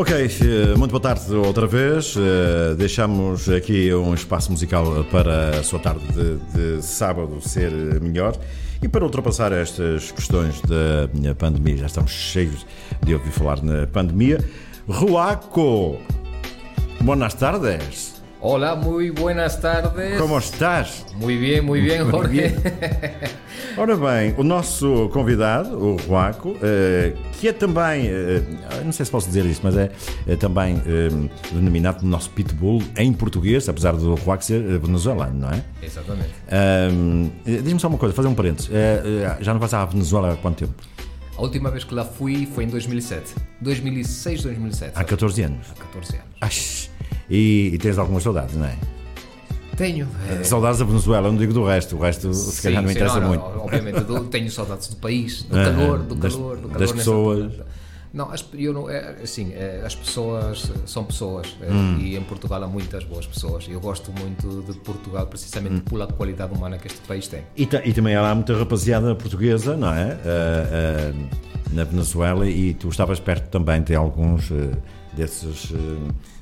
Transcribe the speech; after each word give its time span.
Ok, 0.00 0.14
eh, 0.16 0.74
muito 0.78 0.92
boa 0.92 1.02
tarde 1.02 1.30
outra 1.34 1.66
vez. 1.66 2.14
Eh, 2.16 2.74
deixamos 2.74 3.50
aqui 3.50 3.92
um 3.92 4.14
espaço 4.14 4.50
musical 4.50 5.04
para 5.10 5.58
a 5.58 5.62
sua 5.62 5.78
tarde 5.78 6.00
de, 6.14 6.76
de 6.78 6.82
sábado 6.82 7.38
ser 7.46 7.70
melhor. 8.00 8.34
E 8.82 8.88
para 8.88 9.04
ultrapassar 9.04 9.52
estas 9.52 10.10
questões 10.10 10.58
da 10.62 11.34
pandemia, 11.34 11.76
já 11.76 11.84
estamos 11.86 12.12
cheios 12.12 12.64
de 13.04 13.12
ouvir 13.12 13.30
falar 13.30 13.62
na 13.62 13.86
pandemia. 13.88 14.42
Ruaco, 14.88 15.98
buenas 17.02 17.34
tardes. 17.34 18.19
Hola, 18.42 18.74
muy 18.74 19.10
buenas 19.10 19.60
tardes. 19.60 20.18
Como 20.18 20.38
estás? 20.38 21.04
Muy 21.16 21.36
bien, 21.36 21.62
muy 21.62 21.82
bien, 21.82 22.10
Jorge. 22.10 22.28
Muy 22.28 22.38
bien. 22.38 22.62
Ora 23.76 23.94
bem, 23.96 24.34
o 24.38 24.42
nosso 24.42 25.10
convidado, 25.12 25.78
o 25.78 25.98
Ruaco, 25.98 26.56
eh, 26.62 27.14
que 27.38 27.48
é 27.48 27.52
também, 27.52 28.06
eh, 28.06 28.42
não 28.82 28.92
sei 28.92 29.04
se 29.04 29.12
posso 29.12 29.26
dizer 29.26 29.44
isso, 29.44 29.60
mas 29.62 29.76
é, 29.76 29.92
é 30.26 30.36
também 30.36 30.80
eh, 30.86 31.08
denominado 31.52 32.04
nosso 32.06 32.30
pitbull 32.30 32.82
em 32.96 33.12
português, 33.12 33.68
apesar 33.68 33.92
do 33.92 34.14
Ruaco 34.14 34.42
ser 34.42 34.62
venezuelano, 34.78 35.38
não 35.38 35.50
é? 35.50 35.62
Exatamente. 35.82 36.32
Diz-me 37.44 37.78
só 37.78 37.88
uma 37.88 37.98
coisa, 37.98 38.14
fazer 38.14 38.28
um 38.28 38.34
parênteses. 38.34 38.70
já 39.40 39.52
não 39.52 39.60
vais 39.60 39.74
à 39.74 39.84
Venezuela 39.84 40.32
há 40.32 40.36
quanto 40.36 40.64
tempo? 40.64 40.74
A 41.36 41.42
última 41.42 41.70
vez 41.70 41.84
que 41.84 41.94
lá 41.94 42.06
fui 42.06 42.46
foi 42.46 42.64
em 42.64 42.68
2007. 42.68 43.34
2006, 43.60 44.42
2007. 44.44 44.92
Há 44.94 45.04
14 45.04 45.42
anos? 45.42 45.66
Há 45.72 45.84
14 45.84 46.16
anos. 46.16 46.26
Ai, 46.40 46.89
e, 47.28 47.70
e 47.72 47.78
tens 47.78 47.98
algumas 47.98 48.22
saudades, 48.22 48.56
não 48.56 48.66
é? 48.66 48.76
Tenho. 49.80 50.06
É... 50.28 50.44
Saudades 50.44 50.78
da 50.78 50.84
Venezuela, 50.84 51.30
não 51.30 51.38
digo 51.38 51.54
do 51.54 51.64
resto, 51.64 51.96
o 51.96 52.00
resto 52.00 52.34
sim, 52.34 52.50
se 52.50 52.62
calhar 52.62 52.82
não 52.82 52.88
me 52.88 52.94
interessa 52.94 53.18
não, 53.18 53.22
não, 53.22 53.28
muito. 53.28 53.60
Obviamente, 53.60 54.00
do, 54.00 54.24
tenho 54.24 54.50
saudades 54.50 54.88
do 54.88 54.96
país, 54.96 55.42
do 55.44 55.54
calor, 55.54 55.98
do 56.00 56.14
das, 56.14 56.34
calor, 56.34 56.56
do 56.56 56.68
calor. 56.68 56.78
Das 56.78 56.92
pessoas. 56.92 57.52
Não, 58.12 58.30
as, 58.30 58.44
eu 58.54 58.72
não, 58.72 58.90
é, 58.90 59.16
assim, 59.22 59.52
é, 59.54 59.82
as 59.86 59.94
pessoas 59.94 60.70
são 60.84 61.04
pessoas 61.04 61.56
hum. 61.62 61.96
e 62.00 62.16
em 62.16 62.22
Portugal 62.22 62.62
há 62.62 62.66
muitas 62.66 63.04
boas 63.04 63.24
pessoas. 63.24 63.66
Eu 63.70 63.80
gosto 63.80 64.12
muito 64.12 64.64
de 64.70 64.78
Portugal 64.80 65.26
precisamente 65.26 65.76
hum. 65.76 65.80
pela 65.80 66.06
qualidade 66.08 66.52
humana 66.52 66.76
que 66.76 66.88
este 66.88 67.00
país 67.06 67.28
tem. 67.28 67.42
E, 67.56 67.62
e 67.62 67.92
também 67.94 68.16
há 68.16 68.34
muita 68.34 68.58
rapaziada 68.58 69.14
portuguesa, 69.14 69.76
não 69.76 69.94
é? 69.94 70.14
Uh, 70.14 71.14
uh, 71.14 71.28
na 71.72 71.84
Venezuela 71.84 72.46
e 72.48 72.74
tu 72.74 72.88
estavas 72.88 73.20
perto 73.20 73.48
também 73.48 73.80
de 73.80 73.94
alguns 73.94 74.50
uh, 74.50 74.76
desses 75.14 75.72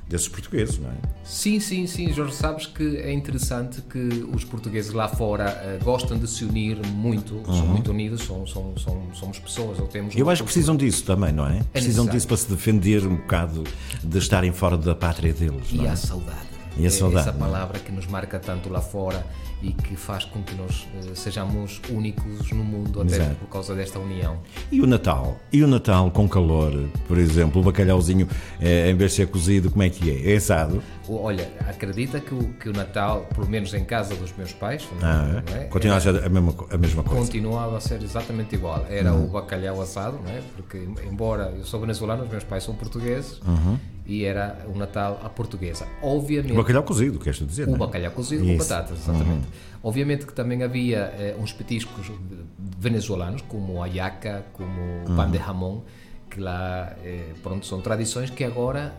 desses 0.08 0.26
portugueses, 0.26 0.78
não 0.78 0.88
é? 0.88 0.94
Sim, 1.22 1.60
sim, 1.60 1.86
sim, 1.86 2.12
Jorge, 2.12 2.34
sabes 2.34 2.66
que 2.66 2.96
é 2.96 3.12
interessante 3.12 3.82
que 3.82 4.26
os 4.32 4.42
portugueses 4.42 4.92
lá 4.92 5.06
fora 5.06 5.78
uh, 5.80 5.84
gostam 5.84 6.18
de 6.18 6.26
se 6.26 6.44
unir 6.44 6.78
muito, 6.86 7.34
uhum. 7.34 7.44
são 7.44 7.66
muito 7.66 7.90
unidos, 7.90 8.22
são, 8.22 8.46
são, 8.46 8.74
são, 8.78 9.02
somos 9.12 9.38
pessoas, 9.38 9.78
ou 9.78 9.86
temos... 9.86 10.16
Eu 10.16 10.30
acho 10.30 10.42
que 10.42 10.46
precisam 10.46 10.74
disso 10.76 11.04
também, 11.04 11.32
não 11.32 11.46
é? 11.46 11.58
é 11.58 11.62
precisam 11.72 12.06
disso 12.06 12.26
para 12.26 12.36
se 12.38 12.48
defender 12.48 13.06
um 13.06 13.16
bocado 13.16 13.64
de 14.02 14.18
estarem 14.18 14.52
fora 14.52 14.78
da 14.78 14.94
pátria 14.94 15.32
deles, 15.32 15.68
E 15.72 15.84
é? 15.84 15.90
a 15.90 15.96
saudade. 15.96 16.48
E 16.78 16.86
a 16.86 16.90
saudade. 16.90 17.28
Essa 17.28 17.38
palavra 17.38 17.78
que 17.78 17.92
nos 17.92 18.06
marca 18.06 18.38
tanto 18.38 18.70
lá 18.70 18.80
fora 18.80 19.26
e 19.62 19.72
que 19.72 19.96
faz 19.96 20.24
com 20.24 20.42
que 20.42 20.54
nós 20.54 20.86
uh, 20.94 21.16
sejamos 21.16 21.80
únicos 21.90 22.50
no 22.52 22.64
mundo 22.64 23.00
até 23.00 23.16
Exato. 23.16 23.34
por 23.36 23.48
causa 23.48 23.74
desta 23.74 23.98
união. 23.98 24.38
E 24.70 24.80
o 24.80 24.86
Natal? 24.86 25.36
E 25.52 25.62
o 25.62 25.66
Natal 25.66 26.10
com 26.10 26.28
calor, 26.28 26.72
por 27.06 27.18
exemplo, 27.18 27.60
o 27.60 27.64
bacalhauzinho 27.64 28.28
eh, 28.60 28.90
em 28.90 28.94
vez 28.94 29.12
de 29.12 29.16
ser 29.18 29.26
cozido, 29.28 29.70
como 29.70 29.82
é 29.82 29.90
que 29.90 30.10
é? 30.10 30.32
É 30.32 30.36
assado? 30.36 30.82
Olha, 31.08 31.50
acredita 31.66 32.20
que 32.20 32.34
o, 32.34 32.52
que 32.54 32.68
o 32.68 32.72
Natal, 32.72 33.26
pelo 33.34 33.48
menos 33.48 33.72
em 33.74 33.84
casa 33.84 34.14
dos 34.14 34.32
meus 34.36 34.52
pais, 34.52 34.86
ah, 35.02 35.42
é? 35.54 35.64
continua 35.64 35.96
a 35.96 36.00
ser 36.00 36.24
a 36.24 36.28
mesma, 36.28 36.54
a 36.70 36.76
mesma 36.76 37.02
coisa? 37.02 37.20
Continuava 37.20 37.78
a 37.78 37.80
ser 37.80 38.02
exatamente 38.02 38.54
igual. 38.54 38.84
Era 38.88 39.12
uhum. 39.12 39.24
o 39.24 39.28
bacalhau 39.28 39.80
assado, 39.80 40.18
não 40.22 40.30
é? 40.30 40.42
porque 40.54 40.86
embora 41.06 41.52
eu 41.56 41.64
sou 41.64 41.80
venezuelano, 41.80 42.24
os 42.24 42.28
meus 42.28 42.44
pais 42.44 42.62
são 42.62 42.74
portugueses 42.74 43.40
uhum. 43.46 43.78
E 44.08 44.24
era 44.24 44.64
o 44.66 44.76
Natal 44.76 45.20
à 45.22 45.28
portuguesa. 45.28 45.86
Obviamente. 46.02 46.52
O 46.52 46.56
bacalhau 46.56 46.82
cozido, 46.82 47.18
queres 47.18 47.38
dizer? 47.46 47.68
O 47.68 47.74
é? 47.74 47.78
bacalhau 47.78 48.10
cozido 48.12 48.42
Isso. 48.42 48.52
com 48.52 48.58
batatas, 48.58 48.98
exatamente. 48.98 49.46
Uhum. 49.46 49.52
Obviamente 49.82 50.26
que 50.26 50.32
também 50.32 50.62
havia 50.62 51.12
eh, 51.18 51.36
uns 51.38 51.52
petiscos 51.52 52.10
venezuelanos, 52.58 53.42
como 53.42 53.82
a 53.82 53.86
yaca, 53.86 54.46
como 54.54 54.80
o 55.06 55.14
pan 55.14 55.30
de 55.30 55.38
jamón, 55.38 55.82
que 56.30 56.40
lá 56.40 56.96
eh, 57.04 57.34
pronto, 57.42 57.66
são 57.66 57.82
tradições 57.82 58.30
que 58.30 58.42
agora 58.42 58.94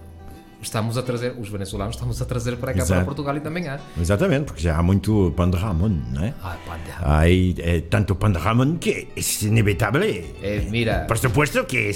estamos 0.61 0.97
a 0.97 1.03
trazer, 1.03 1.35
os 1.37 1.49
venezuelanos 1.49 1.95
estamos 1.95 2.21
a 2.21 2.25
trazer 2.25 2.57
para 2.57 2.73
cá, 2.73 2.79
Exato. 2.79 2.93
para 2.93 3.05
Portugal 3.05 3.37
e 3.37 3.39
também 3.39 3.67
há. 3.67 3.79
Exatamente, 3.99 4.45
porque 4.45 4.61
já 4.61 4.77
há 4.77 4.83
muito 4.83 5.33
pan 5.35 5.49
de 5.49 5.57
Ramon, 5.57 5.89
não 6.11 6.23
é? 6.23 6.33
Ah, 6.43 6.57
pan 6.65 6.77
de 6.83 6.91
Ramon. 6.91 7.13
Hay 7.13 7.55
eh, 7.59 7.81
tanto 7.89 8.15
pan 8.15 8.31
de 8.31 8.39
Ramon 8.39 8.77
que 8.77 8.89
é 9.15 9.45
inevitable. 9.45 10.35
Eh, 10.41 10.67
mira. 10.69 11.05
Por 11.07 11.17
supuesto 11.17 11.65
que 11.65 11.77
é 11.77 11.91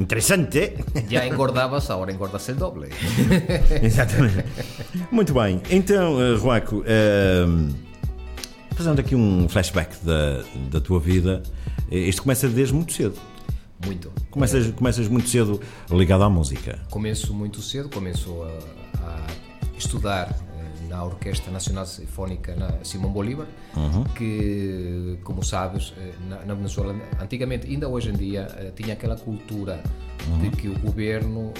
interessante. 0.00 0.74
Já 1.08 1.26
engordavas, 1.26 1.90
agora 1.90 2.12
engordas 2.12 2.48
o 2.48 2.54
doble. 2.54 2.88
Exatamente. 3.82 4.44
Muito 5.10 5.34
bem, 5.34 5.60
então, 5.70 6.16
uh, 6.16 6.38
Ruaco, 6.38 6.76
uh, 6.76 7.74
fazendo 8.74 9.00
aqui 9.00 9.14
um 9.14 9.48
flashback 9.48 9.96
da, 10.04 10.42
da 10.70 10.80
tua 10.80 11.00
vida, 11.00 11.42
isto 11.90 12.22
começa 12.22 12.48
desde 12.48 12.74
muito 12.74 12.92
cedo. 12.92 13.16
Muito. 13.84 14.10
Começas, 14.30 14.70
começas 14.72 15.08
muito 15.08 15.28
cedo 15.28 15.60
ligado 15.90 16.24
à 16.24 16.30
música? 16.30 16.80
Começo 16.90 17.34
muito 17.34 17.60
cedo, 17.60 17.88
começo 17.88 18.42
a, 18.42 19.06
a 19.06 19.26
estudar 19.76 20.30
eh, 20.30 20.88
na 20.88 21.04
Orquestra 21.04 21.52
Nacional 21.52 21.84
Sinfónica 21.84 22.54
na 22.56 22.84
Simão 22.84 23.10
Bolívar, 23.10 23.46
uhum. 23.76 24.04
que, 24.04 25.18
como 25.22 25.44
sabes, 25.44 25.92
eh, 25.98 26.12
na, 26.28 26.44
na, 26.44 26.54
Venezuela, 26.54 26.94
antigamente, 27.20 27.66
ainda 27.66 27.88
hoje 27.88 28.10
em 28.10 28.14
dia, 28.14 28.48
eh, 28.56 28.72
tinha 28.74 28.94
aquela 28.94 29.16
cultura 29.16 29.82
uhum. 30.28 30.38
de 30.38 30.50
que 30.50 30.68
o 30.68 30.78
governo 30.78 31.52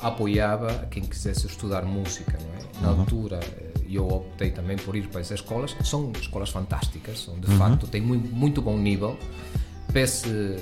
apoiava 0.00 0.86
quem 0.90 1.02
quisesse 1.04 1.46
estudar 1.46 1.84
música, 1.84 2.38
não 2.40 2.54
é? 2.54 2.82
Na 2.82 2.92
uhum. 2.92 3.00
altura, 3.00 3.40
eu 3.88 4.08
optei 4.08 4.50
também 4.50 4.76
por 4.76 4.96
ir 4.96 5.06
para 5.08 5.20
essas 5.20 5.40
escolas. 5.40 5.76
São 5.84 6.10
escolas 6.18 6.50
fantásticas, 6.50 7.20
são, 7.20 7.38
de 7.38 7.50
uhum. 7.50 7.58
facto, 7.58 7.86
têm 7.86 8.00
muito, 8.00 8.34
muito 8.34 8.62
bom 8.62 8.76
nível 8.76 9.16
pese 9.92 10.56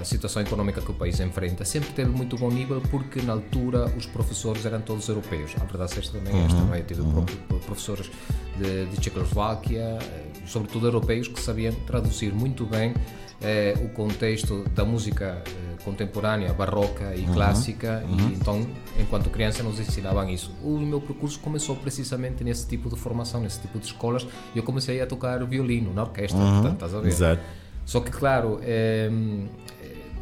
a 0.00 0.04
situação 0.04 0.40
económica 0.42 0.80
que 0.80 0.90
o 0.90 0.94
país 0.94 1.18
enfrenta, 1.20 1.64
sempre 1.64 1.90
teve 1.90 2.10
muito 2.10 2.36
bom 2.36 2.50
nível 2.50 2.80
porque 2.90 3.20
na 3.20 3.32
altura 3.32 3.86
os 3.96 4.06
professores 4.06 4.64
eram 4.64 4.80
todos 4.80 5.08
europeus. 5.08 5.54
A 5.60 5.64
verdade 5.64 5.94
é 5.94 5.98
esta 5.98 6.18
também, 6.18 6.34
uhum. 6.34 6.46
esta, 6.46 6.60
não 6.60 6.74
é? 6.74 6.80
Tive 6.82 7.00
uhum. 7.02 7.24
professores 7.66 8.10
de, 8.56 8.86
de 8.86 9.00
Tchecoslováquia, 9.00 9.98
eh, 10.00 10.26
sobretudo 10.46 10.86
europeus, 10.86 11.28
que 11.28 11.40
sabiam 11.40 11.74
traduzir 11.86 12.32
muito 12.32 12.64
bem 12.64 12.94
eh, 13.40 13.74
o 13.82 13.88
contexto 13.88 14.64
da 14.74 14.84
música 14.84 15.42
eh, 15.46 15.82
contemporânea, 15.84 16.52
barroca 16.52 17.14
e 17.14 17.24
uhum. 17.24 17.34
clássica, 17.34 18.04
uhum. 18.08 18.30
e 18.30 18.34
então, 18.34 18.66
enquanto 18.98 19.30
criança, 19.30 19.62
nos 19.62 19.80
ensinavam 19.80 20.28
isso. 20.28 20.52
O 20.62 20.78
meu 20.78 21.00
percurso 21.00 21.38
começou 21.40 21.76
precisamente 21.76 22.44
nesse 22.44 22.66
tipo 22.66 22.88
de 22.88 22.96
formação, 22.96 23.40
nesse 23.40 23.60
tipo 23.60 23.78
de 23.78 23.86
escolas, 23.86 24.26
e 24.54 24.58
eu 24.58 24.62
comecei 24.62 25.00
a 25.00 25.06
tocar 25.06 25.44
violino 25.44 25.92
na 25.92 26.02
orquestra, 26.02 26.38
uhum. 26.38 26.52
portanto, 26.54 26.74
estás 26.74 26.94
a 26.94 27.00
ver? 27.00 27.08
Exato. 27.08 27.42
Só 27.88 28.00
que, 28.00 28.10
claro, 28.10 28.60
é, 28.62 29.10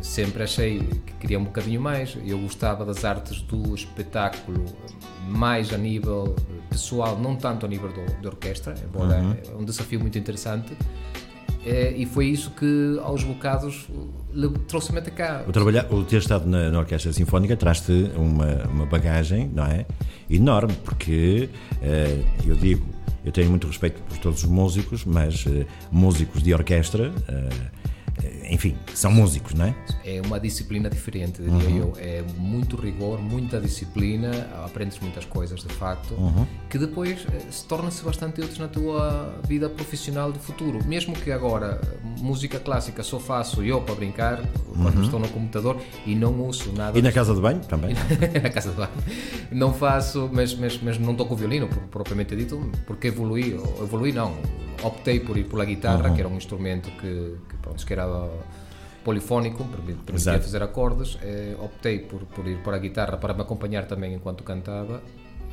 sempre 0.00 0.44
achei 0.44 0.78
que 0.78 1.12
queria 1.14 1.36
um 1.36 1.42
bocadinho 1.42 1.80
mais. 1.80 2.16
Eu 2.24 2.38
gostava 2.38 2.84
das 2.84 3.04
artes 3.04 3.42
do 3.42 3.74
espetáculo 3.74 4.66
mais 5.26 5.72
a 5.72 5.76
nível 5.76 6.36
pessoal, 6.70 7.18
não 7.18 7.34
tanto 7.34 7.66
a 7.66 7.68
nível 7.68 7.88
do, 7.88 8.22
da 8.22 8.28
orquestra, 8.28 8.72
embora 8.84 9.20
uhum. 9.20 9.32
é 9.32 9.56
um 9.56 9.64
desafio 9.64 9.98
muito 9.98 10.16
interessante. 10.16 10.76
É, 11.64 11.90
e 11.90 12.06
foi 12.06 12.26
isso 12.26 12.52
que, 12.52 13.00
aos 13.02 13.24
bocados, 13.24 13.88
trouxe-me 14.68 15.00
até 15.00 15.10
cá. 15.10 15.42
O, 15.48 15.50
trabalhar, 15.50 15.92
o 15.92 16.04
ter 16.04 16.18
estado 16.18 16.46
na, 16.46 16.70
na 16.70 16.78
Orquestra 16.78 17.12
Sinfónica 17.12 17.56
traz-te 17.56 18.12
uma, 18.14 18.62
uma 18.66 18.86
bagagem, 18.86 19.50
não 19.52 19.64
é? 19.64 19.84
Enorme, 20.30 20.72
porque 20.84 21.50
uh, 21.82 22.48
eu 22.48 22.54
digo, 22.54 22.86
eu 23.26 23.32
tenho 23.32 23.50
muito 23.50 23.66
respeito 23.66 24.00
por 24.02 24.16
todos 24.18 24.44
os 24.44 24.48
músicos, 24.48 25.04
mas 25.04 25.44
uh, 25.46 25.66
músicos 25.90 26.42
de 26.42 26.54
orquestra, 26.54 27.10
uh, 27.10 27.86
enfim, 28.50 28.76
são 28.94 29.10
músicos, 29.10 29.54
não 29.54 29.66
é? 29.66 29.74
É 30.04 30.20
uma 30.24 30.38
disciplina 30.38 30.88
diferente, 30.88 31.42
diria 31.42 31.68
uhum. 31.68 31.76
eu. 31.78 31.92
É 31.98 32.24
muito 32.38 32.76
rigor, 32.76 33.20
muita 33.20 33.60
disciplina, 33.60 34.30
aprendes 34.64 34.98
muitas 35.00 35.24
coisas, 35.24 35.60
de 35.60 35.72
facto, 35.74 36.14
uhum. 36.14 36.46
que 36.68 36.78
depois 36.78 37.26
eh, 37.32 37.40
se 37.50 37.64
torna-se 37.64 38.02
bastante 38.04 38.40
úteis 38.40 38.58
na 38.58 38.68
tua 38.68 39.40
vida 39.46 39.68
profissional 39.68 40.30
do 40.30 40.38
futuro. 40.38 40.84
Mesmo 40.86 41.14
que 41.14 41.30
agora 41.30 41.80
música 42.20 42.58
clássica 42.58 43.02
só 43.02 43.18
faço 43.18 43.62
eu 43.62 43.80
para 43.80 43.94
brincar, 43.94 44.42
quando 44.74 44.96
uhum. 44.96 45.04
estou 45.04 45.20
no 45.20 45.28
computador 45.28 45.80
e 46.04 46.14
não 46.14 46.46
uso 46.46 46.72
nada. 46.72 46.98
E 46.98 47.02
na 47.02 47.12
casa 47.12 47.34
de 47.34 47.40
banho 47.40 47.60
também? 47.60 47.94
na 48.42 48.50
casa 48.50 48.70
de 48.70 48.76
banho. 48.76 48.90
Não 49.50 49.72
faço, 49.72 50.28
mas, 50.32 50.54
mas, 50.54 50.80
mas 50.82 50.98
não 50.98 51.14
toco 51.14 51.34
violino, 51.34 51.68
propriamente 51.90 52.34
dito, 52.36 52.70
porque 52.86 53.08
evolui, 53.08 53.54
evolui 53.80 54.12
não, 54.12 54.34
optei 54.82 55.20
por 55.20 55.36
ir 55.36 55.44
pela 55.44 55.64
guitarra, 55.64 56.08
uhum. 56.08 56.14
que 56.14 56.20
era 56.20 56.28
um 56.28 56.36
instrumento 56.36 56.90
que, 56.92 57.34
que, 57.48 57.55
pronto, 57.66 57.84
que 57.84 57.92
era 57.92 58.06
polifónico, 59.04 59.64
permitia 60.04 60.40
fazer 60.40 60.62
acordes. 60.62 61.18
Eh, 61.22 61.56
optei 61.58 61.98
por, 62.00 62.24
por 62.26 62.46
ir 62.46 62.62
para 62.62 62.76
a 62.76 62.80
guitarra 62.80 63.18
para 63.18 63.34
me 63.34 63.42
acompanhar 63.42 63.86
também 63.86 64.14
enquanto 64.14 64.42
cantava. 64.44 65.02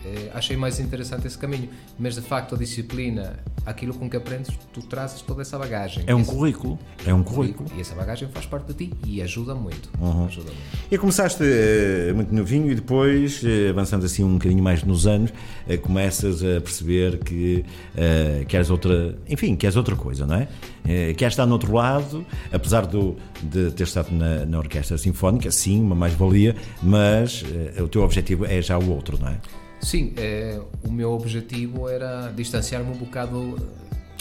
Eh, 0.05 0.31
achei 0.33 0.55
mais 0.57 0.79
interessante 0.79 1.27
esse 1.27 1.37
caminho. 1.37 1.69
Mas 1.97 2.15
de 2.15 2.21
facto 2.21 2.55
a 2.55 2.57
disciplina, 2.57 3.39
aquilo 3.65 3.93
com 3.93 4.09
que 4.09 4.17
aprendes, 4.17 4.57
tu 4.73 4.81
trazes 4.81 5.21
toda 5.21 5.41
essa 5.41 5.57
bagagem. 5.57 6.03
É 6.07 6.13
um 6.15 6.21
esse 6.21 6.31
currículo. 6.31 6.79
É 7.05 7.13
um 7.13 7.23
currículo. 7.23 7.69
E 7.75 7.81
essa 7.81 7.95
bagagem 7.95 8.27
faz 8.29 8.45
parte 8.45 8.73
de 8.73 8.87
ti 8.87 8.93
e 9.05 9.21
ajuda 9.21 9.55
muito. 9.55 9.89
Ajuda 10.25 10.51
muito. 10.51 10.63
E 10.91 10.97
começaste 10.97 11.43
eh, 11.43 12.11
muito 12.13 12.33
novinho 12.33 12.71
e 12.71 12.75
depois, 12.75 13.41
eh, 13.43 13.69
avançando 13.69 14.05
assim 14.05 14.23
um 14.23 14.33
bocadinho 14.33 14.63
mais 14.63 14.83
nos 14.83 15.07
anos, 15.07 15.31
eh, 15.67 15.77
começas 15.77 16.43
a 16.43 16.59
perceber 16.61 17.19
que 17.19 17.65
eh, 17.95 18.45
queres 18.47 18.69
outra, 18.69 19.17
enfim, 19.27 19.55
queres 19.55 19.75
outra 19.75 19.95
coisa, 19.95 20.25
não 20.25 20.35
é? 20.35 20.47
Eh, 20.85 21.13
queres 21.13 21.33
estar 21.33 21.45
no 21.45 21.53
outro 21.53 21.73
lado, 21.73 22.25
apesar 22.51 22.85
do, 22.85 23.15
de 23.41 23.71
ter 23.71 23.83
estado 23.83 24.11
na, 24.11 24.45
na 24.45 24.57
orquestra 24.59 24.97
sinfónica, 24.97 25.49
sim, 25.51 25.81
uma 25.81 25.95
mais-valia, 25.95 26.55
mas 26.81 27.43
o 27.81 27.87
teu 27.87 28.03
objetivo 28.03 28.45
é 28.45 28.61
já 28.61 28.77
o 28.77 28.89
outro, 28.89 29.17
não 29.19 29.29
é? 29.29 29.37
Sim, 29.83 30.13
eh, 30.15 30.59
o 30.87 30.91
meu 30.91 31.11
objetivo 31.11 31.89
era 31.89 32.31
distanciar-me 32.31 32.89
um 32.89 32.97
bocado, 32.97 33.57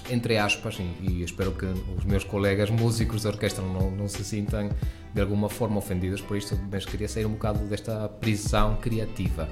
eh, 0.08 0.12
entre 0.12 0.36
aspas, 0.36 0.76
e, 0.80 1.06
e 1.08 1.22
espero 1.22 1.52
que 1.52 1.64
os 1.64 2.04
meus 2.04 2.24
colegas 2.24 2.68
músicos 2.68 3.22
da 3.22 3.30
orquestra 3.30 3.64
não, 3.64 3.88
não 3.92 4.08
se 4.08 4.24
sintam 4.24 4.68
de 5.14 5.20
alguma 5.20 5.48
forma 5.48 5.76
ofendidos 5.78 6.20
por 6.22 6.36
isto, 6.36 6.58
mas 6.70 6.84
queria 6.86 7.06
sair 7.08 7.26
um 7.26 7.32
bocado 7.32 7.58
desta 7.66 8.08
prisão 8.08 8.76
criativa. 8.76 9.48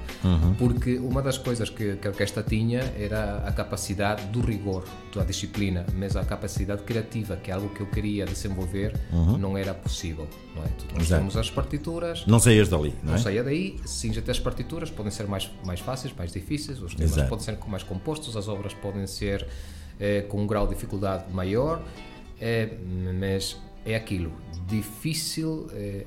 Porque 0.57 0.97
uma 0.97 1.21
das 1.21 1.37
coisas 1.37 1.69
que, 1.69 1.95
que 1.97 2.07
a 2.07 2.11
orquestra 2.11 2.41
tinha 2.41 2.79
era 2.97 3.37
a 3.47 3.51
capacidade 3.51 4.25
do 4.27 4.41
rigor, 4.41 4.83
da 5.13 5.23
disciplina, 5.23 5.85
mas 5.95 6.15
a 6.15 6.23
capacidade 6.25 6.81
criativa, 6.83 7.35
que 7.37 7.51
é 7.51 7.53
algo 7.53 7.69
que 7.69 7.81
eu 7.81 7.87
queria 7.87 8.25
desenvolver, 8.25 8.99
não 9.39 9.55
era 9.57 9.73
possível. 9.73 10.27
Não 10.55 10.63
é? 10.63 10.67
Nós 10.93 11.03
Exato. 11.03 11.21
temos 11.21 11.37
as 11.37 11.49
partituras, 11.49 12.25
Não 12.25 12.39
saias 12.39 12.67
dali, 12.67 12.93
não 13.03 13.11
não 13.11 13.15
é? 13.15 13.17
saia 13.19 13.43
daí, 13.43 13.79
sim, 13.85 14.11
já 14.11 14.21
tem 14.21 14.31
as 14.31 14.39
partituras, 14.39 14.89
podem 14.89 15.11
ser 15.11 15.27
mais, 15.27 15.49
mais 15.65 15.79
fáceis, 15.79 16.13
mais 16.17 16.31
difíceis, 16.31 16.81
os 16.81 16.93
temas 16.95 17.13
Exato. 17.13 17.29
podem 17.29 17.45
ser 17.45 17.57
mais 17.67 17.83
compostos, 17.83 18.35
as 18.35 18.47
obras 18.47 18.73
podem 18.73 19.05
ser 19.07 19.47
eh, 19.99 20.21
com 20.27 20.41
um 20.41 20.47
grau 20.47 20.67
de 20.67 20.73
dificuldade 20.73 21.31
maior, 21.31 21.81
eh, 22.39 22.69
mas 23.19 23.55
é 23.85 23.95
aquilo, 23.95 24.31
difícil. 24.67 25.67
eh, 25.73 26.05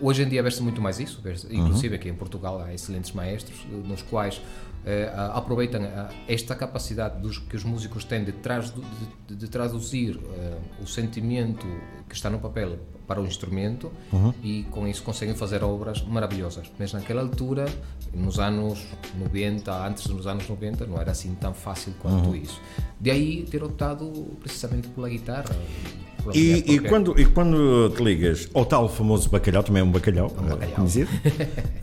hoje 0.00 0.22
em 0.22 0.28
dia 0.28 0.42
vê-se 0.42 0.62
muito 0.62 0.80
mais 0.82 0.98
isso, 0.98 1.20
Uhum. 1.24 1.32
inclusive 1.50 1.94
aqui 1.96 2.08
em 2.08 2.14
Portugal 2.14 2.60
há 2.60 2.72
excelentes 2.74 3.12
maestros, 3.12 3.58
eh, 3.70 3.88
nos 3.88 4.02
quais 4.02 4.40
eh, 4.86 5.10
aproveitam 5.32 5.80
esta 6.28 6.54
capacidade 6.54 7.18
dos, 7.22 7.38
que 7.38 7.56
os 7.56 7.64
músicos 7.64 8.04
têm 8.04 8.22
de, 8.22 8.32
de- 8.32 9.34
de 9.36 9.48
traduzir 9.48 10.18
eh, 10.36 10.58
o 10.82 10.86
sentimento 10.86 11.66
que 12.06 12.14
está 12.14 12.28
no 12.28 12.38
papel 12.38 12.78
para 13.06 13.18
o 13.18 13.24
instrumento 13.26 13.90
Uhum. 14.12 14.34
e 14.42 14.64
com 14.70 14.86
isso 14.86 15.02
conseguem 15.02 15.34
fazer 15.34 15.62
obras 15.64 16.02
maravilhosas. 16.02 16.70
Mas 16.78 16.92
naquela 16.92 17.22
altura, 17.22 17.64
nos 18.12 18.38
anos 18.38 18.84
90, 19.18 19.72
antes 19.86 20.06
dos 20.06 20.26
anos 20.26 20.46
90, 20.48 20.84
não 20.86 21.00
era 21.00 21.12
assim 21.12 21.34
tão 21.34 21.54
fácil 21.54 21.94
quanto 22.00 22.28
Uhum. 22.28 22.36
isso. 22.36 22.60
De 23.00 23.10
aí 23.10 23.46
ter 23.50 23.62
optado 23.64 24.36
precisamente 24.42 24.88
pela 24.88 25.08
guitarra. 25.08 25.54
E, 26.32 26.64
e 26.74 26.78
quando, 26.80 27.20
e 27.20 27.24
quando 27.26 27.90
te 27.96 28.02
ligas 28.02 28.48
ao 28.54 28.64
tal 28.64 28.88
famoso 28.88 29.28
bacalhau, 29.28 29.62
também 29.62 29.80
é 29.80 29.84
um 29.84 29.90
bacalhau, 29.90 30.32
um 30.38 30.42
bacalhau. 30.48 30.74
conhecido, 30.76 31.08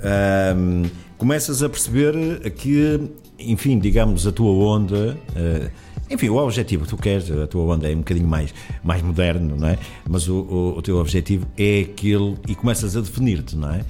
ahm, 0.04 0.86
começas 1.18 1.62
a 1.64 1.70
perceber 1.70 2.50
que, 2.52 3.00
enfim, 3.40 3.78
digamos, 3.80 4.26
a 4.26 4.32
tua 4.32 4.52
onda, 4.52 5.18
eh, 5.36 5.70
enfim, 6.10 6.30
o 6.30 6.36
objetivo 6.38 6.84
que 6.84 6.90
tu 6.90 6.98
queres, 6.98 7.30
a 7.32 7.48
tua 7.48 7.64
onda 7.76 7.90
é 7.90 7.94
um 7.94 8.00
bocadinho 8.00 8.28
mais, 8.28 8.54
mais 8.84 9.02
moderno, 9.02 9.56
não 9.56 9.68
é? 9.68 9.78
Mas 10.10 10.28
o, 10.28 10.36
o, 10.42 10.78
o 10.78 10.82
teu 10.82 10.98
objetivo 10.98 11.46
é 11.58 11.82
aquele, 11.82 12.36
e 12.48 12.56
começas 12.56 12.96
a 12.98 13.02
definir-te, 13.02 13.56
não 13.56 13.72
é? 13.72 13.82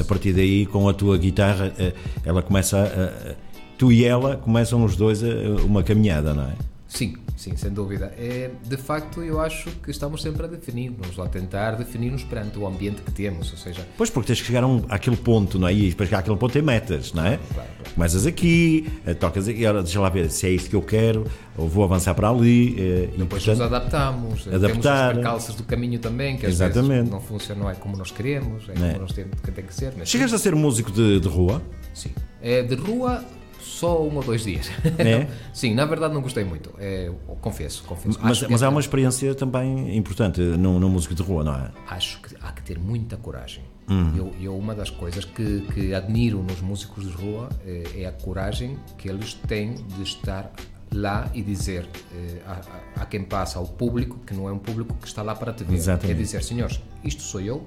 A 0.00 0.04
partir 0.04 0.32
daí, 0.32 0.64
com 0.66 0.88
a 0.88 0.94
tua 0.94 1.18
guitarra, 1.18 1.72
eh, 1.78 1.92
ela 2.24 2.42
começa 2.42 2.78
a. 2.78 3.30
a- 3.30 3.34
tu 3.76 3.90
e 3.90 4.04
ela 4.04 4.36
começam 4.36 4.84
os 4.84 4.94
dois 4.96 5.22
a- 5.22 5.26
uma 5.66 5.82
caminhada, 5.82 6.32
não 6.32 6.44
é? 6.44 6.52
Sim, 6.94 7.14
sim, 7.36 7.56
sem 7.56 7.72
dúvida. 7.72 8.14
É, 8.16 8.52
de 8.62 8.76
facto, 8.76 9.20
eu 9.20 9.40
acho 9.40 9.68
que 9.82 9.90
estamos 9.90 10.22
sempre 10.22 10.44
a 10.44 10.46
definir-nos, 10.46 11.18
a 11.18 11.26
tentar 11.26 11.72
definir-nos 11.72 12.22
perante 12.22 12.56
o 12.56 12.64
ambiente 12.68 13.02
que 13.02 13.10
temos, 13.10 13.50
ou 13.50 13.58
seja, 13.58 13.84
Pois, 13.98 14.10
porque 14.10 14.28
tens 14.28 14.40
que 14.40 14.46
chegar 14.46 14.62
a 14.62 14.66
um, 14.68 14.84
àquele 14.88 15.16
ponto, 15.16 15.58
não 15.58 15.66
é? 15.66 15.72
E 15.74 15.92
para 15.92 16.06
chegar 16.06 16.20
àquele 16.20 16.36
ponto 16.36 16.52
tem 16.52 16.62
metas, 16.62 17.12
não 17.12 17.26
é? 17.26 17.36
claro, 17.52 17.68
claro. 17.78 17.94
Começas 17.96 18.26
aqui, 18.26 18.88
eh, 19.04 19.12
tocas 19.12 19.48
aqui, 19.48 19.66
ora, 19.66 19.82
deixa 19.82 20.00
lá 20.00 20.08
ver 20.08 20.30
se 20.30 20.46
é 20.46 20.50
isto 20.50 20.70
que 20.70 20.76
eu 20.76 20.82
quero, 20.82 21.26
ou 21.56 21.68
vou 21.68 21.82
avançar 21.82 22.14
para 22.14 22.28
ali. 22.28 22.76
eh, 22.78 23.08
e, 23.12 23.18
depois 23.18 23.44
portanto, 23.44 23.64
nos 23.64 23.72
adaptamos, 23.72 24.44
temos 24.44 24.64
adaptar. 24.64 25.08
os 25.08 25.14
percalços 25.14 25.54
do 25.56 25.64
caminho 25.64 25.98
também, 25.98 26.36
que 26.36 26.46
às 26.46 26.52
Exatamente. 26.52 26.88
vezes 26.92 27.10
não 27.10 27.20
funciona, 27.20 27.60
não 27.60 27.70
é 27.70 27.74
como 27.74 27.96
nós 27.96 28.12
queremos, 28.12 28.68
é 28.68 28.72
como 28.72 28.98
nós 29.00 29.12
temos, 29.12 29.40
que 29.40 29.50
tem 29.50 29.64
que 29.64 29.74
ser. 29.74 29.92
Mas 29.98 30.08
Chegaste 30.08 30.36
a 30.36 30.38
ser 30.38 30.54
músico 30.54 30.92
de, 30.92 31.18
de 31.18 31.26
rua? 31.28 31.60
Sim. 31.92 32.10
É, 32.40 32.62
de 32.62 32.76
rua, 32.76 33.24
só 33.64 34.02
um 34.02 34.14
ou 34.16 34.22
dois 34.22 34.44
dias. 34.44 34.70
É? 34.98 35.26
Sim, 35.52 35.74
na 35.74 35.84
verdade 35.84 36.12
não 36.14 36.20
gostei 36.22 36.44
muito, 36.44 36.70
é, 36.78 37.10
confesso, 37.40 37.82
confesso. 37.84 38.18
Mas, 38.22 38.42
mas 38.42 38.50
há 38.50 38.54
esta- 38.54 38.68
uma 38.68 38.80
experiência 38.80 39.34
também 39.34 39.96
importante 39.96 40.40
no, 40.40 40.78
no 40.78 40.88
músico 40.88 41.14
de 41.14 41.22
rua, 41.22 41.42
não 41.42 41.54
é? 41.54 41.70
acho 41.88 42.20
que 42.20 42.34
há 42.40 42.52
que 42.52 42.62
ter 42.62 42.78
muita 42.78 43.16
coragem. 43.16 43.64
Hum. 43.88 44.12
Eu, 44.16 44.32
eu 44.40 44.56
uma 44.56 44.74
das 44.74 44.88
coisas 44.90 45.24
que, 45.24 45.60
que 45.74 45.92
admiro 45.94 46.42
nos 46.42 46.60
músicos 46.60 47.04
de 47.04 47.12
rua 47.12 47.48
é, 47.66 48.02
é 48.02 48.06
a 48.06 48.12
coragem 48.12 48.78
que 48.96 49.08
eles 49.08 49.34
têm 49.34 49.74
de 49.74 50.02
estar 50.02 50.50
lá 50.92 51.28
e 51.34 51.42
dizer 51.42 51.86
eh, 52.14 52.38
a, 52.46 52.52
a- 52.52 53.02
a 53.02 53.06
quem 53.06 53.22
passa, 53.24 53.58
ao 53.58 53.66
público, 53.66 54.18
que 54.26 54.32
não 54.32 54.48
é 54.48 54.52
um 54.52 54.58
público 54.58 54.94
que 55.00 55.06
está 55.08 55.22
lá 55.22 55.34
para 55.34 55.52
te 55.52 55.64
ver, 55.64 55.74
Exatamente. 55.74 56.12
é 56.12 56.14
dizer, 56.22 56.42
senhores, 56.44 56.80
isto 57.02 57.22
sou 57.22 57.40
eu, 57.40 57.64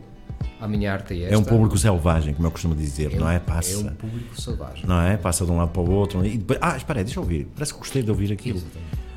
a 0.60 0.68
minha 0.68 0.92
arte 0.94 1.14
é 1.14 1.24
esta. 1.24 1.36
É 1.36 1.38
um 1.38 1.44
público 1.44 1.78
selvagem, 1.78 2.34
como 2.34 2.48
eu 2.48 2.52
costumo 2.52 2.76
dizer, 2.76 3.16
não 3.20 3.30
é? 3.30 3.40
Passa. 3.40 3.74
É 3.74 3.78
um 3.78 3.96
público 3.96 4.40
selvagem. 4.40 4.86
Não 4.86 5.02
é? 5.02 5.18
Passa 5.18 5.46
de 5.46 5.52
um 5.52 5.58
lado 5.58 5.70
para 5.72 5.82
o 5.82 5.90
outro. 5.92 6.26
E 6.26 6.38
depois, 6.38 6.60
ah, 6.62 6.76
espera 6.76 7.00
aí, 7.00 7.04
deixa 7.06 7.20
eu 7.20 7.24
ouvir. 7.24 7.48
Parece 7.54 7.74
que 7.74 7.80
gostei 7.80 8.02
de 8.04 8.10
ouvir 8.10 8.32
aquilo. 8.32 8.62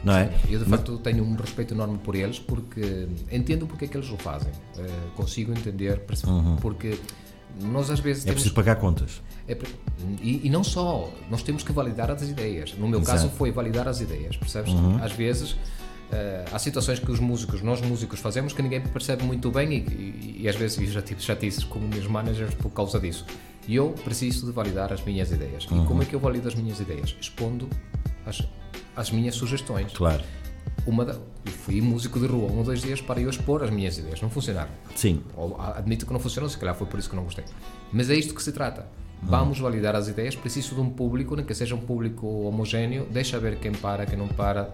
Não 0.03 0.15
é? 0.15 0.31
Eu 0.49 0.59
de 0.59 0.65
facto 0.65 0.97
tenho 0.99 1.23
um 1.25 1.35
respeito 1.35 1.75
enorme 1.75 1.99
por 1.99 2.15
eles 2.15 2.39
porque 2.39 3.07
entendo 3.31 3.67
porque 3.67 3.85
é 3.85 3.89
que 3.89 3.97
eles 3.97 4.11
o 4.11 4.17
fazem. 4.17 4.51
Eh, 4.79 4.87
consigo 5.15 5.53
entender 5.53 5.99
perce- 6.01 6.25
porque 6.63 6.99
nós 7.61 7.91
às 7.91 8.01
vezes 8.01 8.23
Uhum. 8.25 8.31
É 8.31 8.33
temos 8.33 8.43
preciso 8.43 8.55
pagar 8.55 8.77
contas. 8.77 9.21
É 9.47 9.59
e, 10.23 10.41
e 10.47 10.49
não 10.49 10.65
só, 10.65 11.11
nós 11.31 11.43
temos 11.43 11.63
que 11.63 11.71
validar 11.73 12.11
as 12.11 12.23
ideias. 12.23 12.75
No 12.79 12.89
meu 12.89 13.01
Exato. 13.01 13.19
caso 13.19 13.31
foi 13.37 13.51
validar 13.53 13.87
as 13.89 14.01
ideias, 14.01 14.37
percebes? 14.39 14.73
Às 15.03 15.13
vezes 15.13 15.55
há 16.53 16.59
situações 16.59 16.99
que 16.99 17.11
os 17.11 17.21
músicos, 17.21 17.63
nós 17.63 17.81
músicos 17.81 18.21
fazemos 18.21 18.53
que 18.53 18.63
ninguém 18.63 18.81
percebe 18.81 19.25
muito 19.25 19.51
bem 19.51 19.73
e, 19.73 19.77
e, 19.77 20.37
e 20.43 20.49
às 20.49 20.57
vezes 20.57 20.79
eu 20.79 20.87
já 20.87 21.03
tive 21.03 21.23
chatices 21.23 21.65
com 21.65 21.79
meus 21.79 22.07
managers 22.07 22.55
por 22.55 22.71
causa 22.71 22.99
disso. 22.99 23.25
E 23.69 23.77
eu 23.77 23.91
preciso 23.91 24.47
de 24.47 24.53
validar 24.53 24.93
as 24.93 25.05
minhas 25.05 25.31
ideias. 25.31 25.65
E 25.65 25.87
como 25.87 26.03
é 26.03 26.05
que 26.05 26.15
eu 26.15 26.21
valido 26.21 26.49
as 26.49 26.55
minhas 26.55 26.81
ideias? 26.81 27.17
Expondo 27.21 27.69
as, 28.27 28.43
as 28.97 29.11
minhas 29.11 29.35
sugestões. 29.35 29.93
Claro. 29.93 30.23
Uma 30.87 31.05
da, 31.05 31.13
eu 31.13 31.53
fui 31.53 31.81
músico 31.81 32.19
de 32.19 32.27
rua 32.27 32.51
um 32.51 32.59
ou 32.59 32.65
dois 32.65 32.81
dias 32.81 33.01
para 33.01 33.21
eu 33.21 33.29
expor 33.29 33.63
as 33.63 33.71
minhas 33.71 33.99
ideias. 33.99 34.21
Não 34.21 34.31
funcionaram. 34.31 34.71
Sim. 34.97 35.23
Ou, 35.37 35.61
admito 35.61 36.07
que 36.07 36.13
não 36.13 36.19
funcionou, 36.19 36.49
se 36.49 36.59
calhar 36.59 36.75
foi 36.75 36.87
por 36.87 36.99
isso 36.99 37.09
que 37.09 37.17
não 37.17 37.25
gostei. 37.25 37.45
Mas 37.93 38.11
é 38.11 38.15
isto 38.15 38.35
que 38.35 38.43
se 38.43 38.51
trata. 38.51 38.89
Vamos 39.23 39.59
validar 39.59 39.95
as 39.95 40.09
ideias, 40.09 40.35
preciso 40.35 40.75
de 40.75 40.81
um 40.81 40.89
público, 40.89 41.37
nem 41.37 41.45
que 41.45 41.55
seja 41.55 41.75
um 41.75 41.81
público 41.81 42.27
homogéneo, 42.27 43.07
deixa 43.11 43.39
ver 43.39 43.59
quem 43.59 43.73
para, 43.73 44.07
quem 44.07 44.19
não 44.19 44.29
para. 44.29 44.73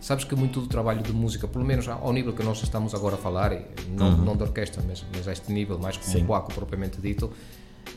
Sabes 0.00 0.24
que 0.24 0.34
muito 0.36 0.60
do 0.60 0.66
trabalho 0.66 1.02
de 1.02 1.12
música, 1.12 1.48
pelo 1.48 1.64
menos 1.64 1.88
ao 1.88 2.12
nível 2.12 2.32
que 2.32 2.42
nós 2.42 2.62
estamos 2.62 2.94
agora 2.94 3.16
a 3.16 3.18
falar, 3.18 3.52
não, 3.88 4.16
não 4.16 4.36
da 4.36 4.44
orquestra, 4.44 4.82
mas, 4.86 5.04
mas 5.14 5.26
a 5.26 5.32
este 5.32 5.52
nível, 5.52 5.78
mais 5.78 5.96
como 5.96 6.10
Sim. 6.10 6.22
um 6.22 6.26
quaco 6.26 6.52
propriamente 6.54 7.00
dito, 7.00 7.32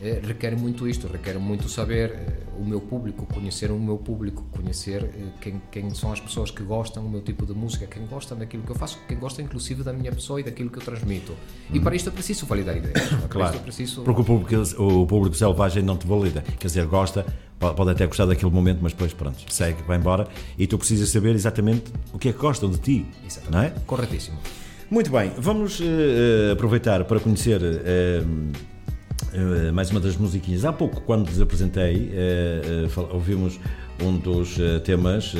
eh, 0.01 0.19
requer 0.23 0.57
muito 0.57 0.87
isto, 0.87 1.07
requer 1.07 1.37
muito 1.37 1.67
saber 1.69 2.11
eh, 2.11 2.43
o 2.57 2.65
meu 2.65 2.79
público, 2.79 3.25
conhecer 3.25 3.71
o 3.71 3.79
meu 3.79 3.97
público, 3.97 4.43
conhecer 4.51 5.03
eh, 5.03 5.09
quem, 5.39 5.61
quem 5.71 5.93
são 5.93 6.11
as 6.11 6.19
pessoas 6.19 6.49
que 6.49 6.63
gostam 6.63 7.03
do 7.03 7.09
meu 7.09 7.21
tipo 7.21 7.45
de 7.45 7.53
música, 7.53 7.85
quem 7.85 8.05
gosta 8.07 8.33
daquilo 8.33 8.63
que 8.63 8.71
eu 8.71 8.75
faço, 8.75 8.99
quem 9.07 9.17
gosta 9.17 9.41
inclusive 9.41 9.83
da 9.83 9.93
minha 9.93 10.11
pessoa 10.11 10.39
e 10.39 10.43
daquilo 10.43 10.69
que 10.69 10.79
eu 10.79 10.83
transmito. 10.83 11.35
E 11.71 11.79
para 11.79 11.95
isto 11.95 12.07
eu 12.07 12.13
preciso 12.13 12.45
validar 12.45 12.77
ideias. 12.77 13.11
é? 13.13 13.27
Claro. 13.27 13.59
preciso... 13.59 14.01
Porque 14.01 14.21
o 14.21 14.23
público, 14.23 14.81
o 14.81 15.05
público 15.05 15.35
selvagem 15.35 15.83
não 15.83 15.97
te 15.97 16.07
valida. 16.07 16.41
Quer 16.41 16.67
dizer, 16.67 16.85
gosta, 16.87 17.25
po- 17.61 17.73
pode 17.73 17.91
até 17.91 18.05
gostar 18.05 18.25
daquele 18.25 18.51
momento, 18.51 18.79
mas 18.81 18.91
depois, 18.91 19.13
pronto, 19.13 19.37
segue, 19.49 19.81
vai 19.83 19.97
embora. 19.97 20.27
E 20.57 20.67
tu 20.67 20.77
precisas 20.77 21.07
saber 21.09 21.33
exatamente 21.35 21.85
o 22.11 22.19
que 22.19 22.27
é 22.29 22.33
que 22.33 22.39
gostam 22.39 22.69
de 22.69 22.79
ti. 22.79 23.05
Exatamente. 23.25 23.51
Não 23.53 23.61
é? 23.61 23.69
Corretíssimo. 23.85 24.37
Muito 24.89 25.09
bem, 25.09 25.31
vamos 25.37 25.79
eh, 25.79 26.51
aproveitar 26.51 27.05
para 27.05 27.17
conhecer 27.21 27.61
eh, 27.63 28.21
eh, 29.33 29.71
mais 29.71 29.89
uma 29.89 29.99
das 30.01 30.17
musiquinhas. 30.17 30.65
Há 30.65 30.73
pouco, 30.73 30.99
quando 31.01 31.27
lhes 31.29 31.39
apresentei, 31.39 32.11
eh, 32.13 32.87
fal- 32.89 33.09
ouvimos 33.13 33.57
um 34.03 34.17
dos 34.17 34.57
temas 34.83 35.31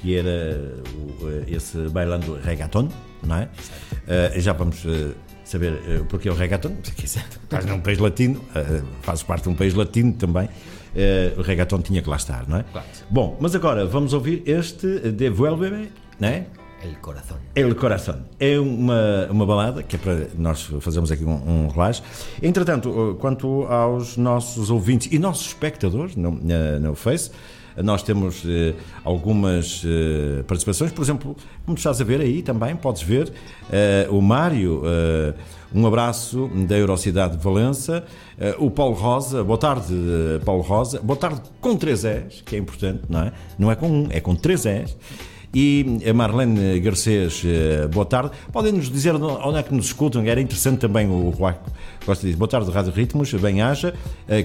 que 0.00 0.16
era 0.16 0.72
o, 0.96 1.52
esse 1.52 1.76
bailando 1.88 2.38
reggaeton, 2.44 2.88
não 3.26 3.34
é? 3.36 3.48
Já 4.40 4.52
vamos 4.52 4.86
saber 5.44 5.72
o 6.00 6.04
porquê 6.04 6.30
o 6.30 6.34
reggaeton. 6.34 6.76
Quer 6.96 7.02
dizer, 7.02 7.24
Estás 7.42 7.66
num 7.66 7.80
país 7.80 7.98
latino, 7.98 8.40
fazes 9.02 9.24
parte 9.24 9.42
de 9.42 9.48
um 9.48 9.54
país 9.56 9.74
latino 9.74 10.12
também. 10.12 10.48
Eh, 10.94 11.32
o 11.36 11.42
reggaeton 11.42 11.80
tinha 11.80 12.02
que 12.02 12.08
lá 12.08 12.16
estar, 12.16 12.46
não 12.48 12.58
é? 12.58 12.64
Claro. 12.64 12.86
Bom, 13.10 13.36
mas 13.40 13.54
agora 13.54 13.86
vamos 13.86 14.12
ouvir 14.12 14.42
este 14.46 14.86
Devuelve-me, 15.10 15.90
não 16.18 16.28
é? 16.28 16.46
El 16.82 16.96
Corazón. 17.00 17.38
El 17.54 17.74
Corazón. 17.76 18.26
É 18.38 18.58
uma, 18.60 19.26
uma 19.30 19.46
balada 19.46 19.82
que 19.82 19.96
é 19.96 19.98
para 19.98 20.28
nós 20.36 20.62
fazermos 20.80 21.10
aqui 21.10 21.24
um, 21.24 21.64
um 21.64 21.68
relaxo. 21.68 22.02
Entretanto, 22.42 23.16
quanto 23.20 23.64
aos 23.64 24.18
nossos 24.18 24.70
ouvintes 24.70 25.10
e 25.10 25.18
nossos 25.18 25.46
espectadores 25.46 26.14
no, 26.14 26.32
no 26.32 26.94
Face, 26.94 27.30
nós 27.82 28.02
temos 28.02 28.44
eh, 28.46 28.74
algumas 29.02 29.82
eh, 29.84 30.42
participações, 30.46 30.92
por 30.92 31.02
exemplo, 31.02 31.36
como 31.64 31.76
estás 31.76 32.00
a 32.00 32.04
ver 32.04 32.20
aí 32.20 32.42
também, 32.42 32.76
podes 32.76 33.02
ver 33.02 33.32
eh, 33.72 34.06
o 34.10 34.20
Mário, 34.20 34.82
eh, 34.84 35.34
um 35.74 35.86
abraço 35.86 36.48
da 36.68 36.78
Eurocidade 36.78 37.36
de 37.36 37.42
Valença, 37.42 38.04
eh, 38.38 38.54
o 38.58 38.70
Paulo 38.70 38.94
Rosa, 38.94 39.42
boa 39.42 39.58
tarde, 39.58 39.92
eh, 39.92 40.38
Paulo 40.44 40.62
Rosa, 40.62 41.00
boa 41.02 41.18
tarde 41.18 41.42
com 41.60 41.76
três 41.76 42.04
S, 42.04 42.42
que 42.44 42.54
é 42.54 42.58
importante, 42.58 43.02
não 43.08 43.20
é? 43.20 43.32
Não 43.58 43.70
é 43.72 43.74
com 43.74 43.88
um, 43.88 44.06
é 44.10 44.20
com 44.20 44.36
três 44.36 44.64
S. 44.64 44.96
E 45.56 46.00
a 46.08 46.12
Marlene 46.12 46.80
Garcês, 46.80 47.44
boa 47.92 48.04
tarde. 48.04 48.32
Podem 48.52 48.72
nos 48.72 48.90
dizer 48.90 49.14
onde 49.14 49.56
é 49.56 49.62
que 49.62 49.72
nos 49.72 49.86
escutam? 49.86 50.20
Era 50.24 50.40
interessante 50.40 50.80
também 50.80 51.08
o 51.08 51.30
Ruaco 51.30 51.70
gosta 52.04 52.26
disso. 52.26 52.36
Boa 52.36 52.48
tarde, 52.48 52.68
Rádio 52.72 52.92
Ritmos, 52.92 53.32
bem-aja. 53.34 53.94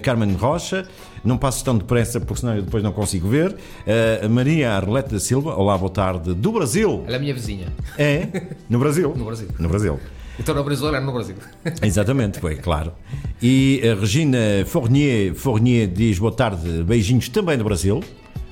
Carmen 0.03 0.33
Rocha, 0.33 0.87
não 1.23 1.35
passo 1.35 1.65
tão 1.65 1.75
depressa 1.75 2.19
porque 2.19 2.41
senão 2.41 2.55
eu 2.55 2.61
depois 2.61 2.83
não 2.83 2.91
consigo 2.91 3.27
ver. 3.27 3.51
Uh, 3.51 4.29
Maria 4.29 4.73
Arlete 4.73 5.09
da 5.09 5.19
Silva, 5.19 5.55
olá, 5.55 5.75
boa 5.75 5.89
tarde, 5.89 6.35
do 6.35 6.51
Brasil. 6.51 7.03
Ela 7.07 7.15
é 7.15 7.17
a 7.17 7.19
minha 7.19 7.33
vizinha. 7.33 7.67
É? 7.97 8.27
No 8.69 8.77
Brasil? 8.77 9.11
no 9.17 9.25
Brasil. 9.25 9.47
No 9.57 9.67
Brasil. 9.67 9.99
Então 10.39 10.55
no 10.55 10.63
Brasil 10.63 10.87
era 10.87 11.01
no 11.01 11.11
Brasil. 11.11 11.35
Exatamente, 11.83 12.39
foi, 12.39 12.55
claro. 12.55 12.93
E 13.41 13.81
a 13.83 13.99
Regina 13.99 14.37
Fournier, 14.65 15.35
Fournier 15.35 15.87
diz 15.87 16.17
boa 16.17 16.31
tarde, 16.31 16.83
beijinhos 16.83 17.27
também 17.29 17.57
do 17.57 17.63
Brasil. 17.63 18.01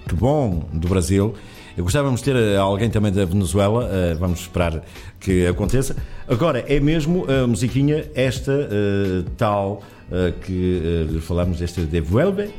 Que 0.07 0.13
bom, 0.13 0.67
do 0.73 0.87
Brasil. 0.87 1.33
Eu 1.77 1.83
gostávamos 1.83 2.21
de 2.21 2.31
ter 2.31 2.57
alguém 2.57 2.89
também 2.89 3.11
da 3.11 3.23
Venezuela, 3.23 3.85
uh, 3.85 4.17
vamos 4.17 4.39
esperar 4.41 4.83
que 5.19 5.45
aconteça. 5.45 5.95
Agora, 6.27 6.65
é 6.67 6.79
mesmo 6.79 7.25
a 7.29 7.45
musiquinha, 7.45 8.09
esta 8.15 8.51
uh, 8.51 9.23
tal 9.37 9.83
uh, 10.09 10.33
que 10.41 11.07
uh, 11.15 11.21
falamos, 11.21 11.61
esta 11.61 11.81
Devuelve, 11.81 12.49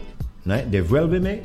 não 0.46 0.54
é? 0.54 0.62
Devuelve-me 0.62 1.42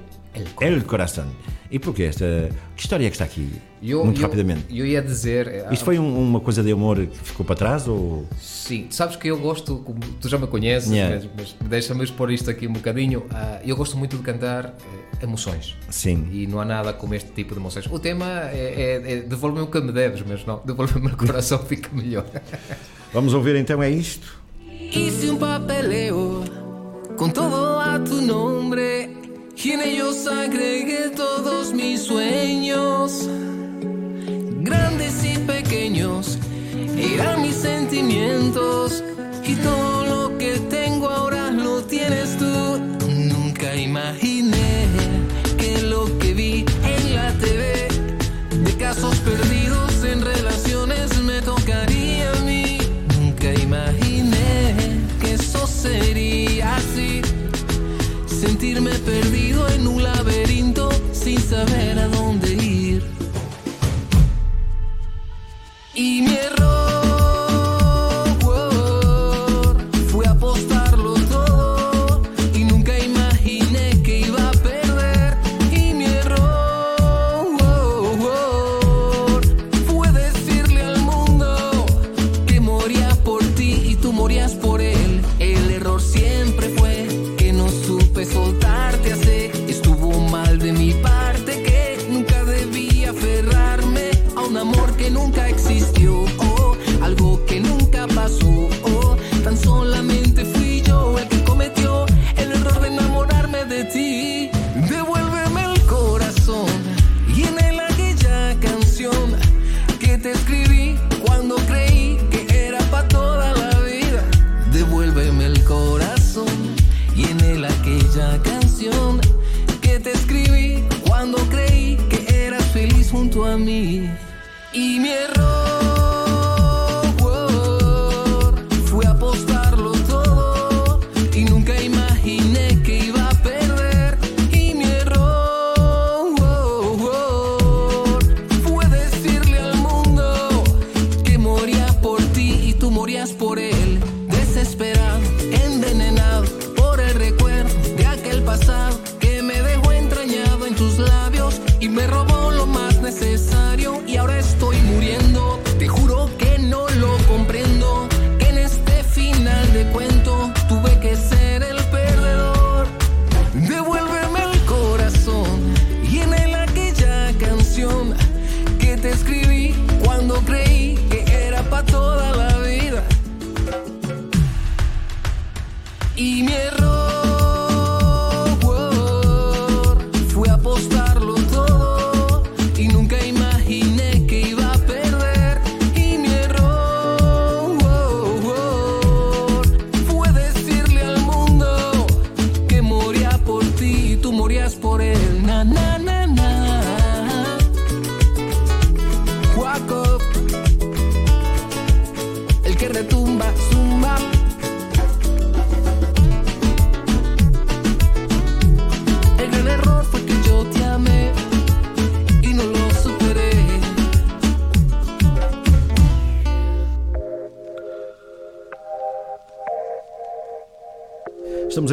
El 0.62 0.84
Corazón. 0.84 1.28
E 1.74 1.80
porquê 1.80 2.04
esta. 2.04 2.52
Que 2.76 2.84
história 2.84 3.08
é 3.08 3.10
que 3.10 3.16
está 3.16 3.26
aqui? 3.26 3.52
Eu, 3.82 4.06
Muito 4.06 4.22
eu, 4.22 4.22
rapidamente. 4.22 4.66
Eu 4.70 4.86
ia 4.86 5.02
dizer. 5.02 5.66
Isto 5.72 5.84
foi 5.84 5.98
um, 5.98 6.22
uma 6.22 6.40
coisa 6.40 6.62
de 6.62 6.72
amor 6.72 6.98
que 6.98 7.18
ficou 7.18 7.44
para 7.44 7.56
trás? 7.56 7.88
Ou... 7.88 8.28
Sim, 8.40 8.86
sabes 8.92 9.16
que 9.16 9.28
eu 9.28 9.40
gosto, 9.40 9.78
como 9.78 10.00
tu 10.22 10.30
já 10.30 10.38
me 10.38 10.46
conheces, 10.46 10.92
yeah. 10.92 11.16
mas, 11.36 11.56
mas 11.60 11.68
deixa-me 11.68 12.04
expor 12.04 12.32
isto 12.32 12.48
aqui 12.48 12.68
um 12.68 12.74
bocadinho. 12.74 13.22
Uh, 13.22 13.60
eu 13.66 13.76
gosto 13.76 13.98
muito 13.98 14.16
de 14.18 14.22
cantar 14.22 14.68
uh, 14.68 15.24
emoções. 15.24 15.76
Sim. 15.90 16.28
E 16.32 16.46
não 16.46 16.60
há 16.60 16.66
nada 16.66 16.94
como 16.94 17.16
este 17.16 17.32
tipo 17.32 17.56
de 17.56 17.60
emoções. 17.60 17.88
O 17.88 17.98
tema 17.98 18.52
é, 18.52 19.02
é, 19.04 19.14
é 19.14 19.22
devolve-me 19.22 19.64
o 19.64 19.68
que 19.68 19.82
me 19.82 19.92
deves, 19.92 20.24
mas 20.28 20.46
não, 20.46 20.62
devolve-me 20.64 21.08
o 21.08 21.18
coração, 21.18 21.58
fica 21.66 21.90
melhor. 21.92 22.28
Vamos 23.12 23.34
ouvir 23.34 23.56
então, 23.56 23.82
é 23.82 23.90
isto? 23.90 24.44
Hice 24.94 25.28
un 25.28 25.40
papeleo 25.40 25.83
agregué 30.28 31.10
todos 31.10 31.74
mis 31.74 32.04
sueños, 32.04 33.28
grandes 34.62 35.26
y 35.26 35.38
pequeños, 35.40 36.38
eran 36.96 37.42
mis 37.42 37.56
sentimientos 37.56 38.83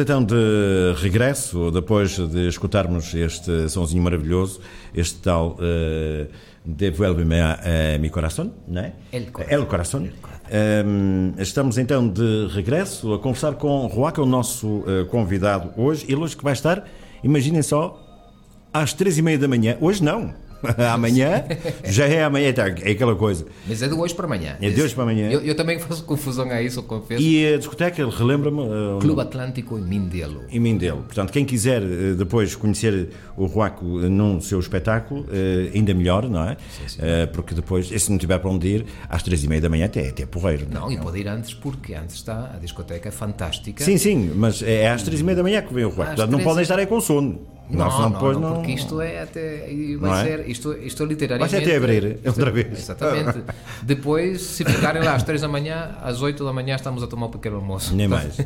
então 0.01 0.23
de 0.23 0.35
regresso, 0.97 1.71
depois 1.71 2.17
de 2.17 2.47
escutarmos 2.47 3.13
este 3.13 3.69
sonzinho 3.69 4.03
maravilhoso, 4.03 4.59
este 4.93 5.19
tal 5.19 5.57
uh, 5.59 6.27
Devuelve-me 6.63 7.39
a, 7.39 7.59
a 7.95 7.97
mi 7.97 8.11
coração, 8.11 8.53
não 8.67 8.81
é? 8.81 8.93
El 9.11 9.31
corazón. 9.31 9.51
El 9.51 9.65
coração. 9.65 10.09
Um, 10.85 11.33
estamos 11.39 11.77
então 11.79 12.07
de 12.07 12.47
regresso 12.53 13.13
a 13.13 13.19
conversar 13.19 13.55
com 13.55 13.89
Joaquim, 13.91 14.21
o 14.21 14.25
nosso 14.27 14.67
uh, 14.67 15.05
convidado 15.09 15.71
hoje, 15.75 16.05
ele 16.07 16.17
hoje 16.17 16.37
que 16.37 16.43
vai 16.43 16.53
estar, 16.53 16.85
imaginem 17.23 17.63
só, 17.63 17.99
às 18.71 18.93
três 18.93 19.17
e 19.17 19.23
meia 19.23 19.39
da 19.39 19.47
manhã, 19.47 19.75
hoje 19.81 20.03
não, 20.03 20.35
amanhã, 20.93 21.43
já 21.85 22.05
é 22.05 22.23
amanhã, 22.23 22.53
tá, 22.53 22.67
é 22.67 22.91
aquela 22.91 23.15
coisa. 23.15 23.45
Mas 23.67 23.81
é 23.81 23.87
de 23.87 23.93
hoje 23.93 24.13
para 24.13 24.25
amanhã. 24.25 24.57
É 24.61 24.69
de 24.69 24.81
hoje 24.81 24.93
para 24.93 25.03
amanhã. 25.03 25.29
Eu, 25.29 25.41
eu 25.41 25.55
também 25.55 25.79
faço 25.79 26.03
confusão 26.03 26.49
a 26.49 26.61
isso, 26.61 26.79
eu 26.79 26.83
confesso. 26.83 27.21
E 27.21 27.53
a 27.53 27.57
discoteca, 27.57 28.07
relembra-me... 28.09 28.61
uh, 28.61 28.99
Clube 28.99 29.21
Atlântico 29.21 29.77
em 29.77 29.81
Mindelo. 29.81 30.43
em 30.49 30.59
Mindelo. 30.59 31.03
Portanto, 31.03 31.31
quem 31.31 31.45
quiser 31.45 31.81
eh, 31.81 32.13
depois 32.17 32.55
conhecer 32.55 33.09
o 33.37 33.45
Ruaco 33.45 33.85
num 33.85 34.39
seu 34.41 34.59
espetáculo, 34.59 35.25
eh, 35.31 35.71
ainda 35.73 35.93
melhor, 35.93 36.27
não 36.29 36.43
é? 36.43 36.57
Eh, 36.99 37.25
Porque 37.27 37.53
depois, 37.55 37.87
se 37.87 38.11
não 38.11 38.17
tiver 38.17 38.37
para 38.39 38.49
onde 38.49 38.67
ir, 38.67 38.85
às 39.09 39.23
três 39.23 39.43
e 39.43 39.47
meia 39.47 39.61
da 39.61 39.69
manhã 39.69 39.85
até, 39.85 40.07
até 40.09 40.25
porreiro. 40.25 40.67
Não, 40.71 40.89
é? 40.89 40.93
e 40.93 40.97
pode 40.97 41.19
ir 41.19 41.27
antes, 41.27 41.53
porque 41.53 41.93
antes 41.93 42.15
está 42.15 42.51
a 42.55 42.59
discoteca 42.59 43.09
é 43.09 43.11
fantástica. 43.11 43.83
Sim, 43.83 43.97
sim, 43.97 44.31
mas 44.35 44.61
é 44.61 44.89
às 44.89 45.03
três 45.03 45.21
e 45.21 45.23
meia 45.23 45.35
da 45.35 45.43
manhã 45.43 45.61
que 45.61 45.73
vem 45.73 45.85
o 45.85 45.89
Ruaco. 45.89 46.15
Portanto, 46.15 46.31
não 46.31 46.39
podem 46.39 46.61
estar 46.63 46.77
aí 46.77 46.85
com 46.85 46.99
sono. 47.01 47.39
Não, 47.71 47.89
senão 47.91 48.03
não, 48.03 48.11
depois 48.11 48.37
não, 48.37 48.53
porque 48.55 48.71
isto 48.71 49.01
é 49.01 49.21
até. 49.23 49.67
Vai 49.99 50.09
Não 50.09 50.15
é? 50.15 50.23
ser. 50.23 50.49
Isto, 50.49 50.73
isto 50.73 51.03
é 51.03 51.05
Vai 51.05 51.13
literalmente. 51.15 51.49
ser 51.51 51.57
até 51.57 51.75
abrir, 51.77 52.03
isto- 52.15 52.27
outra 52.27 52.51
vez. 52.51 52.79
Exatamente. 52.79 53.39
Depois, 53.83 54.41
se 54.41 54.63
ficarem 54.65 55.03
lá 55.03 55.15
às 55.15 55.23
3 55.23 55.41
da 55.41 55.47
manhã, 55.47 55.95
às 56.01 56.21
8 56.21 56.43
da 56.43 56.53
manhã 56.53 56.75
estamos 56.75 57.01
a 57.03 57.07
tomar 57.07 57.27
um 57.27 57.31
pequeno 57.31 57.57
almoço. 57.57 57.95
Nem 57.95 58.07
mais. 58.07 58.37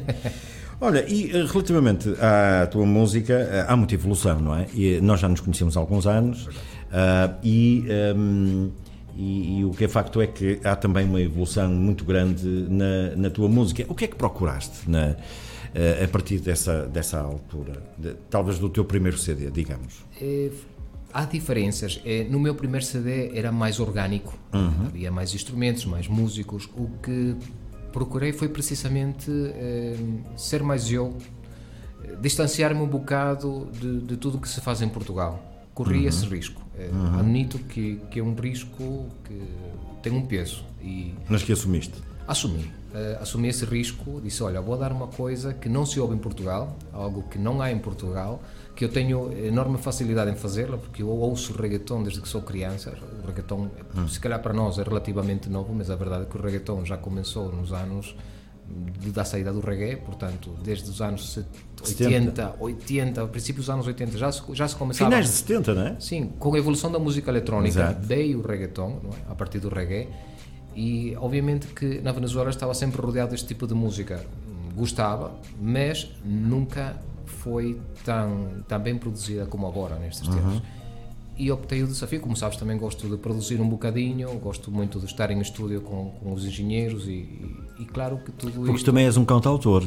Olha, 0.79 1.05
e 1.07 1.31
eh, 1.31 1.45
relativamente 1.51 2.09
à 2.19 2.67
tua 2.67 2.85
música, 2.85 3.33
eh, 3.33 3.65
há 3.67 3.75
muita 3.77 3.93
evolução, 3.95 4.39
não 4.39 4.55
é? 4.55 4.65
E 4.73 4.99
nós 5.01 5.19
já 5.21 5.29
nos 5.29 5.39
conhecemos 5.39 5.77
há 5.77 5.79
alguns 5.79 6.05
anos 6.05 6.49
ah, 6.91 7.31
e, 7.41 7.85
ehm, 7.87 8.67
e, 9.15 9.59
e 9.59 9.65
o 9.65 9.71
que 9.71 9.85
é 9.85 9.87
facto 9.87 10.21
é 10.21 10.27
que 10.27 10.59
há 10.65 10.75
também 10.75 11.05
uma 11.05 11.21
evolução 11.21 11.69
muito 11.69 12.03
grande 12.03 12.45
na, 12.69 13.15
na 13.15 13.29
tua 13.29 13.47
música. 13.47 13.85
O 13.87 13.95
que 13.95 14.03
é 14.03 14.07
que 14.07 14.15
procuraste 14.17 14.89
na, 14.89 14.99
eh, 15.11 15.15
a 16.03 16.07
partir 16.07 16.39
dessa, 16.39 16.85
dessa 16.87 17.19
altura? 17.19 17.83
De- 17.97 18.13
talvez 18.29 18.57
do 18.59 18.69
teu 18.69 18.85
primeiro 18.85 19.17
CD, 19.17 19.51
digamos. 19.51 20.05
Eh, 20.21 20.49
há 21.13 21.25
diferenças. 21.25 22.01
Eh, 22.05 22.25
No 22.29 22.39
meu 22.39 22.55
primeiro 22.55 22.85
CD 22.85 23.31
era 23.37 23.51
mais 23.51 23.79
orgânico, 23.79 24.37
Uhum. 24.53 24.85
havia 24.87 25.11
mais 25.11 25.33
instrumentos, 25.33 25.85
mais 25.85 26.07
músicos. 26.07 26.69
O 26.77 26.89
que 27.03 27.35
procurei 27.91 28.31
foi 28.33 28.47
precisamente 28.49 29.29
eh, 29.31 29.95
ser 30.37 30.63
mais 30.63 30.89
eu, 30.91 31.17
eh, 32.03 32.15
distanciar-me 32.21 32.81
um 32.81 32.87
bocado 32.87 33.67
de, 33.73 33.99
de 34.01 34.17
tudo 34.17 34.37
o 34.37 34.41
que 34.41 34.47
se 34.49 34.61
faz 34.61 34.81
em 34.81 34.89
Portugal. 34.89 35.43
Corri 35.73 35.99
Uhum. 36.03 36.07
esse 36.07 36.25
risco. 36.25 36.61
Eh, 36.77 36.89
Admito 37.19 37.59
que, 37.59 37.99
que 38.09 38.19
é 38.19 38.23
um 38.23 38.33
risco 38.33 39.07
que 39.25 39.41
tem 40.01 40.13
um 40.13 40.21
peso 40.25 40.63
e 40.81 41.13
Mas 41.27 41.43
que 41.43 41.51
assumiste. 41.51 41.95
Assumi. 42.27 42.71
Eh, 42.93 43.17
assumi 43.21 43.49
esse 43.49 43.65
risco, 43.65 44.21
disse, 44.21 44.41
olha, 44.41 44.61
vou 44.61 44.77
dar 44.77 44.91
uma 44.91 45.07
coisa 45.07 45.53
que 45.53 45.67
não 45.67 45.85
se 45.85 45.99
ouve 45.99 46.15
em 46.15 46.17
Portugal, 46.17 46.75
algo 46.93 47.23
que 47.23 47.37
não 47.37 47.61
há 47.61 47.71
em 47.71 47.77
Portugal, 47.79 48.41
que 48.75 48.83
eu 48.85 48.89
tenho 48.89 49.31
enorme 49.45 49.77
facilidade 49.77 50.31
em 50.31 50.35
fazê-la, 50.35 50.77
porque 50.77 51.01
eu 51.01 51.09
ouço 51.09 51.53
reggaeton 51.53 52.03
desde 52.03 52.21
que 52.21 52.27
sou 52.27 52.41
criança. 52.41 52.93
O 53.23 53.27
reggaeton, 53.27 53.69
se 54.09 54.19
calhar 54.19 54.41
para 54.41 54.53
nós 54.53 54.77
é 54.77 54.83
relativamente 54.83 55.49
novo, 55.49 55.73
mas 55.73 55.89
a 55.89 55.95
verdade 55.95 56.23
é 56.23 56.25
que 56.25 56.37
o 56.37 56.41
reggaeton 56.41 56.83
já 56.85 56.97
começou 56.97 57.51
nos 57.51 57.71
anos 57.71 58.15
da 59.13 59.23
saída 59.23 59.53
do 59.53 59.59
reggae, 59.59 59.97
portanto, 59.97 60.51
desde 60.63 60.89
os 60.89 60.99
anos 61.01 61.33
set- 61.33 61.45
80, 61.81 62.55
80, 62.59 63.27
princípios 63.27 63.67
dos 63.67 63.73
anos 63.73 63.85
80, 63.87 64.17
já 64.17 64.31
se, 64.31 64.41
já 64.53 64.67
se 64.67 64.75
começava... 64.75 65.09
Finais 65.11 65.27
de 65.27 65.33
70, 65.33 65.73
não 65.75 65.87
é? 65.87 65.95
Sim, 65.99 66.31
com 66.39 66.53
a 66.55 66.57
evolução 66.57 66.91
da 66.91 66.97
música 66.97 67.29
eletrónica 67.29 67.79
Exato. 67.79 68.01
veio 68.01 68.39
o 68.39 68.41
reggaeton, 68.41 69.01
é? 69.27 69.31
a 69.31 69.35
partir 69.35 69.59
do 69.59 69.69
reggae, 69.69 70.07
e 70.75 71.15
obviamente 71.17 71.67
que 71.67 72.01
na 72.01 72.11
Venezuela 72.11 72.49
estava 72.49 72.73
sempre 72.73 73.01
rodeado 73.01 73.31
deste 73.31 73.47
tipo 73.47 73.65
de 73.65 73.73
música. 73.73 74.25
Gostava, 74.75 75.31
mas 75.59 76.11
nunca 76.23 76.97
foi 77.25 77.79
tão, 78.03 78.63
tão 78.67 78.79
bem 78.79 78.97
produzida 78.97 79.45
como 79.45 79.65
agora, 79.67 79.95
nestes 79.95 80.27
tempos. 80.27 80.61
E 81.37 81.51
optei 81.51 81.83
o 81.83 81.87
desafio, 81.87 82.21
como 82.21 82.35
sabes, 82.35 82.57
também 82.57 82.77
gosto 82.77 83.09
de 83.09 83.17
produzir 83.17 83.59
um 83.59 83.67
bocadinho, 83.67 84.29
gosto 84.39 84.71
muito 84.71 84.99
de 84.99 85.05
estar 85.05 85.29
em 85.31 85.41
estúdio 85.41 85.81
com, 85.81 86.11
com 86.11 86.33
os 86.33 86.45
engenheiros 86.45 87.07
e, 87.07 87.11
e, 87.11 87.55
e 87.79 87.85
claro 87.85 88.17
que 88.23 88.31
tudo 88.31 88.53
Porque 88.53 88.71
isto... 88.71 88.85
também 88.85 89.05
és 89.05 89.17
um 89.17 89.25
cantautor. 89.25 89.83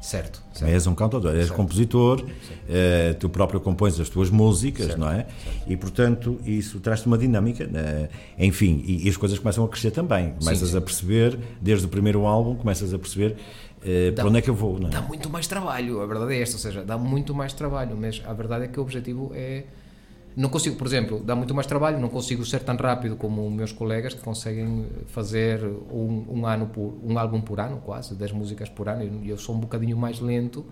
Certo, 0.00 0.42
certo. 0.52 0.70
És 0.70 0.86
um 0.86 0.94
cantautor, 0.94 1.34
és 1.34 1.50
compositor, 1.50 2.24
eh, 2.68 3.14
tu 3.18 3.28
próprio 3.30 3.60
compões 3.60 3.98
as 3.98 4.08
tuas 4.08 4.30
músicas, 4.30 4.86
Certo, 4.86 4.98
não 4.98 5.10
é? 5.10 5.26
E 5.66 5.76
portanto 5.76 6.38
isso 6.44 6.80
traz-te 6.80 7.06
uma 7.06 7.16
dinâmica, 7.16 7.66
né? 7.66 8.08
enfim, 8.38 8.82
e, 8.86 9.06
e 9.06 9.08
as 9.08 9.16
coisas 9.16 9.38
começam 9.38 9.64
a 9.64 9.68
crescer 9.68 9.90
também. 9.90 10.32
Começas 10.38 10.70
sim. 10.70 10.76
a 10.76 10.80
perceber, 10.80 11.38
desde 11.60 11.86
o 11.86 11.88
primeiro 11.88 12.26
álbum, 12.26 12.54
começas 12.56 12.92
a 12.92 12.98
perceber 12.98 13.36
eh, 13.82 14.12
para 14.12 14.26
onde 14.26 14.38
é 14.38 14.42
que 14.42 14.50
eu 14.50 14.54
vou, 14.54 14.78
não 14.78 14.88
é? 14.88 14.90
Dá 14.90 15.00
muito 15.00 15.30
mais 15.30 15.46
trabalho, 15.46 16.00
a 16.00 16.06
verdade 16.06 16.34
é 16.34 16.42
esta, 16.42 16.56
ou 16.56 16.60
seja, 16.60 16.84
dá 16.84 16.98
muito 16.98 17.34
mais 17.34 17.52
trabalho, 17.52 17.96
mas 17.96 18.22
a 18.26 18.32
verdade 18.32 18.64
é 18.64 18.68
que 18.68 18.78
o 18.78 18.82
objetivo 18.82 19.32
é. 19.34 19.64
Não 20.36 20.48
consigo, 20.48 20.76
por 20.76 20.86
exemplo, 20.86 21.20
dá 21.24 21.34
muito 21.34 21.52
mais 21.54 21.66
trabalho, 21.66 21.98
não 21.98 22.08
consigo 22.08 22.44
ser 22.46 22.60
tão 22.60 22.76
rápido 22.76 23.16
como 23.16 23.46
os 23.46 23.52
meus 23.52 23.72
colegas 23.72 24.14
que 24.14 24.20
conseguem 24.22 24.86
fazer 25.08 25.62
um, 25.64 26.24
um, 26.30 26.46
ano 26.46 26.66
por, 26.66 26.94
um 27.02 27.18
álbum 27.18 27.40
por 27.40 27.58
ano, 27.60 27.78
quase, 27.84 28.14
10 28.14 28.32
músicas 28.32 28.68
por 28.68 28.88
ano, 28.88 29.20
e 29.24 29.28
eu 29.28 29.36
sou 29.36 29.54
um 29.54 29.58
bocadinho 29.58 29.96
mais 29.96 30.20
lento. 30.20 30.64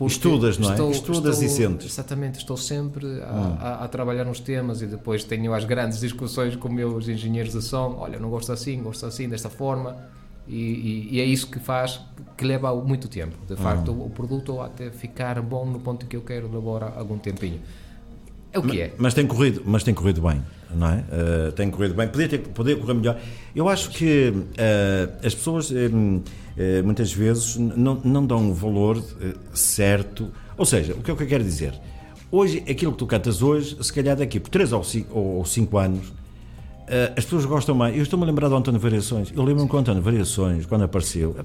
Estudas, 0.00 0.58
não 0.58 0.72
é? 0.72 0.90
Estudas 0.90 1.40
e 1.40 1.48
sentes. 1.48 1.86
Exatamente, 1.86 2.38
estou 2.38 2.56
sempre 2.56 3.06
a, 3.22 3.26
a- 3.80 3.84
a 3.84 3.88
trabalhar 3.88 4.24
nos 4.24 4.40
temas 4.40 4.82
e 4.82 4.86
depois 4.86 5.24
tenho 5.24 5.54
as 5.54 5.64
grandes 5.64 6.00
discussões 6.00 6.54
com 6.54 6.68
meus 6.68 7.08
engenheiros 7.08 7.52
de 7.52 7.62
som. 7.62 7.96
Olha, 7.98 8.18
não 8.18 8.28
gosto 8.28 8.52
assim, 8.52 8.82
gosto 8.82 9.06
assim, 9.06 9.26
desta 9.28 9.48
forma. 9.48 9.96
E, 10.46 10.54
e- 10.54 11.08
e 11.12 11.20
é 11.20 11.24
isso 11.24 11.46
que 11.50 11.58
faz, 11.58 12.00
que 12.36 12.44
leva 12.44 12.74
muito 12.76 13.08
tempo. 13.08 13.36
De 13.48 13.56
facto, 13.56 13.90
Hum. 13.90 14.04
o 14.06 14.10
produto 14.10 14.60
até 14.60 14.90
ficar 14.90 15.40
bom 15.40 15.64
no 15.64 15.80
ponto 15.80 16.04
que 16.06 16.14
eu 16.16 16.20
quero 16.22 16.46
demora 16.48 16.92
algum 16.96 17.16
tempinho. 17.18 17.60
É 18.56 18.58
o 18.58 18.62
que 18.62 18.80
é. 18.80 18.94
Mas 18.96 19.12
tem 19.12 19.26
corrido, 19.26 19.62
mas 19.66 19.84
tem 19.84 19.92
corrido 19.92 20.22
bem, 20.22 20.42
não 20.74 20.88
é? 20.88 21.04
Eh, 21.12 21.50
tem 21.54 21.70
corrido 21.70 21.94
bem. 21.94 22.08
Podia, 22.08 22.26
ter, 22.26 22.38
podia 22.38 22.74
correr 22.74 22.94
melhor. 22.94 23.18
Eu 23.54 23.68
acho 23.68 23.90
que 23.90 24.32
eh, 24.56 25.08
as 25.22 25.34
pessoas 25.34 25.70
eh, 25.70 26.80
muitas 26.82 27.12
vezes 27.12 27.56
não, 27.56 28.00
não 28.02 28.24
dão 28.24 28.38
um 28.38 28.54
valor 28.54 29.02
certo. 29.52 30.32
Ou 30.56 30.64
seja, 30.64 30.94
o 30.94 31.02
que 31.02 31.10
é 31.10 31.14
que 31.14 31.22
eu 31.22 31.26
quero 31.26 31.44
dizer? 31.44 31.74
Hoje, 32.32 32.64
aquilo 32.68 32.92
que 32.92 32.98
tu 32.98 33.06
cantas 33.06 33.42
hoje, 33.42 33.76
se 33.78 33.92
calhar 33.92 34.16
daqui 34.16 34.40
por 34.40 34.48
3 34.48 34.72
ou 34.72 34.82
5, 34.82 35.18
ou 35.18 35.44
5 35.44 35.78
anos, 35.78 36.12
as 37.14 37.24
pessoas 37.24 37.44
gostam 37.44 37.74
mais. 37.74 37.94
Eu 37.94 38.02
estou-me 38.02 38.24
a 38.24 38.26
lembrar 38.26 38.48
do 38.48 38.56
António 38.56 38.80
Variações. 38.80 39.30
Eu 39.36 39.42
lembro-me 39.44 39.68
que 39.68 39.76
o 39.76 39.78
António 39.78 40.02
Variações, 40.02 40.64
quando 40.64 40.84
apareceu, 40.84 41.36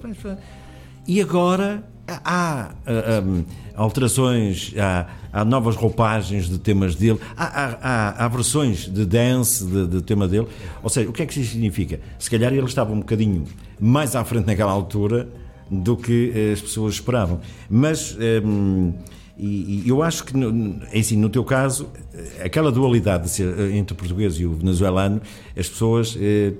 e 1.07 1.21
agora 1.21 1.83
há, 2.07 2.71
ah, 2.85 3.23
hum, 3.25 3.43
alterações, 3.75 4.73
há, 4.77 5.07
há 5.31 5.45
novas 5.45 5.75
roupagens 5.75 6.49
de 6.49 6.57
temas 6.57 6.95
dele, 6.95 7.19
há, 7.37 7.45
há- 7.45 8.25
há- 8.25 8.27
versões 8.27 8.87
de 8.89 9.05
dance 9.05 9.65
de, 9.65 9.87
de 9.87 10.01
tema 10.01 10.27
dele. 10.27 10.47
Ou 10.83 10.89
seja, 10.89 11.09
o 11.09 11.13
que 11.13 11.23
é 11.23 11.25
que 11.25 11.39
isso 11.39 11.51
significa? 11.51 11.99
Se 12.19 12.29
calhar 12.29 12.51
ele 12.53 12.65
estava 12.65 12.91
um 12.93 12.99
bocadinho 12.99 13.45
mais 13.79 14.15
à 14.15 14.23
frente 14.23 14.45
naquela 14.45 14.71
altura 14.71 15.27
do 15.69 15.95
que 15.95 16.31
eh, 16.35 16.51
as 16.53 16.61
pessoas 16.61 16.95
esperavam. 16.95 17.39
Mas. 17.69 18.17
hum, 18.43 18.93
e, 19.37 19.83
e 19.85 19.89
eu 19.89 20.03
acho 20.03 20.23
que, 20.25 20.37
no, 20.37 20.79
assim, 20.93 21.15
no 21.17 21.27
teu 21.27 21.43
caso, 21.43 21.87
aquela 22.43 22.71
dualidade 22.71 23.23
de 23.23 23.29
ser, 23.31 23.59
eh, 23.59 23.75
entre 23.75 23.93
o 23.93 23.95
português 23.95 24.35
e 24.35 24.45
o 24.45 24.53
venezuelano, 24.53 25.19
as 25.57 25.67
pessoas 25.67 26.15
eh, 26.19 26.53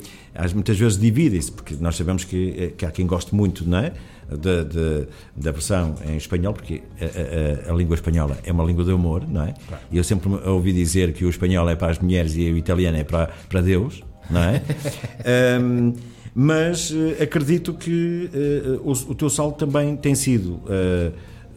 muitas 0.56 0.80
vezes 0.80 0.98
dividem-se, 0.98 1.52
porque 1.52 1.76
nós 1.80 1.96
sabemos 1.96 2.24
que, 2.24 2.56
eh, 2.58 2.68
que 2.76 2.84
há 2.84 2.90
quem 2.90 3.06
goste 3.06 3.36
muito, 3.36 3.70
não 3.70 3.78
é? 3.78 3.94
Da, 4.32 4.64
da, 4.64 5.06
da 5.36 5.52
versão 5.52 5.96
em 6.08 6.16
espanhol, 6.16 6.54
porque 6.54 6.82
a, 7.02 7.70
a- 7.70 7.74
a 7.74 7.76
língua 7.76 7.96
espanhola 7.96 8.38
é 8.46 8.52
uma 8.52 8.64
língua 8.64 8.86
de 8.86 8.92
amor, 8.92 9.28
não 9.28 9.44
é? 9.44 9.54
E 9.92 9.98
eu 9.98 10.04
sempre 10.06 10.30
ouvi 10.48 10.72
dizer 10.72 11.12
que 11.12 11.26
o 11.26 11.30
espanhol 11.30 11.70
é 11.70 11.76
para 11.76 11.92
as 11.92 12.00
mulheres 12.00 12.34
e 12.38 12.50
o 12.50 12.58
italiano 12.58 12.98
é 12.98 13.04
para, 13.04 13.30
para 13.50 13.62
Deus, 13.62 14.02
não 14.30 14.42
é? 14.42 14.62
Ahm, 15.58 15.94
mas 16.34 16.94
eh, 16.96 17.24
acredito 17.24 17.74
que 17.74 18.30
eh, 18.34 18.80
o, 18.84 18.92
o 18.92 19.16
teu 19.16 19.30
salto 19.30 19.58
também 19.66 19.98
tem 19.98 20.16
sido 20.16 20.62
eh, 20.70 21.12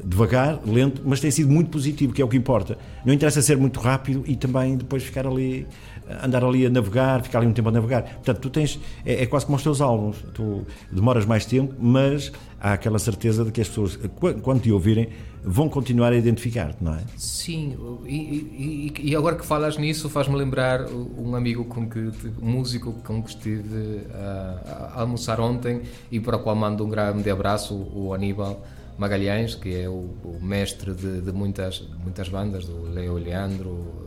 devagar, 0.05 0.61
lento, 0.67 1.01
mas 1.05 1.21
tem 1.21 1.31
sido 1.31 1.49
muito 1.51 1.71
positivo, 1.71 2.13
que 2.13 2.21
é 2.21 2.25
o 2.25 2.29
que 2.29 2.37
importa. 2.37 2.77
Não 3.07 3.15
interessa 3.15 3.41
ser 3.41 3.57
muito 3.57 3.79
rápido 3.79 4.25
e 4.27 4.35
também 4.35 4.77
depois 4.77 5.03
ficar 5.05 5.27
ali, 5.29 5.65
andar 6.23 6.45
ali 6.45 6.67
a 6.67 6.71
navegar, 6.71 7.23
ficar 7.23 7.39
ali 7.39 7.47
um 7.47 7.53
tempo 7.53 7.69
a 7.69 7.73
navegar. 7.73 8.03
Portanto, 8.03 8.39
tu 8.41 8.51
tens, 8.51 8.79
é, 9.05 9.23
é 9.23 9.27
quase 9.27 9.47
como 9.47 9.57
os 9.57 9.63
teus 9.63 9.81
álbuns, 9.81 10.17
tu 10.35 10.67
demoras 10.91 11.25
mais 11.27 11.45
tempo, 11.47 11.75
mas 11.79 12.31
há 12.61 12.73
aquela 12.75 12.99
certeza 12.99 13.45
de 13.45 13.51
que 13.53 13.61
as 13.61 13.69
pessoas, 13.69 13.97
qu- 13.97 14.35
quando 14.43 14.61
te 14.63 14.71
ouvirem, 14.73 15.09
vão 15.47 15.69
continuar 15.69 16.13
a 16.13 16.17
identificar-te, 16.17 16.83
não 16.83 16.95
é? 16.95 17.01
Sim, 17.19 17.77
e, 18.07 18.15
e- 18.17 19.11
e- 19.11 19.17
agora 19.17 19.37
que 19.37 19.45
falas 19.45 19.77
nisso 19.77 20.09
faz-me 20.09 20.35
lembrar 20.37 20.87
um 20.91 21.35
amigo 21.37 21.65
com 21.67 21.87
que, 21.89 21.99
um 22.41 22.47
músico 22.51 22.93
com 23.05 23.23
que 23.23 23.31
estive 23.31 24.01
a, 24.15 24.93
a 24.95 25.01
almoçar 25.03 25.41
ontem 25.41 25.83
e 26.11 26.19
para 26.19 26.37
o 26.37 26.41
qual 26.41 26.57
mando 26.57 26.85
um 26.85 26.89
grande 26.89 27.29
abraço, 27.31 27.75
o 27.75 28.15
Aníbal, 28.15 28.65
Magalhães, 28.97 29.55
que 29.55 29.75
é 29.75 29.89
o, 29.89 29.93
o 30.25 30.39
mestre 30.41 30.95
de, 30.95 31.21
de, 31.21 31.33
muitas, 31.33 31.87
muitas 32.03 32.29
bandas, 32.29 32.65
do 32.65 32.81
Leo 32.91 33.15
Leandro, 33.19 34.04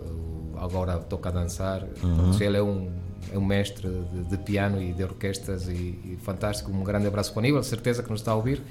agora 0.59 0.97
toca 0.99 1.29
a 1.29 1.31
dançar. 1.31 1.83
Uhum. 2.03 2.31
Ele 2.39 2.57
é 2.57 2.63
um, 2.63 2.89
é 3.33 3.37
um 3.37 3.45
mestre 3.45 3.87
de, 3.87 4.23
de 4.25 4.37
piano 4.37 4.81
e 4.81 4.93
de 4.93 5.03
orquestras 5.03 5.67
e, 5.67 5.71
e, 5.73 6.17
fantástico. 6.21 6.71
Um 6.71 6.83
grande 6.83 7.07
abraço 7.07 7.31
para 7.31 7.39
o 7.39 7.43
Aníbal, 7.43 7.63
certeza 7.63 8.03
que 8.03 8.09
nos 8.09 8.21
está 8.21 8.31
a 8.31 8.35
ouvir. 8.35 8.61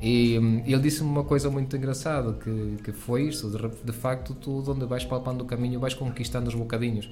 E 0.00 0.38
hum, 0.38 0.62
ele 0.64 0.80
disse-me 0.80 1.08
uma 1.08 1.24
coisa 1.24 1.50
muito 1.50 1.76
engraçada, 1.76 2.32
que, 2.34 2.76
que 2.84 2.92
foi 2.92 3.24
isto, 3.24 3.50
de, 3.50 3.84
de 3.84 3.92
facto, 3.92 4.34
tu, 4.34 4.62
onde 4.70 4.86
vais 4.86 5.04
palpando 5.04 5.42
o 5.42 5.46
caminho, 5.46 5.80
vais 5.80 5.94
conquistando 5.94 6.48
os 6.48 6.54
bocadinhos. 6.54 7.10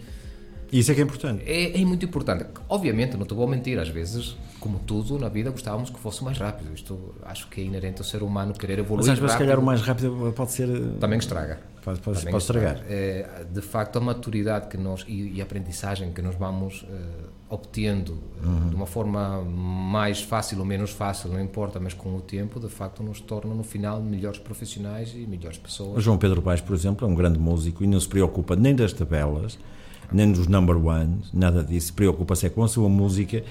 Isso 0.73 0.91
é 0.91 0.95
que 0.95 1.01
é 1.01 1.05
importante. 1.05 1.43
É, 1.47 1.81
é, 1.81 1.85
muito 1.85 2.05
importante. 2.05 2.47
Obviamente, 2.69 3.17
não 3.17 3.27
te 3.27 3.35
vou 3.35 3.47
mentir, 3.47 3.79
às 3.79 3.89
vezes, 3.89 4.37
como 4.61 4.79
tudo 4.81 5.19
na 5.19 5.29
vida, 5.29 5.51
gostávamos 5.51 5.91
que 5.91 5.99
fosse 5.99 6.25
mais 6.25 6.39
rápido. 6.39 6.75
Isto 6.75 7.15
acho 7.23 7.49
que 7.49 7.61
é 7.61 7.65
inerente 7.65 8.01
ao 8.01 8.05
ser 8.05 8.23
humano 8.23 8.53
querer 8.53 8.79
evoluir. 8.79 9.07
Mas 9.07 9.09
às 9.11 9.19
vezes, 9.19 9.33
se 9.33 9.39
calhar, 9.39 9.59
o 9.59 9.63
mais 9.63 9.81
rápido 9.81 10.33
pode 10.35 10.53
ser. 10.53 10.69
Também 10.99 11.19
estraga. 11.19 11.61
Pode, 11.85 12.01
pode, 12.01 12.19
Também 12.19 12.33
pode 12.33 12.43
estragar. 12.43 12.83
É, 12.89 13.45
de 13.49 13.61
facto, 13.61 13.97
a 13.97 14.01
maturidade 14.01 14.67
que 14.67 14.77
nós 14.77 15.05
e, 15.07 15.35
e 15.35 15.41
a 15.41 15.45
aprendizagem 15.45 16.13
que 16.13 16.21
nós 16.21 16.35
vamos 16.35 16.83
uh, 16.83 16.87
obtendo 17.49 18.19
uhum. 18.43 18.71
de 18.71 18.75
uma 18.75 18.87
forma 18.87 19.43
mais 19.43 20.21
fácil 20.21 20.59
ou 20.59 20.65
menos 20.65 20.91
fácil, 20.91 21.31
não 21.31 21.41
importa, 21.41 21.79
mas 21.79 21.95
com 21.95 22.17
o 22.17 22.21
tempo, 22.21 22.59
de 22.59 22.69
facto, 22.69 23.05
nos 23.05 23.21
torna 23.21 23.55
no 23.55 23.63
final 23.63 24.03
melhores 24.03 24.41
profissionais 24.41 25.15
e 25.15 25.29
melhores 25.29 25.59
pessoas. 25.59 25.99
O 25.99 26.01
João 26.01 26.19
Pedro 26.19 26.43
Paes, 26.43 26.61
por 26.61 26.75
exemplo, 26.75 27.07
é 27.07 27.11
um 27.11 27.15
grande 27.15 27.39
músico 27.39 27.85
e 27.85 27.87
não 27.87 28.01
se 28.01 28.09
preocupa 28.09 28.57
nem 28.57 28.75
das 28.75 28.93
tabelas 28.93 29.57
nem 30.13 30.31
dos 30.31 30.47
number 30.47 30.77
one, 30.77 31.19
nada 31.33 31.63
disso. 31.63 31.93
Preocupa-se 31.93 32.47
é 32.47 32.51
com 32.51 32.63
a 32.63 32.69
sua 32.69 32.89
música 32.89 33.43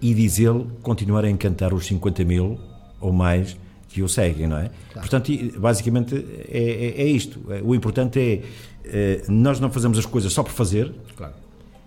e 0.00 0.14
diz 0.14 0.38
ele 0.38 0.66
continuar 0.82 1.24
a 1.24 1.30
encantar 1.30 1.72
os 1.72 1.86
50 1.86 2.24
mil 2.24 2.58
ou 3.00 3.12
mais 3.12 3.56
que 3.88 4.02
o 4.02 4.08
seguem, 4.08 4.48
não 4.48 4.56
é? 4.56 4.70
Claro. 4.92 5.08
Portanto, 5.08 5.32
basicamente 5.58 6.16
é, 6.48 6.58
é, 6.58 7.02
é, 7.02 7.06
isto. 7.06 7.40
O 7.62 7.74
importante 7.74 8.18
é, 8.18 8.42
é, 8.84 9.22
nós 9.28 9.60
não 9.60 9.70
fazemos 9.70 9.96
as 9.98 10.04
coisas 10.04 10.32
só 10.32 10.42
por 10.42 10.50
fazer, 10.50 10.92
claro. 11.16 11.34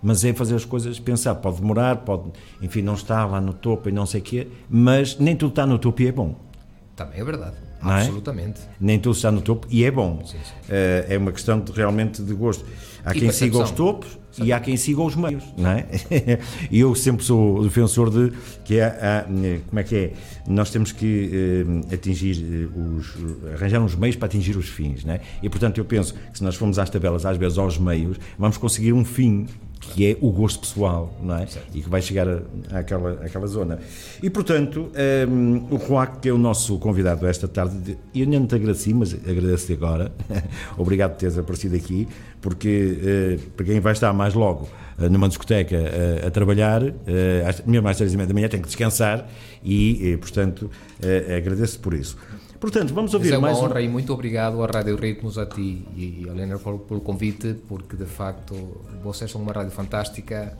mas 0.02 0.24
é 0.24 0.32
fazer 0.32 0.54
as 0.54 0.64
coisas, 0.64 0.98
pensar, 0.98 1.34
pode 1.34 1.60
demorar, 1.60 1.96
pode, 1.96 2.30
enfim, 2.62 2.80
não 2.80 2.94
está 2.94 3.26
lá 3.26 3.40
no 3.40 3.52
topo 3.52 3.90
e 3.90 3.92
não 3.92 4.06
sei 4.06 4.20
o 4.22 4.24
quê, 4.24 4.48
mas 4.70 5.18
nem 5.18 5.36
tudo 5.36 5.50
está 5.50 5.66
no 5.66 5.78
topo 5.78 6.00
e 6.00 6.06
é 6.06 6.12
bom. 6.12 6.34
Também 6.96 7.20
é 7.20 7.24
verdade. 7.24 7.67
É? 7.82 8.00
Absolutamente. 8.00 8.60
Nem 8.80 8.98
tudo 8.98 9.16
está 9.16 9.30
no 9.30 9.40
topo 9.40 9.66
e 9.70 9.84
é 9.84 9.90
bom. 9.90 10.20
Sim, 10.24 10.32
sim. 10.32 10.72
Uh, 10.72 11.12
é 11.12 11.18
uma 11.18 11.32
questão 11.32 11.60
de, 11.60 11.72
realmente 11.72 12.22
de 12.22 12.34
gosto. 12.34 12.64
Há 13.04 13.16
e 13.16 13.20
quem 13.20 13.30
siga 13.30 13.58
os 13.58 13.70
topos 13.70 14.18
e 14.42 14.52
há 14.52 14.60
quem 14.60 14.76
siga 14.76 15.02
os 15.02 15.16
meios, 15.16 15.44
não 15.56 15.70
é? 15.70 15.86
E 16.70 16.80
eu 16.80 16.94
sempre 16.94 17.24
sou 17.24 17.62
defensor 17.62 18.10
de 18.10 18.32
que 18.64 18.78
é, 18.78 19.24
como 19.68 19.80
é 19.80 19.82
que 19.82 19.96
é? 19.96 20.12
Nós 20.46 20.70
temos 20.70 20.92
que 20.92 21.64
uh, 21.66 21.94
atingir 21.94 22.42
eh, 22.42 22.78
os 22.78 23.14
arranjar 23.54 23.80
uns 23.80 23.94
meios 23.94 24.16
para 24.16 24.26
atingir 24.26 24.56
os 24.56 24.68
fins, 24.68 25.04
não 25.04 25.14
é? 25.14 25.20
E 25.42 25.48
portanto 25.48 25.78
eu 25.78 25.84
penso 25.84 26.14
que 26.14 26.38
se 26.38 26.44
nós 26.44 26.54
formos 26.54 26.78
às 26.78 26.88
tabelas 26.88 27.26
às 27.26 27.36
vezes 27.36 27.58
aos 27.58 27.78
meios, 27.78 28.18
vamos 28.38 28.56
conseguir 28.56 28.92
um 28.92 29.04
fim 29.04 29.46
que 29.80 30.12
é 30.12 30.16
o 30.20 30.30
gosto 30.30 30.60
pessoal, 30.60 31.16
não 31.22 31.36
é? 31.36 31.46
Certo. 31.46 31.76
E 31.76 31.82
que 31.82 31.88
vai 31.88 32.02
chegar 32.02 32.26
àquela, 32.70 33.12
àquela 33.24 33.46
zona. 33.46 33.78
E, 34.22 34.28
portanto, 34.28 34.90
um, 35.28 35.66
o 35.70 35.76
Roac, 35.76 36.18
que 36.20 36.28
é 36.28 36.32
o 36.32 36.38
nosso 36.38 36.78
convidado 36.78 37.26
esta 37.26 37.48
tarde, 37.48 37.98
eu 38.14 38.26
não 38.26 38.46
te 38.46 38.54
agradeci, 38.54 38.92
mas 38.92 39.14
agradeço-te 39.14 39.72
agora. 39.72 40.12
Obrigado 40.76 41.12
por 41.12 41.18
teres 41.18 41.38
aparecido 41.38 41.76
aqui, 41.76 42.08
porque 42.40 43.38
uh, 43.38 43.50
para 43.50 43.66
quem 43.66 43.80
vai 43.80 43.92
estar 43.92 44.12
mais 44.12 44.34
logo 44.34 44.68
uh, 44.98 45.08
numa 45.08 45.28
discoteca 45.28 45.76
uh, 45.76 46.26
a 46.26 46.30
trabalhar, 46.30 46.82
uh, 46.82 46.94
mesmo 47.66 47.88
às 47.88 47.96
três 47.96 48.12
e 48.12 48.16
meia 48.16 48.26
da 48.26 48.34
manhã, 48.34 48.48
tem 48.48 48.60
que 48.60 48.66
descansar 48.66 49.28
e, 49.64 50.16
portanto, 50.20 50.70
agradeço 51.36 51.80
por 51.80 51.94
isso. 51.94 52.16
Portanto, 52.60 52.92
vamos 52.92 53.14
ouvir 53.14 53.32
é 53.32 53.38
mais. 53.38 53.56
É 53.56 53.60
uma 53.60 53.68
honra 53.68 53.80
um... 53.80 53.84
e 53.84 53.88
muito 53.88 54.12
obrigado 54.12 54.62
à 54.62 54.66
Rádio 54.66 54.96
Ritmos, 54.96 55.38
a 55.38 55.46
ti 55.46 55.86
e 55.96 56.26
a 56.28 56.32
Helena 56.32 56.58
pelo 56.58 57.00
convite, 57.00 57.54
porque 57.68 57.96
de 57.96 58.04
facto 58.04 58.54
vocês 59.02 59.30
são 59.30 59.40
uma 59.40 59.52
rádio 59.52 59.70
fantástica. 59.70 60.56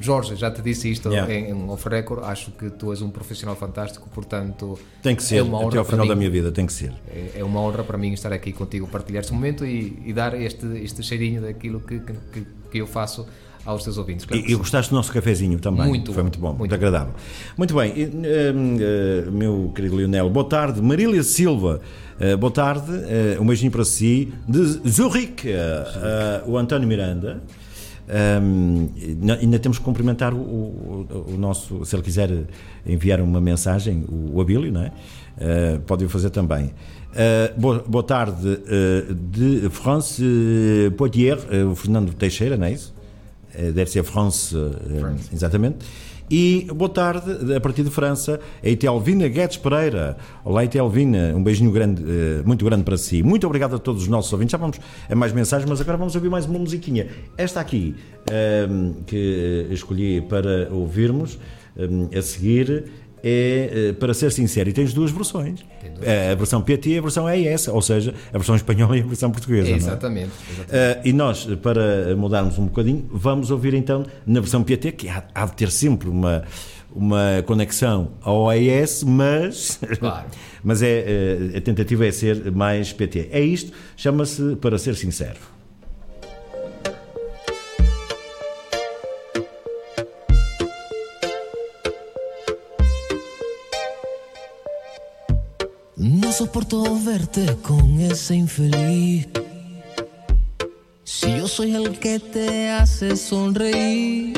Jorge, 0.00 0.36
já 0.36 0.50
te 0.50 0.62
disse 0.62 0.90
isto 0.90 1.10
yeah. 1.10 1.30
em, 1.32 1.50
em 1.50 1.68
off 1.68 1.86
record, 1.86 2.24
acho 2.24 2.50
que 2.52 2.70
tu 2.70 2.92
és 2.92 3.02
um 3.02 3.10
profissional 3.10 3.54
fantástico, 3.54 4.08
portanto. 4.08 4.78
Tem 5.02 5.14
que 5.14 5.22
ser, 5.22 5.36
é 5.36 5.42
uma 5.42 5.58
honra 5.58 5.68
até 5.68 5.78
ao 5.78 5.84
final 5.84 6.04
mim, 6.06 6.08
da 6.08 6.16
minha 6.16 6.30
vida, 6.30 6.50
tem 6.50 6.64
que 6.64 6.72
ser. 6.72 6.94
É, 7.08 7.32
é, 7.36 7.44
uma 7.44 7.60
honra 7.60 7.84
para 7.84 7.98
mim 7.98 8.10
estar 8.12 8.32
aqui 8.32 8.52
contigo, 8.52 8.86
partilhar 8.86 9.20
este 9.20 9.34
momento 9.34 9.66
e, 9.66 10.02
e 10.06 10.12
dar 10.14 10.32
este, 10.40 10.66
este 10.82 11.02
cheirinho 11.02 11.42
daquilo 11.42 11.80
que, 11.80 12.00
que, 12.00 12.46
que 12.70 12.78
eu 12.78 12.86
faço 12.86 13.26
aos 13.64 13.84
teus 13.84 13.98
ouvintes. 13.98 14.24
Claro 14.24 14.44
e, 14.44 14.52
e 14.52 14.54
gostaste 14.54 14.90
do 14.90 14.96
nosso 14.96 15.12
cafezinho 15.12 15.58
também? 15.58 15.86
Muito 15.86 16.12
Foi 16.12 16.22
muito 16.22 16.38
bom, 16.38 16.48
muito, 16.48 16.58
muito 16.60 16.74
agradável. 16.74 17.14
Muito 17.56 17.74
bem, 17.74 17.92
uh, 17.92 19.28
uh, 19.28 19.32
meu 19.32 19.72
querido 19.74 19.96
Lionel, 19.96 20.28
boa 20.30 20.48
tarde. 20.48 20.80
Marília 20.80 21.22
Silva, 21.22 21.80
uh, 22.20 22.36
boa 22.38 22.52
tarde. 22.52 22.90
um 23.40 23.46
beijinho 23.46 23.70
para 23.70 23.84
si. 23.84 24.32
De 24.48 24.62
Zurich, 24.88 25.46
o 26.46 26.56
António 26.56 26.88
Miranda. 26.88 27.42
Um, 28.12 28.90
ainda 29.40 29.58
temos 29.60 29.78
que 29.78 29.84
cumprimentar 29.84 30.34
o, 30.34 30.38
o, 30.38 31.24
o, 31.34 31.38
nosso, 31.38 31.84
se 31.84 31.94
ele 31.94 32.02
quiser 32.02 32.30
enviar 32.84 33.20
uma 33.20 33.40
mensagem, 33.40 34.04
o, 34.08 34.36
o 34.36 34.40
Abílio, 34.40 34.72
não 34.72 34.82
é? 34.82 34.92
Uh, 35.38 35.80
pode 35.82 36.04
o 36.04 36.08
fazer 36.08 36.30
também. 36.30 36.66
Uh, 36.66 37.60
boa, 37.60 37.84
boa, 37.86 38.04
tarde 38.04 38.46
uh, 38.48 39.14
de 39.14 39.68
France 39.70 40.22
Poitiers, 40.96 41.42
o 41.70 41.74
Fernando 41.74 42.12
Teixeira, 42.12 42.56
não 42.56 42.66
é 42.66 42.72
isso? 42.72 42.92
Eh, 43.54 43.72
deve 43.72 43.90
ser 43.90 44.02
France, 44.02 44.56
eh, 44.56 44.98
France, 44.98 45.28
exatamente. 45.32 45.78
E 46.30 46.66
boa 46.74 46.88
tarde, 46.88 47.54
a 47.54 47.60
partir 47.60 47.82
de 47.82 47.90
França, 47.90 48.40
a 48.64 48.68
Itelvina 48.68 49.28
Guedes 49.28 49.58
Pereira. 49.58 50.16
Olá, 50.42 50.64
Itelvina, 50.64 51.34
um 51.36 51.42
beijinho 51.42 51.70
grande, 51.70 52.02
eh, 52.02 52.42
muito 52.46 52.64
grande 52.64 52.84
para 52.84 52.96
si. 52.96 53.22
Muito 53.22 53.46
obrigado 53.46 53.76
a 53.76 53.78
todos 53.78 54.02
os 54.02 54.08
nossos 54.08 54.32
ouvintes. 54.32 54.52
Já 54.52 54.58
vamos 54.58 54.78
a 55.10 55.14
mais 55.14 55.32
mensagens, 55.32 55.68
mas 55.68 55.80
agora 55.80 55.98
vamos 55.98 56.14
ouvir 56.14 56.30
mais 56.30 56.46
uma 56.46 56.58
musiquinha. 56.58 57.08
Esta 57.36 57.60
aqui, 57.60 57.94
que 59.06 59.66
escolhi 59.70 60.22
para 60.22 60.68
ouvirmos 60.70 61.38
a 62.16 62.22
seguir, 62.22 62.84
é, 63.22 63.88
eh, 63.90 63.92
para 63.92 64.12
ser 64.12 64.32
sincero, 64.32 64.68
e 64.68 64.72
tens 64.72 64.92
duas 64.92 65.10
versões. 65.10 65.60
Duas. 65.82 66.08
A 66.32 66.34
versão 66.34 66.60
PT 66.60 66.90
e 66.90 66.98
a 66.98 67.00
versão 67.00 67.28
ES, 67.28 67.68
ou 67.68 67.80
seja, 67.80 68.14
a 68.32 68.38
versão 68.38 68.56
espanhola 68.56 68.96
e 68.96 69.00
a 69.00 69.04
versão 69.04 69.30
portuguesa. 69.30 69.70
É, 69.70 69.74
exatamente. 69.74 70.30
Exatamente. 70.50 70.98
Uh, 70.98 71.08
e 71.08 71.12
nós, 71.12 71.46
para 71.62 72.16
mudarmos 72.16 72.58
um 72.58 72.66
bocadinho, 72.66 73.08
vamos 73.12 73.50
ouvir 73.50 73.74
então 73.74 74.04
na 74.26 74.40
versão 74.40 74.62
PT, 74.62 74.92
que 74.92 75.08
há, 75.08 75.24
há 75.34 75.46
de 75.46 75.52
ter 75.52 75.70
sempre 75.70 76.08
uma, 76.08 76.42
uma 76.94 77.42
conexão 77.46 78.12
ao 78.20 78.52
ES, 78.52 79.04
mas, 79.04 79.78
claro. 79.98 80.26
mas 80.62 80.82
é, 80.82 81.04
eh, 81.54 81.58
a 81.58 81.60
tentativa 81.60 82.06
é 82.06 82.12
ser 82.12 82.50
mais 82.52 82.92
PT. 82.92 83.28
É 83.30 83.40
isto, 83.40 83.72
chama-se 83.96 84.56
Para 84.56 84.78
Ser 84.78 84.94
Sincero. 84.96 85.51
Soporto 96.42 96.82
verte 97.04 97.56
con 97.62 98.00
ese 98.00 98.34
infeliz. 98.34 99.28
Si 101.04 101.36
yo 101.36 101.46
soy 101.46 101.72
el 101.76 102.00
que 102.00 102.18
te 102.18 102.68
hace 102.68 103.16
sonreír. 103.16 104.34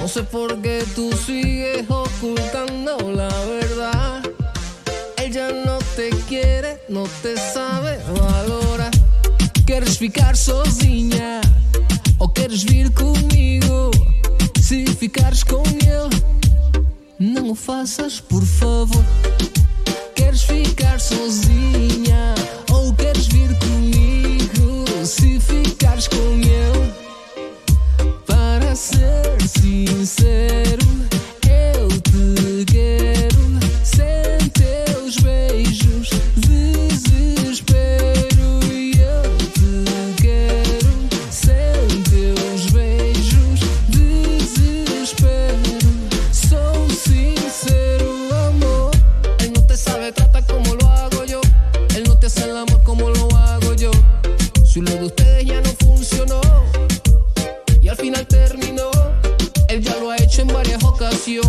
No 0.00 0.06
sé 0.06 0.22
por 0.22 0.62
qué 0.62 0.84
tú 0.94 1.10
sigues 1.26 1.90
ocultando 1.90 2.96
la 3.10 3.34
verdad. 3.46 4.22
Ella 5.16 5.50
no 5.64 5.78
te 5.96 6.10
quiere, 6.28 6.80
no 6.88 7.02
te 7.20 7.36
sabe 7.36 7.98
valorar. 8.16 8.92
Queres 9.66 9.98
ficar 9.98 10.36
sozinha 10.36 11.40
ou 12.20 12.28
queres 12.28 12.62
vir 12.62 12.92
comigo? 12.92 13.90
Se 14.62 14.86
ficares 14.86 15.42
com 15.42 15.64
ele, 15.64 16.22
não 17.18 17.50
o 17.50 17.56
por 18.28 18.44
favor. 18.44 19.04
Queres 20.36 20.66
ficar 20.68 21.00
sozinha 21.00 22.34
ou 22.70 22.92
queres 22.92 23.26
vir 23.28 23.48
comigo? 23.58 24.84
Se 25.02 25.40
ficares 25.40 26.08
com 26.08 26.16
ele, 26.18 26.92
para 28.26 28.74
ser 28.74 29.40
sincero, 29.48 30.84
hecho 60.98 61.42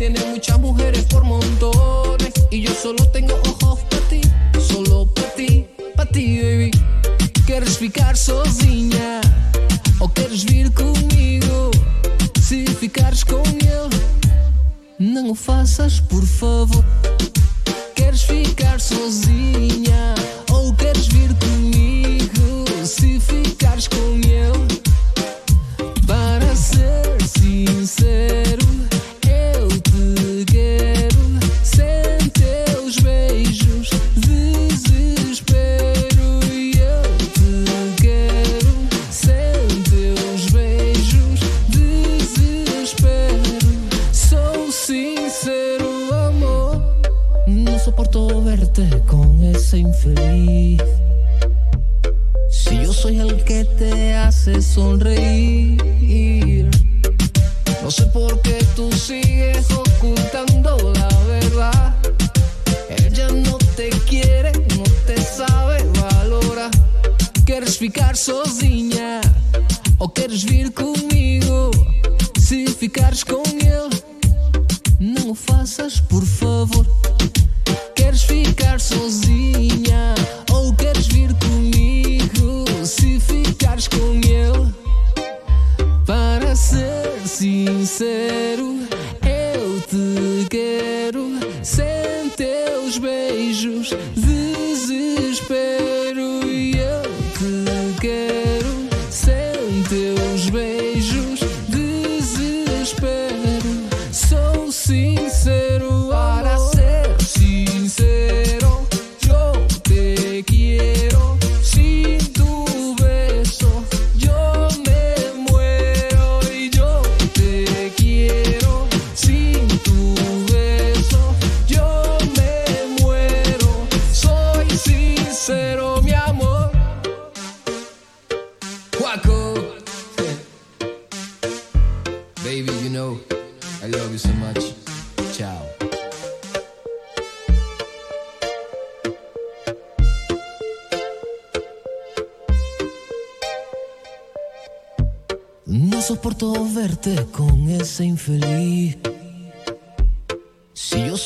en 0.00 0.14
varios 0.14 0.60
mujeres 0.60 1.04
por 1.04 1.24
montones 1.24 2.32
y 2.50 2.62
yo 2.62 2.72
solo 2.74 3.04
tengo 3.10 3.34
ojos 3.34 3.80
para 3.88 4.02
ti, 4.08 4.20
solo 4.60 5.06
para 5.14 5.34
ti, 5.34 5.66
para 5.94 6.10
ti, 6.10 6.40
baby. 6.40 6.70
Queres 7.46 7.78
ficar 7.78 8.16
sozinha 8.16 9.20
ou 9.98 10.08
queres 10.08 10.44
vir 10.44 10.70
comigo? 10.72 11.70
Se 12.42 12.66
ficares 12.66 13.24
com 13.24 13.42
ele, 13.46 14.00
não 14.98 15.30
o 15.30 15.34
faças, 15.34 16.00
por 16.00 16.24
favor. 16.24 16.84
Queres 17.94 18.22
ficar 18.22 18.80
sozinha 18.80 20.15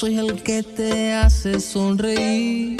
soy 0.01 0.17
el 0.17 0.43
que 0.43 0.63
te 0.63 1.13
hace 1.13 1.61
sonreír. 1.61 2.79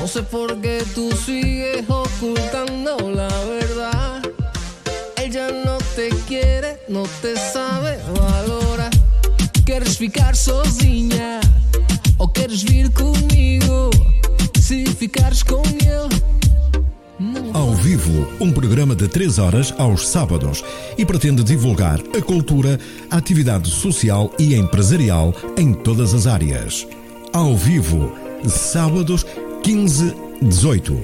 No 0.00 0.08
sé 0.08 0.22
por 0.22 0.58
qué 0.62 0.82
tú 0.94 1.10
sigues 1.12 1.84
ocultando 1.90 2.96
la 3.10 3.28
verdad. 3.44 4.22
Ella 5.22 5.50
no 5.62 5.76
te 5.94 6.08
quiere, 6.26 6.78
no 6.88 7.02
te 7.20 7.36
sabe 7.36 7.98
valorar. 8.18 8.88
Queres 9.66 9.98
ficar 9.98 10.34
sozinha 10.34 11.40
ou 12.16 12.26
queres 12.32 12.62
vir 12.62 12.90
comigo? 12.94 13.90
Se 14.58 14.86
ficares 14.86 15.42
não 15.42 15.60
Ao 15.60 16.09
vivo, 17.90 18.28
um 18.38 18.52
programa 18.52 18.94
de 18.94 19.08
3 19.08 19.40
horas 19.40 19.74
aos 19.76 20.08
sábados 20.08 20.62
e 20.96 21.04
pretende 21.04 21.42
divulgar 21.42 21.98
a 22.16 22.22
cultura, 22.22 22.78
a 23.10 23.16
atividade 23.16 23.68
social 23.68 24.32
e 24.38 24.54
empresarial 24.54 25.34
em 25.56 25.72
todas 25.72 26.14
as 26.14 26.24
áreas. 26.24 26.86
Ao 27.32 27.56
vivo, 27.56 28.16
sábados 28.46 29.26
15, 29.64 30.14
18. 30.40 31.00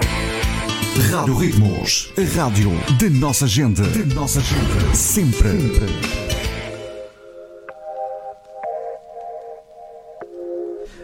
Rádio 1.10 1.36
Ritmos, 1.36 2.12
a 2.16 2.40
rádio 2.40 2.70
da 3.00 3.10
nossa 3.10 3.48
gente, 3.48 3.82
da 3.82 4.14
nossa 4.14 4.40
gente, 4.40 4.96
sempre. 4.96 6.25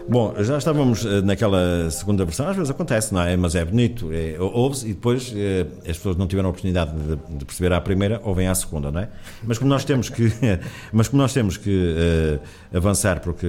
Bom, 0.09 0.35
já 0.43 0.59
estávamos 0.59 1.07
eh, 1.07 1.23
naquela 1.23 1.89
segunda 1.91 2.25
versão, 2.25 2.49
às 2.49 2.57
vezes 2.57 2.71
acontece, 2.71 3.15
não 3.15 3.23
é? 3.23 3.37
Mas 3.37 3.55
é 3.55 3.65
bonito, 3.65 4.11
é, 4.13 4.37
ouve-se 4.39 4.87
e 4.91 4.95
depois 4.95 5.33
eh, 5.35 5.65
as 5.89 5.97
pessoas 5.97 6.17
não 6.17 6.27
tiveram 6.27 6.49
a 6.49 6.51
oportunidade 6.51 6.93
de, 6.93 7.39
de 7.39 7.45
perceber 7.45 7.73
à 7.73 7.81
primeira, 7.81 8.21
ouvem 8.25 8.47
à 8.49 8.55
segunda, 8.55 8.91
não 8.91 9.01
é? 9.01 9.09
Mas 9.45 9.59
como 9.59 9.71
nós 9.71 9.85
temos 9.85 10.09
que, 10.11 10.31
mas 10.93 11.09
como 11.09 11.23
nós 11.23 11.33
temos 11.33 11.57
que 11.57 11.95
eh, 11.97 12.77
avançar 12.77 13.21
porque 13.21 13.47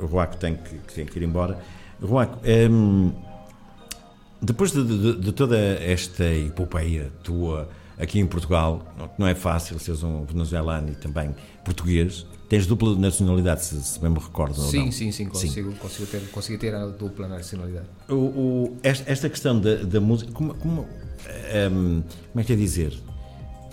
o 0.00 0.06
Ruaco 0.06 0.36
tem 0.36 0.54
que, 0.56 0.74
que 0.86 0.94
tem 0.94 1.06
que 1.06 1.18
ir 1.18 1.22
embora, 1.22 1.58
Ruaco, 2.02 2.38
ehm, 2.44 3.10
depois 4.42 4.72
de, 4.72 4.82
de- 4.84 5.20
de 5.20 5.32
toda 5.32 5.56
esta 5.56 6.24
epopeia 6.24 7.10
tua 7.22 7.68
aqui 8.02 8.18
em 8.18 8.26
Portugal, 8.26 8.82
não- 9.18 9.26
é 9.26 9.34
fácil 9.34 9.78
seres 9.78 10.02
um 10.02 10.24
venezuelano 10.24 10.90
e 10.90 10.94
também 10.94 11.34
português, 11.64 12.26
tens 12.48 12.66
dupla 12.66 12.94
nacionalidade, 12.96 13.64
se, 13.64 13.80
se 13.82 13.98
bem 14.00 14.10
me 14.10 14.18
recordo 14.18 14.60
ou 14.60 14.68
Sim, 14.68 14.84
não. 14.86 14.92
sim, 14.92 15.12
sim, 15.12 15.26
consigo, 15.26 15.72
consigo, 15.76 16.06
ter, 16.06 16.20
consigo 16.30 16.58
ter 16.58 16.74
a 16.74 16.86
dupla 16.86 17.28
nacionalidade. 17.28 17.86
O, 18.08 18.14
o- 18.14 18.76
esta, 18.82 19.10
esta 19.10 19.28
questão 19.30 19.58
da, 19.60 19.76
da 19.76 20.00
música, 20.00 20.30
como, 20.32 20.54
como, 20.54 20.86
ehm, 21.52 22.02
como 22.32 22.40
é 22.40 22.44
que 22.44 22.52
é 22.52 22.56
dizer? 22.56 22.92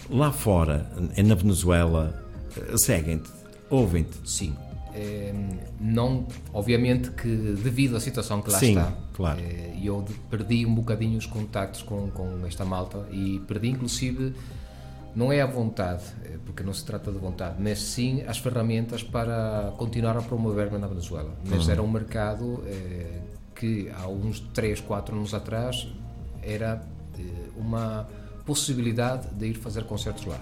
Lá 0.09 0.31
fora, 0.31 0.89
na 1.23 1.35
Venezuela, 1.35 2.23
seguem-te, 2.77 3.29
ouvem-te. 3.69 4.17
Sim. 4.25 4.55
Eh, 4.93 5.34
não, 5.80 6.25
obviamente 6.54 7.12
que 7.12 7.28
devido 7.63 7.95
à 7.95 7.99
situação 7.99 8.41
que 8.41 8.49
lá 8.52 8.60
Sim, 8.60 8.69
está, 8.69 8.93
claro. 9.13 9.39
eh, 9.39 9.78
eu 9.84 10.04
perdi 10.30 10.65
um 10.65 10.73
bocadinho 10.75 11.17
os 11.17 11.25
contactos 11.25 11.84
com, 11.84 12.10
com 12.12 12.45
esta 12.45 12.65
malta 12.65 13.06
e 13.12 13.39
perdi 13.47 13.69
inclusive, 13.69 14.34
não 15.15 15.32
é 15.32 15.41
a 15.41 15.45
vontade, 15.45 16.04
eh, 16.25 16.38
porque 16.45 16.63
não 16.63 16.73
se 16.73 16.84
trata 16.86 17.12
de 17.12 17.17
vontade, 17.17 17.56
mas 17.60 17.80
sim 17.82 18.21
as 18.28 18.38
ferramentas 18.39 19.04
para 19.04 19.73
continuar 19.78 20.17
a 20.17 20.21
promover-me 20.21 20.78
na 20.78 20.88
Venezuela. 20.88 21.34
Mas 21.45 21.65
Uhum. 21.65 21.71
era 21.71 21.82
um 21.84 21.88
mercado 21.91 22.63
eh, 22.65 23.19
que 23.56 23.89
há 23.95 24.08
uns 24.08 24.39
3, 24.54 24.80
4 24.82 25.15
anos 25.15 25.34
atrás 25.34 25.88
era 26.41 26.82
eh, 27.17 27.21
uma 27.58 28.08
possibilidade 28.45 29.28
de 29.36 29.47
ir 29.47 29.54
fazer 29.56 29.84
concertos 29.84 30.25
lá. 30.25 30.39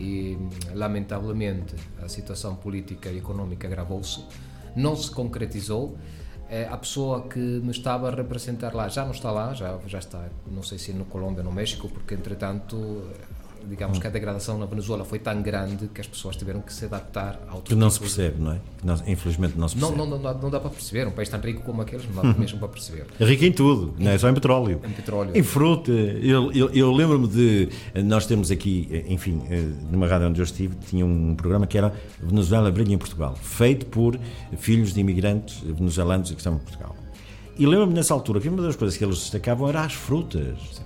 E, 0.00 0.38
lamentavelmente, 0.74 1.74
a 2.02 2.08
situação 2.08 2.54
política 2.56 3.08
e 3.10 3.18
económica 3.18 3.66
agravou-se, 3.66 4.24
não 4.76 4.94
se 4.96 5.10
concretizou. 5.10 5.96
Eh, 6.50 6.68
A 6.70 6.76
pessoa 6.76 7.22
que 7.28 7.38
me 7.38 7.70
estava 7.70 8.08
a 8.08 8.14
representar 8.14 8.74
lá 8.74 8.88
já 8.88 9.04
não 9.04 9.12
está 9.12 9.30
lá, 9.30 9.54
já, 9.54 9.78
já 9.86 9.98
está, 9.98 10.28
não 10.50 10.62
sei 10.62 10.78
se 10.78 10.92
no 10.92 11.04
Colômbia 11.06 11.38
ou 11.42 11.48
no 11.50 11.52
México, 11.52 11.88
porque 11.88 12.14
entretanto 12.14 12.76
digamos 13.68 13.98
que 13.98 14.06
a 14.06 14.10
degradação 14.10 14.58
na 14.58 14.66
Venezuela 14.66 15.04
foi 15.04 15.18
tão 15.18 15.40
grande 15.42 15.88
que 15.88 16.00
as 16.00 16.06
pessoas 16.06 16.36
tiveram 16.36 16.60
que 16.60 16.72
se 16.72 16.84
adaptar 16.84 17.40
a 17.48 17.54
outro 17.54 17.74
Que 17.74 17.74
não 17.74 17.88
se 17.90 17.98
percebe, 18.00 18.40
não 18.42 18.52
é? 18.52 18.60
Que 18.78 18.86
não- 18.86 18.94
infelizmente 19.06 19.56
não 19.58 19.68
se 19.68 19.76
Não, 19.78 19.88
percebe. 19.88 20.10
não, 20.10 20.16
não, 20.18 20.22
dá- 20.22 20.34
não 20.40 20.50
dá 20.50 20.60
para 20.60 20.70
perceber. 20.70 21.06
Um 21.08 21.12
país 21.12 21.28
tão 21.28 21.40
rico 21.40 21.62
como 21.62 21.82
aqueles 21.82 22.06
não 22.12 22.22
dá 22.22 22.32
mesmo 22.38 22.58
para 22.58 22.68
perceber. 22.68 23.06
É 23.18 23.24
rico 23.24 23.44
em 23.44 23.52
tudo, 23.52 23.94
não 23.98 24.10
é 24.10 24.18
só 24.18 24.28
em 24.28 24.34
petróleo. 24.34 24.80
Em 24.84 24.90
petróleo. 24.92 25.30
Em 25.34 25.42
fruta. 25.42 25.90
Eu, 25.92 26.52
eu, 26.52 26.70
eu 26.70 26.92
lembro-me 26.92 27.26
de. 27.28 27.68
Nós 28.04 28.26
temos 28.26 28.50
aqui, 28.50 29.04
enfim, 29.08 29.42
eh, 29.50 29.68
numa 29.90 30.06
rádio 30.06 30.28
onde 30.28 30.40
eu 30.40 30.44
estive, 30.44 30.74
tinha 30.88 31.04
um 31.04 31.34
programa 31.34 31.66
que 31.66 31.76
era 31.78 31.94
Venezuela 32.20 32.70
Brilha 32.70 32.94
em 32.94 32.98
Portugal, 32.98 33.34
feito 33.36 33.86
por 33.86 34.18
filhos 34.56 34.92
de 34.94 35.00
imigrantes 35.00 35.60
venezuelanos 35.60 36.30
que 36.30 36.36
estão 36.38 36.54
em 36.54 36.58
Portugal. 36.58 36.94
E 37.56 37.66
lembro-me 37.66 37.94
nessa 37.94 38.12
altura 38.12 38.40
que 38.40 38.48
uma 38.48 38.60
das 38.62 38.74
coisas 38.74 38.96
que 38.96 39.04
eles 39.04 39.16
destacavam 39.18 39.68
era 39.68 39.82
as 39.84 39.92
frutas. 39.92 40.82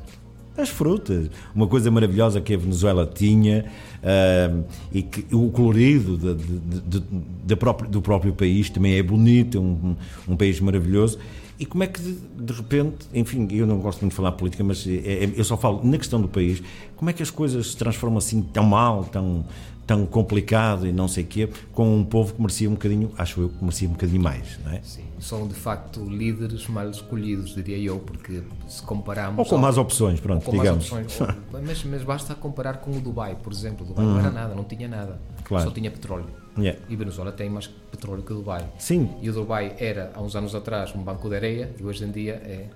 As 0.59 0.69
frutas. 0.69 1.31
Uma 1.55 1.69
coisa 1.69 1.89
maravilhosa 1.91 2.41
que 2.41 2.53
a 2.53 2.59
Venezuela 2.59 3.07
tinha 3.07 3.65
ah, 4.03 4.61
e 4.93 5.03
que 5.03 5.25
o 5.35 5.51
colorido 5.51 6.17
de- 6.19 6.35
de- 6.35 7.01
de- 7.01 7.05
da 7.47 7.57
própria- 7.57 7.89
do 7.89 8.03
próprio 8.03 8.33
país 8.33 8.69
também 8.69 8.95
é 8.97 9.03
bonito, 9.03 9.57
é 9.57 9.61
um, 9.61 9.97
um 10.27 10.37
país 10.37 10.59
maravilhoso. 10.61 11.19
E 11.61 11.65
como 11.67 11.83
é 11.85 11.87
que 11.87 12.01
de 12.01 12.53
repente, 12.53 13.07
enfim, 13.15 13.47
eu 13.53 13.67
não 13.67 13.79
gosto 13.79 14.01
muito 14.01 14.13
de 14.13 14.17
falar 14.17 14.33
política, 14.33 14.63
mas 14.65 14.85
é- 14.87 15.25
é- 15.25 15.33
eu 15.37 15.45
só 15.45 15.57
falo 15.57 15.81
na 15.85 15.97
questão 15.97 16.21
do 16.21 16.29
país, 16.29 16.61
como 16.97 17.09
é 17.11 17.13
que 17.13 17.23
as 17.23 17.31
coisas 17.31 17.69
se 17.73 17.77
transformam 17.77 18.19
assim 18.19 18.43
tão 18.43 18.65
mal, 18.65 19.05
tão, 19.05 19.45
tão 19.89 20.05
complicado 20.05 20.87
e 20.87 20.93
não 20.93 21.09
sei 21.09 21.25
o 21.25 21.27
quê, 21.27 21.49
com 21.73 21.97
um 21.97 22.05
povo 22.05 22.35
que 22.35 22.41
merecia 22.43 22.69
um 22.69 22.75
bocadinho, 22.75 23.11
acho 23.17 23.41
eu, 23.41 23.49
que 23.49 23.61
merecia 23.65 23.89
um 23.89 23.93
bocadinho 23.93 24.21
mais, 24.23 24.59
não 24.63 24.71
é? 24.73 24.83
Sim, 24.83 25.05
são 25.19 25.49
de 25.49 25.55
facto 25.55 26.05
líderes 26.05 26.69
mal 26.69 26.91
escolhidos, 26.91 27.55
diria 27.55 27.79
eu, 27.79 27.99
porque 27.99 28.43
se 28.69 28.83
compararmos. 28.83 29.39
Ou 29.39 29.47
com 29.47 29.55
ao- 29.55 29.61
mais 29.63 29.79
opções, 29.79 30.21
pronto, 30.21 30.45
com 30.45 30.55
mais 30.55 30.63
digamos. 30.69 30.93
opções, 30.93 31.21
ou- 31.23 31.61
mas, 31.67 31.83
mas 31.85 32.03
basta 32.05 32.35
comparar 32.35 32.75
com 32.83 32.91
o 32.91 33.01
Dubai, 33.01 33.35
por 33.43 33.51
exemplo. 33.51 33.85
O 33.87 33.89
Dubai 33.89 34.05
não 34.05 34.19
era 34.21 34.31
nada, 34.31 34.55
não 34.55 34.65
tinha 34.65 34.87
nada, 34.87 35.13
Uhum. 35.13 35.43
Claro. 35.45 35.65
só 35.65 35.71
tinha 35.71 35.91
petróleo. 35.91 36.27
Yeah. 36.59 36.79
E 36.89 36.95
Venezuela 36.95 37.33
tem 37.33 37.49
mais 37.49 37.67
petróleo 37.67 38.23
que 38.23 38.33
o 38.33 38.37
Dubai. 38.37 38.69
Sim, 38.79 39.09
E 39.23 39.31
o 39.31 39.33
Dubai 39.33 39.75
era, 39.79 40.13
há 40.15 40.21
uns 40.21 40.37
anos 40.37 40.55
atrás, 40.55 40.95
um 40.95 41.03
banco 41.03 41.29
de 41.31 41.35
areia 41.37 41.73
e 41.81 41.83
hoje 41.83 42.05
em 42.05 42.11
dia 42.11 42.35
é 42.35 42.69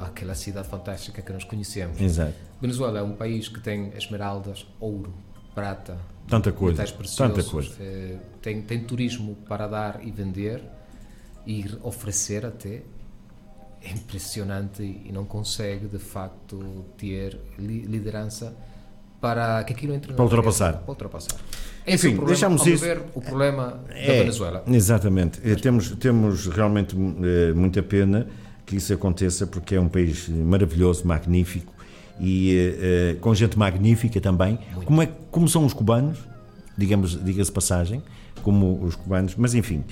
aquela 0.00 0.34
cidade 0.34 0.68
fantástica 0.68 1.22
que 1.22 1.32
nós 1.32 1.44
conhecemos. 1.44 1.98
exato. 2.00 2.34
Venezuela 2.60 2.98
é 2.98 3.02
um 3.02 3.12
país 3.14 3.48
que 3.48 3.58
tem 3.60 3.90
esmeraldas, 3.96 4.66
ouro, 4.78 5.14
prata, 5.54 5.96
Tanta 6.28 6.52
coisa, 6.52 6.84
tanta 7.16 7.42
coisa. 7.42 7.70
eh, 7.80 8.16
tem, 8.40 8.62
tem 8.62 8.84
turismo 8.84 9.36
para 9.48 9.66
dar 9.66 10.00
e 10.02 10.10
vender 10.10 10.62
e 11.46 11.64
oferecer 11.82 12.46
até. 12.46 12.82
É 13.84 13.90
impressionante 13.90 14.82
e 14.82 15.10
não 15.12 15.24
consegue 15.24 15.88
de 15.88 15.98
facto 15.98 16.84
ter 16.96 17.36
li- 17.58 17.82
liderança 17.82 18.54
para 19.20 19.62
que 19.64 19.72
aquilo 19.72 19.92
entre 19.92 20.12
Para 20.14 20.22
ultrapassar. 20.24 20.74
Para 20.78 20.90
ultrapassar. 20.90 21.36
Enfim, 21.84 21.92
Esse 21.92 22.06
é 22.06 22.10
o 22.10 22.12
problema, 22.12 22.26
deixamos 22.28 22.66
isso- 22.66 22.84
ver, 22.84 23.02
o 23.12 23.20
problema 23.20 23.80
da 23.88 23.94
É, 23.94 24.18
Venezuela. 24.20 24.62
Exatamente. 24.68 25.40
Eh, 25.44 25.56
Temos, 25.56 25.90
temos 25.96 26.46
realmente 26.46 26.94
eh, 26.96 27.52
muita 27.52 27.82
pena 27.82 28.28
que 28.64 28.76
isso 28.76 28.92
aconteça, 28.94 29.48
porque 29.48 29.74
é 29.74 29.80
um 29.80 29.88
país 29.88 30.28
maravilhoso, 30.28 31.04
magnífico 31.04 31.71
e 32.20 32.74
eh, 32.80 33.16
com 33.20 33.34
gente 33.34 33.58
magnífica 33.58 34.20
também. 34.20 34.58
Como, 34.84 35.02
é, 35.02 35.08
como 35.30 35.48
são 35.48 35.64
os 35.64 35.72
cubanos, 35.72 36.18
digamos, 36.76 37.22
diga-se 37.22 37.50
passagem, 37.50 38.02
como 38.42 38.82
os 38.82 38.96
cubanos, 38.96 39.34
mas 39.36 39.54
enfim, 39.54 39.84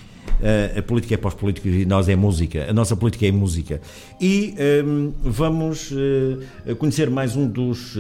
eh, 0.43 0.75
a 0.79 0.83
política 0.83 1.15
é 1.15 1.17
para 1.17 1.29
os 1.29 1.35
políticos 1.35 1.73
e 1.73 1.85
nós 1.85 2.09
é 2.09 2.17
música, 2.17 2.69
a 2.69 2.73
nossa 2.73 2.97
política 2.97 3.27
é 3.27 3.33
música. 3.33 3.81
E 4.21 4.55
ehm, 4.59 5.13
vamos 5.23 5.93
eh, 6.67 6.75
conhecer 6.75 7.11
mais 7.11 7.37
um 7.37 7.47
dos 7.47 7.97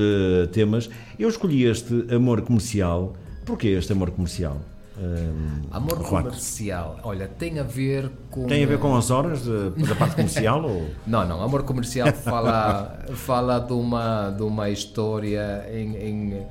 temas. 0.52 0.88
Eu 1.18 1.28
escolhi 1.28 1.64
este 1.64 2.06
amor 2.14 2.42
comercial. 2.42 3.14
Porquê 3.44 3.68
este 3.68 3.92
amor 3.92 4.10
comercial? 4.10 4.60
Ehm, 5.02 5.62
Amor 5.70 5.98
Juan. 6.06 6.22
comercial, 6.24 6.98
olha, 7.02 7.26
tem 7.26 7.58
a 7.58 7.62
ver 7.62 8.10
com. 8.30 8.44
Tem 8.46 8.62
a 8.62 8.66
ver 8.66 8.78
com 8.78 8.94
as 8.94 9.10
horas 9.10 9.42
de- 9.44 9.70
da 9.86 9.94
parte 9.94 10.14
comercial? 10.16 10.62
ou... 10.62 10.88
Não, 11.06 11.26
não, 11.26 11.42
amor 11.42 11.62
comercial 11.62 12.12
fala, 12.12 13.06
fala 13.14 13.58
de, 13.60 13.72
uma, 13.72 14.30
de 14.30 14.42
uma 14.42 14.68
história 14.68 15.64
em. 15.72 15.96
em 15.96 16.46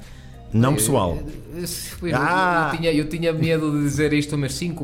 Não 0.52 0.74
pessoal. 0.74 1.16
Eh, 1.56 1.64
eu, 2.02 2.16
Ah! 2.18 2.72
eu 2.74 2.78
tinha, 2.78 2.92
eu 2.94 3.08
tinha 3.08 3.32
medo 3.32 3.72
de 3.72 3.84
dizer 3.84 4.14
isto, 4.14 4.36
mas 4.36 4.54
sim, 4.56 4.76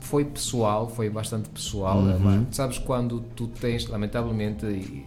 foi 0.00 0.24
pessoal, 0.24 0.88
foi 0.88 1.10
bastante 1.10 1.48
pessoal. 1.48 1.98
Uhum. 1.98 2.46
Sabes 2.52 2.78
quando 2.78 3.20
tu 3.34 3.48
tens, 3.48 3.84
lamentavelmente, 3.88 4.64
e, 4.64 5.04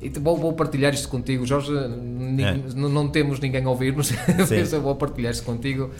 e 0.00 0.08
vou, 0.18 0.38
vou 0.38 0.54
partilhar 0.54 0.94
isto 0.94 1.10
contigo, 1.10 1.44
Jorge. 1.44 1.72
É. 1.76 2.56
Não 2.74 3.06
temos 3.08 3.38
ninguém 3.38 3.62
a 3.66 3.68
ouvir-nos, 3.68 4.12
mas 4.48 4.72
eu 4.72 4.80
vou 4.80 4.94
partilhar 4.94 5.30
isto 5.32 5.44
contigo. 5.44 5.90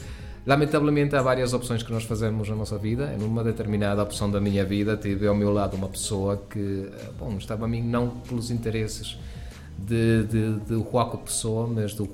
Lamentavelmente, 0.46 1.16
há 1.16 1.22
várias 1.22 1.54
opções 1.54 1.82
que 1.82 1.90
nós 1.90 2.04
fazemos 2.04 2.48
na 2.48 2.54
nossa 2.54 2.76
vida. 2.76 3.06
Numa 3.18 3.42
determinada 3.42 4.02
opção 4.02 4.30
da 4.30 4.40
minha 4.40 4.64
vida, 4.64 4.96
tive 4.96 5.26
ao 5.26 5.34
meu 5.34 5.50
lado 5.52 5.74
uma 5.74 5.88
pessoa 5.88 6.42
que, 6.50 6.90
eh, 6.92 7.08
bom, 7.18 7.34
estava 7.38 7.64
a 7.64 7.68
mim 7.68 7.82
não 7.82 8.10
pelos 8.10 8.50
interesses 8.50 9.16
de, 9.78 10.22
de, 10.24 10.54
de 10.60 10.74
Juaco 10.90 11.16
pessoa, 11.18 11.66
mas 11.66 11.94
do 11.94 12.06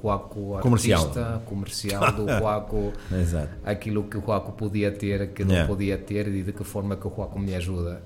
Comercial. 0.62 1.00
artista, 1.00 1.42
comercial, 1.44 2.12
do 2.12 2.26
Juaco, 2.38 2.92
Exato. 3.12 3.48
aquilo 3.64 4.04
que 4.04 4.16
o 4.16 4.20
Juaco 4.20 4.52
podia 4.52 4.92
ter, 4.92 5.32
que 5.32 5.42
não 5.44 5.50
Yeah. 5.50 5.68
podia 5.68 5.98
ter 5.98 6.28
e 6.28 6.42
de 6.44 6.52
que 6.52 6.62
forma 6.62 6.96
que 6.96 7.06
o 7.08 7.12
Juaco 7.14 7.38
me 7.38 7.54
ajuda. 7.54 8.00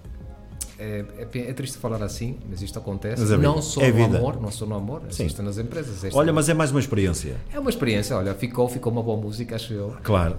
É, 0.78 1.04
é, 1.18 1.38
é 1.38 1.52
triste 1.52 1.78
falar 1.78 2.02
assim, 2.02 2.36
mas 2.50 2.60
isto 2.60 2.78
acontece. 2.78 3.22
Mas 3.22 3.30
é 3.30 3.36
não 3.36 3.62
só 3.62 3.80
É 3.80 3.88
no 3.88 3.94
vida. 3.94 4.18
amor, 4.18 4.40
não 4.40 4.50
só 4.50 4.66
no 4.66 4.74
amor, 4.74 5.02
existe 5.08 5.40
nas 5.40 5.56
empresas. 5.58 5.96
existe- 5.98 6.16
Olha, 6.16 6.32
mas 6.32 6.48
é 6.48 6.54
mais 6.54 6.70
uma 6.70 6.80
experiência. 6.80 7.36
É 7.52 7.58
uma 7.60 7.70
experiência, 7.70 8.16
olha, 8.16 8.34
ficou, 8.34 8.68
ficou 8.68 8.92
uma 8.92 9.02
boa 9.02 9.16
música, 9.20 9.54
acho 9.54 9.72
eu. 9.72 9.94
Claro. 10.02 10.36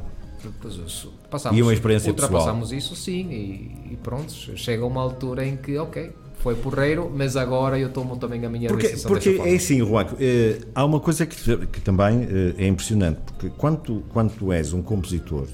E 1.54 1.62
uma 1.62 1.74
experiência 1.74 2.10
ultrapassamos 2.10 2.72
isso 2.72 2.96
sim 2.96 3.30
e, 3.32 3.94
e 3.94 3.98
pronto, 4.04 4.32
chega 4.56 4.86
uma 4.86 5.02
altura 5.02 5.46
em 5.46 5.58
que, 5.58 5.78
ok, 5.78 6.12
foi 6.38 6.54
porreiro, 6.56 7.12
mas 7.16 7.36
agora 7.36 7.80
eu 7.80 7.90
tomo 7.90 8.16
também 8.18 8.46
a 8.46 8.50
minha 8.50 8.68
Porque, 8.70 8.88
decisão 8.88 9.10
porque 9.12 9.30
é 9.44 9.56
assim, 9.56 9.82
Ruaco, 9.82 10.16
eh, 10.20 10.60
há 10.76 10.86
uma 10.86 11.00
coisa 11.00 11.26
que, 11.26 11.36
que 11.68 11.82
também 11.82 12.24
eh, 12.30 12.54
é 12.64 12.68
impressionante, 12.68 13.22
porque 13.26 13.50
quando 13.58 13.80
tu, 13.80 14.04
quando 14.10 14.32
tu 14.36 14.52
és 14.52 14.72
um 14.72 14.84
compositor 14.84 15.48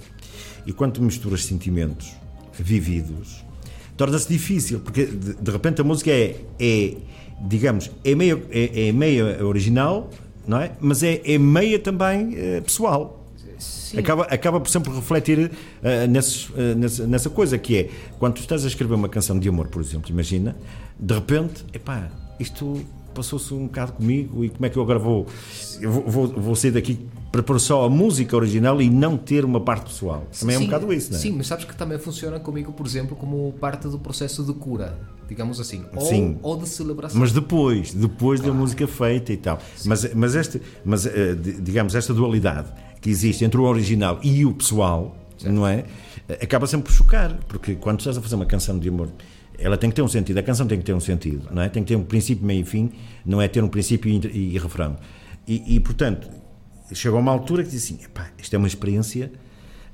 e 0.66 0.74
quando 0.74 0.94
tu 0.96 1.02
misturas 1.02 1.46
sentimentos 1.46 2.12
vividos, 2.54 3.46
torna-se 4.02 4.28
difícil, 4.28 4.80
porque 4.80 5.06
de, 5.06 5.36
de 5.36 5.52
repente 5.52 5.80
a 5.80 5.84
música 5.84 6.10
é, 6.10 6.36
é 6.60 6.96
digamos, 7.40 7.92
é 8.04 8.16
meia, 8.16 8.42
é, 8.50 8.88
é 8.88 8.92
meia 8.92 9.46
original, 9.46 10.10
não 10.48 10.60
é? 10.60 10.72
Mas 10.82 11.04
é, 11.04 11.22
é 11.24 11.38
meia 11.38 11.78
também 11.78 12.34
eh, 12.36 12.62
pessoal. 12.62 13.24
Acaba, 13.96 14.24
acaba 14.24 14.60
por 14.60 14.72
sempre 14.72 14.92
refletir 14.92 15.52
eh, 15.84 16.08
nesses, 16.08 16.50
eh, 16.58 16.74
nessa, 16.74 17.06
nessa 17.06 17.30
coisa 17.30 17.60
que 17.60 17.78
é 17.78 17.90
quando 18.18 18.34
tu 18.34 18.42
estás 18.42 18.66
a 18.66 18.68
escrever 18.68 18.96
uma 18.96 19.08
canção 19.08 19.38
de 19.38 19.48
amor, 19.48 19.68
por 19.68 19.84
exemplo, 19.84 20.10
imagina, 20.10 20.56
de 21.00 21.14
repente, 21.14 21.64
epá, 21.72 22.10
isto 22.40 22.84
passou-se 23.14 23.54
um 23.54 23.68
bocado 23.68 23.92
comigo 23.92 24.44
e 24.44 24.50
como 24.50 24.66
é 24.66 24.70
que 24.70 24.78
eu 24.78 24.82
agora 24.82 24.98
vou, 24.98 25.28
vou, 25.80 26.04
vou, 26.08 26.28
vou 26.28 26.56
sair 26.56 26.72
daqui 26.72 26.98
para 27.32 27.42
pôr 27.42 27.60
só 27.60 27.86
a 27.86 27.90
música 27.90 28.36
original 28.36 28.82
e 28.82 28.90
não 28.90 29.16
ter 29.18 29.46
uma 29.46 29.60
parte 29.62 29.86
pessoal. 29.86 30.28
Também 30.38 30.56
é 30.56 30.60
um 30.60 30.62
Sim, 30.64 30.68
bocado 30.68 30.92
isso, 30.94 31.12
não 31.12 31.18
é? 31.18 31.22
Sim, 31.22 31.32
mas 31.38 31.48
sabes 31.48 31.66
que 31.66 31.76
também 31.76 31.98
funciona 31.98 32.40
comigo, 32.40 32.74
por 32.74 32.86
exemplo, 32.86 33.16
como 33.16 33.54
parte 33.54 33.88
do 33.88 33.98
processo 33.98 34.44
de 34.44 34.54
cura, 34.54 35.00
digamos 35.30 35.60
assim, 35.60 35.84
ou, 35.96 36.02
Sim. 36.02 36.38
ou 36.44 36.58
de 36.58 36.68
celebração. 36.68 37.20
Mas 37.20 37.32
depois, 37.32 37.94
depois 37.94 38.42
da 38.42 38.52
música 38.52 38.86
feita 38.86 39.32
e 39.32 39.38
tal. 39.38 39.60
Mas, 39.86 40.14
mas, 40.14 40.36
este, 40.36 40.62
mas 40.84 41.06
eh, 41.06 41.34
di- 41.36 41.62
digamos, 41.62 41.96
esta 41.96 42.14
dualidade 42.14 42.68
que 43.00 43.10
existe 43.10 43.46
entre 43.46 43.60
o 43.60 43.64
original 43.64 44.20
e 44.22 44.46
o 44.46 44.54
pessoal, 44.54 45.16
não 45.46 45.66
é? 45.66 45.86
Eh, 46.28 46.40
Acaba 46.44 46.68
sempre 46.68 46.88
por 46.88 46.94
chocar, 46.94 47.34
porque 47.48 47.76
quando 47.76 48.00
estás 48.00 48.18
a 48.18 48.22
fazer 48.22 48.36
uma 48.36 48.46
canção 48.46 48.78
de 48.78 48.90
amor, 48.90 49.08
ela 49.58 49.78
tem 49.78 49.90
que 49.90 49.96
ter 49.96 50.02
um 50.02 50.08
sentido, 50.10 50.38
a 50.38 50.44
canção 50.44 50.68
tem 50.68 50.78
que 50.80 50.84
ter 50.84 50.94
um 50.94 51.00
sentido, 51.00 51.48
não 51.50 51.62
é? 51.62 51.70
Tem 51.70 51.82
que 51.82 51.88
ter 51.90 51.96
um 51.96 52.04
princípio, 52.04 52.46
meio 52.46 52.60
e 52.62 52.66
fim, 52.66 52.90
não 53.26 53.42
é 53.42 53.48
ter 53.48 53.64
um 53.64 53.70
princípio 53.70 54.10
e, 54.12 54.18
e, 54.34 54.56
e 54.56 54.58
refrão. 54.58 54.98
E, 55.48 55.76
e, 55.76 55.80
portanto, 55.80 56.28
chegou 56.94 57.18
a 57.18 57.22
uma 57.22 57.32
altura 57.32 57.64
que 57.64 57.70
diz 57.70 57.84
assim: 57.84 58.00
epá, 58.04 58.30
isto 58.38 58.54
é 58.54 58.58
uma 58.58 58.68
experiência 58.68 59.32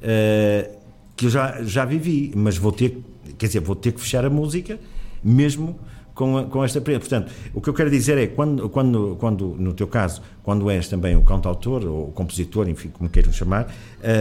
eh, 0.02 0.70
que 1.16 1.26
eu 1.26 1.30
já, 1.30 1.64
já 1.64 1.86
vivi, 1.86 2.32
mas 2.36 2.58
vou 2.58 2.72
ter, 2.72 3.04
quer 3.38 3.48
dizer, 3.48 3.60
vou 3.60 3.76
ter 3.76 3.92
que 3.92 4.00
fechar 4.02 4.24
a 4.26 4.30
música 4.30 4.80
mesmo 5.24 5.80
com, 6.14 6.38
a- 6.38 6.44
com 6.46 6.64
esta 6.64 6.78
experiência. 6.78 7.10
Portanto, 7.10 7.32
o 7.54 7.62
que 7.62 7.70
eu 7.70 7.74
quero 7.74 7.90
dizer 7.90 8.18
é, 8.18 8.28
quando, 8.28 8.70
quando, 8.70 9.18
quando 9.20 9.48
no 9.58 9.74
teu 9.74 9.88
caso, 9.88 10.22
quando 10.44 10.70
és 10.70 10.88
também 10.88 11.16
o 11.16 11.24
cantautor 11.24 11.86
ou 11.86 12.10
o 12.10 12.12
compositor, 12.12 12.70
enfim, 12.70 12.90
como 12.90 13.10
queiram 13.10 13.32
chamar, 13.32 13.74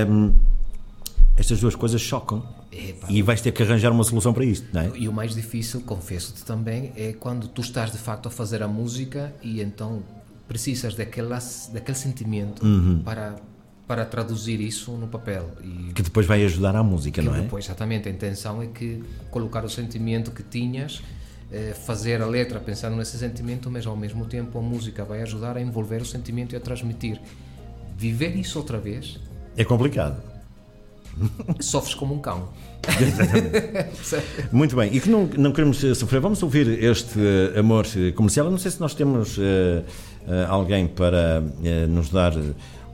hum, 0.09 0.33
estas 1.37 1.61
duas 1.61 1.75
coisas 1.75 2.01
chocam 2.01 2.43
Epá. 2.73 3.07
e 3.11 3.21
vais 3.21 3.41
ter 3.43 3.53
que 3.53 3.63
arranjar 3.63 3.93
uma 3.93 4.05
solução 4.05 4.33
para 4.33 4.45
isto, 4.45 4.67
não 4.73 4.81
é? 4.81 4.91
E 4.97 5.07
o 5.07 5.13
mais 5.13 5.35
difícil, 5.35 5.83
confesso-te 5.83 6.45
também, 6.47 6.93
é 6.97 7.13
quando 7.13 7.47
tu 7.47 7.61
estás 7.61 7.93
de 7.93 7.99
facto 7.99 8.27
a 8.27 8.31
fazer 8.31 8.63
a 8.63 8.69
música 8.69 9.35
e 9.43 9.61
então 9.61 10.03
precisas 10.49 10.95
daquela, 10.95 11.39
daquele 11.73 11.97
sentimento 11.99 12.65
Uhum. 12.65 13.01
para, 13.05 13.37
para 13.87 14.05
traduzir 14.05 14.61
isso 14.61 14.93
no 14.93 15.09
papel. 15.09 15.51
E 15.63 15.93
Que 15.93 16.03
depois 16.03 16.27
vai 16.27 16.45
ajudar 16.45 16.75
à 16.77 16.83
música, 16.83 17.21
não 17.23 17.35
é? 17.35 17.41
depois, 17.43 17.65
exatamente, 17.65 18.09
a 18.09 18.13
intenção 18.13 18.63
é 18.63 18.67
que 18.67 19.03
colocar 19.31 19.65
o 19.65 19.69
sentimento 19.71 20.31
que 20.31 20.43
tinhas, 20.43 21.03
eh, 21.53 21.75
fazer 21.87 22.21
a 22.23 22.27
letra 22.27 22.59
pensando 22.61 22.97
nesse 22.97 23.17
sentimento, 23.19 23.71
mas 23.71 23.87
ao 23.87 23.97
mesmo 23.97 24.25
tempo 24.27 24.59
a 24.59 24.63
música 24.63 25.05
vai 25.05 25.23
ajudar 25.23 25.57
a 25.57 25.61
envolver 25.61 26.03
o 26.03 26.07
sentimento 26.07 26.55
e 26.55 26.57
a 26.57 26.61
transmitir. 26.61 27.21
viver 27.99 28.37
isso 28.37 28.59
outra 28.59 28.79
vez, 28.79 29.19
É 29.57 29.65
complicado. 29.65 30.21
sofres 31.61 31.95
como 31.95 32.15
um 32.15 32.19
cão. 32.19 32.51
Muito 34.53 34.77
bem, 34.77 34.95
e 34.95 35.01
que 35.01 35.09
não, 35.09 35.25
não 35.37 35.53
queremos 35.53 35.79
sofrer, 35.97 36.21
vamos 36.21 36.43
ouvir 36.43 36.69
este 36.83 37.19
eh, 37.55 37.59
amor 37.59 37.87
eh, 37.97 38.13
comercial. 38.13 38.47
Eu 38.47 38.51
não 38.53 38.59
sei 38.59 38.71
se 38.71 38.81
nós 38.81 38.95
temos 38.95 39.37
eh, 39.39 39.83
alguém 40.49 40.87
para 40.87 41.43
eh, 41.65 41.87
nos 41.87 42.11
dar 42.11 42.33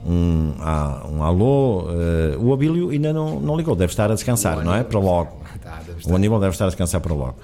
um, 0.05 0.53
ah, 0.59 1.05
um 1.09 1.23
alô. 1.23 1.87
Eh, 1.89 2.37
o 2.37 2.53
Abílio 2.53 2.89
ainda 2.89 3.13
não, 3.13 3.39
não 3.39 3.55
ligou, 3.55 3.75
deve 3.75 3.91
estar 3.91 4.11
a 4.11 4.13
descansar, 4.13 4.63
não 4.63 4.73
é? 4.73 4.83
Para 4.83 4.99
logo. 4.99 5.43
Tá, 5.63 5.79
O. 6.05 6.15
Aníbal 6.15 6.41
deve 6.41 6.51
estar 6.51 6.65
a 6.65 6.67
descansar 6.67 6.99
para 6.99 7.13
logo. 7.13 7.35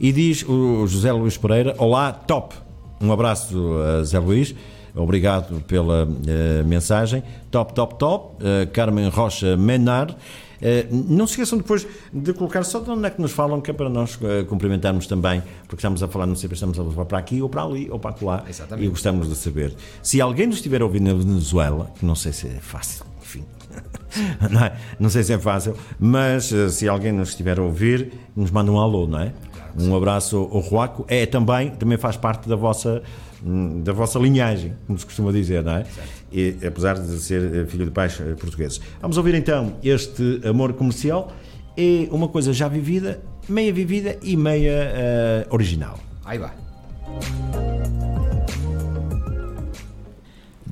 E 0.00 0.10
diz 0.10 0.42
o 0.48 0.84
José 0.86 1.12
Luís 1.12 1.36
Pereira: 1.36 1.74
Olá, 1.78 2.12
top! 2.12 2.56
Um 3.00 3.12
abraço 3.12 3.54
José 4.00 4.18
Luís, 4.18 4.54
obrigado 4.94 5.60
pela 5.66 6.08
eh, 6.26 6.62
mensagem. 6.64 7.22
Top, 7.50 7.72
top, 7.72 7.94
top. 7.96 8.44
Eh, 8.44 8.66
Carmen 8.66 9.08
Rocha 9.08 9.56
Menar. 9.56 10.16
Eh, 10.60 10.86
não 10.90 11.26
se 11.26 11.32
esqueçam 11.32 11.58
depois 11.58 11.86
de 12.12 12.32
colocar 12.32 12.62
só 12.64 12.80
de 12.80 12.90
onde 12.90 13.06
é 13.06 13.10
que 13.10 13.20
nos 13.20 13.32
falam, 13.32 13.60
que 13.60 13.70
é 13.70 13.74
para 13.74 13.88
nós 13.88 14.18
eh, 14.22 14.44
cumprimentarmos 14.44 15.06
também, 15.06 15.42
porque 15.62 15.76
estamos 15.76 16.02
a 16.02 16.08
falar, 16.08 16.26
não 16.26 16.34
sempre 16.34 16.54
estamos 16.54 16.78
a 16.78 16.82
levar 16.82 17.04
para 17.04 17.18
aqui 17.18 17.40
ou 17.40 17.48
para 17.48 17.62
ali 17.62 17.88
ou 17.90 17.98
para 17.98 18.14
lá. 18.22 18.44
Exatamente. 18.48 18.86
E 18.86 18.88
gostamos 18.88 19.28
de 19.28 19.36
saber. 19.36 19.74
Se 20.02 20.20
alguém 20.20 20.46
nos 20.46 20.56
estiver 20.56 20.82
ouvir 20.82 21.00
na 21.00 21.14
Venezuela, 21.14 21.90
que 21.98 22.04
não 22.04 22.14
sei 22.14 22.32
se 22.32 22.46
é 22.46 22.60
fácil, 22.60 23.04
enfim. 23.22 23.44
Não, 24.50 24.64
é? 24.64 24.72
Não 24.98 25.10
sei 25.10 25.22
se 25.22 25.34
é 25.34 25.38
fácil, 25.38 25.74
mas 26.00 26.50
eh, 26.52 26.68
se 26.70 26.88
alguém 26.88 27.12
nos 27.12 27.28
estiver 27.28 27.58
a 27.58 27.62
ouvir, 27.62 28.12
nos 28.34 28.50
manda 28.50 28.72
um 28.72 28.80
alô, 28.80 29.06
não 29.06 29.20
é? 29.20 29.32
Um 29.78 29.94
abraço 29.94 30.36
ao 30.36 30.60
Ruaco. 30.60 31.04
É 31.08 31.26
também, 31.26 31.70
também 31.70 31.98
faz 31.98 32.16
parte 32.16 32.48
da 32.48 32.56
vossa, 32.56 33.02
da 33.42 33.92
vossa 33.92 34.18
linhagem, 34.18 34.74
como 34.86 34.98
se 34.98 35.06
costuma 35.06 35.32
dizer, 35.32 35.62
não 35.62 35.72
é? 35.72 35.86
E, 36.32 36.56
apesar 36.66 36.98
de 36.98 37.18
ser 37.20 37.42
eh, 37.54 37.66
filho 37.66 37.84
de 37.84 37.90
pais 37.90 38.20
eh, 38.20 38.34
portugueses. 38.34 38.80
Vamos 39.00 39.16
ouvir 39.16 39.34
então 39.34 39.76
este 39.82 40.40
amor 40.44 40.72
comercial. 40.72 41.32
É 41.76 42.08
uma 42.10 42.28
coisa 42.28 42.52
já 42.52 42.66
vivida, 42.66 43.22
meia 43.48 43.72
vivida 43.72 44.18
e 44.22 44.36
meia 44.36 44.92
eh, 44.94 45.46
original. 45.50 45.98
Ahí 46.24 46.38
va. 46.38 46.52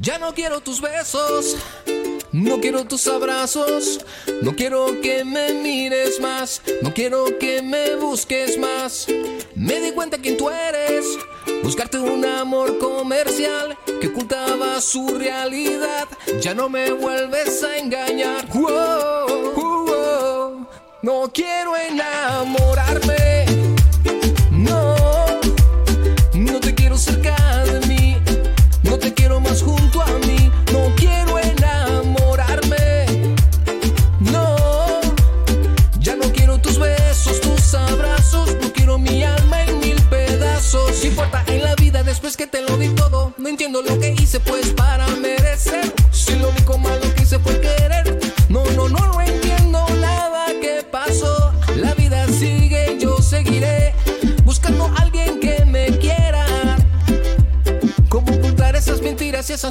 Ya 0.01 0.19
no 0.19 0.33
quiero 0.35 0.61
tus 0.61 0.81
besos, 0.81 1.57
no 2.33 2.61
quiero 2.61 2.85
tus 2.85 3.09
abrazos, 3.09 4.05
no 4.43 4.55
quiero 4.55 5.01
que 5.01 5.25
me 5.25 5.55
mires 5.55 6.21
más, 6.21 6.61
no 6.83 6.93
quiero 6.93 7.25
que 7.39 7.63
me 7.63 7.97
busques 7.97 8.59
más. 8.59 9.07
Me 9.55 9.81
di 9.81 9.93
cuenta 9.93 10.19
quién 10.19 10.37
tú 10.37 10.49
eres, 10.49 11.05
buscarte 11.63 11.99
un 11.99 12.25
amor 12.25 12.79
comercial 12.79 13.77
que 14.01 14.09
ocultaba 14.09 14.81
su 14.81 15.09
realidad. 15.09 16.09
Ya 16.41 16.55
no 16.55 16.69
me 16.69 16.93
vuelves 16.93 17.63
a 17.63 17.77
engañar. 17.79 18.47
No 21.03 21.31
quiero 21.33 21.77
enamorarme. 21.77 23.36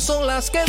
Son 0.06 0.28
las 0.28 0.52
que 0.52 0.64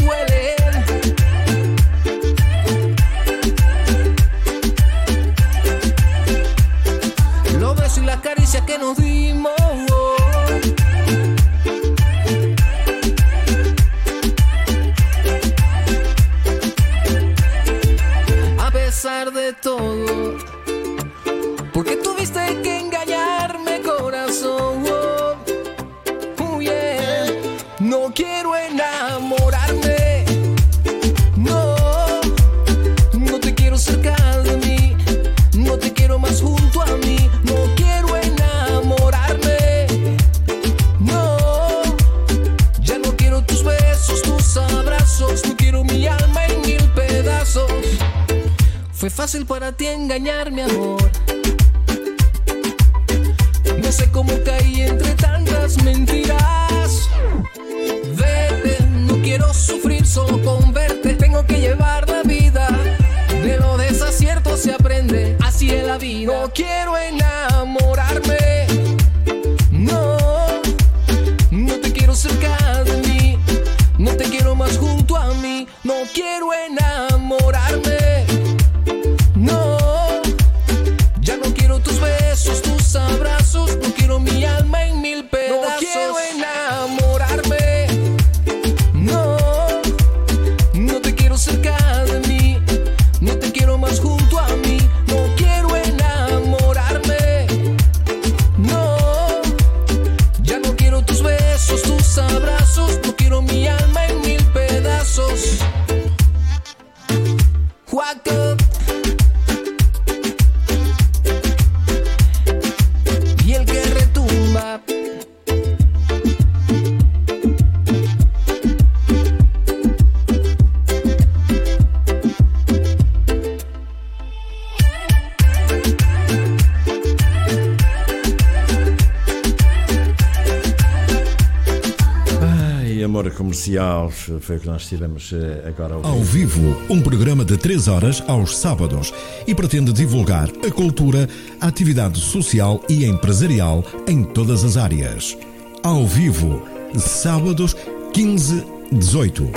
comercial, 133.66 134.10
foi 134.10 134.56
o 134.56 134.60
que 134.60 134.66
nós 134.66 134.82
estivemos 134.82 135.32
eh, 135.32 135.68
agora 135.68 135.94
a 135.94 135.96
ouvir. 135.96 136.08
Ao 136.08 136.20
vivo, 136.20 136.76
um 136.88 137.00
programa 137.00 137.44
de 137.44 137.56
3 137.56 137.88
horas 137.88 138.22
aos 138.28 138.56
sábados 138.56 139.12
e 139.46 139.54
pretende 139.54 139.92
divulgar 139.92 140.48
a 140.66 140.70
cultura, 140.70 141.28
a 141.60 141.66
atividade 141.66 142.18
social 142.18 142.80
e 142.88 143.04
empresarial 143.04 143.84
em 144.06 144.22
todas 144.22 144.64
as 144.64 144.76
áreas. 144.76 145.36
Ao 145.82 146.06
vivo, 146.06 146.62
sábados 146.96 147.74
15, 148.12 148.64
18. 148.92 149.50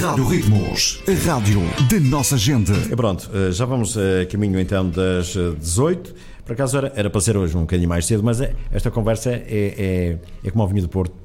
Rádio 0.00 0.28
Ritmos, 0.28 1.02
a 1.08 1.32
rádio 1.32 1.60
da 1.90 1.98
nossa 1.98 2.38
gente. 2.38 2.70
E 2.90 2.94
pronto, 2.94 3.28
eh, 3.34 3.50
já 3.50 3.64
vamos 3.64 3.96
a 3.96 4.26
caminho 4.26 4.60
então 4.60 4.88
das 4.88 5.34
eh, 5.34 5.52
18. 5.58 6.14
Por 6.44 6.52
acaso 6.52 6.76
era, 6.76 6.92
era 6.96 7.10
para 7.10 7.20
ser 7.20 7.36
hoje 7.36 7.56
um 7.56 7.60
bocadinho 7.62 7.88
mais 7.88 8.04
cedo, 8.06 8.22
mas 8.22 8.40
esta 8.72 8.90
conversa 8.90 9.30
é, 9.30 9.40
é, 9.48 10.18
é 10.44 10.50
como 10.50 10.62
ao 10.62 10.68
vinho 10.68 10.82
do 10.82 10.88
Porto. 10.88 11.21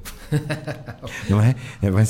Não 1.28 1.40
é? 1.40 1.54
é 1.82 1.90
vai 1.90 2.04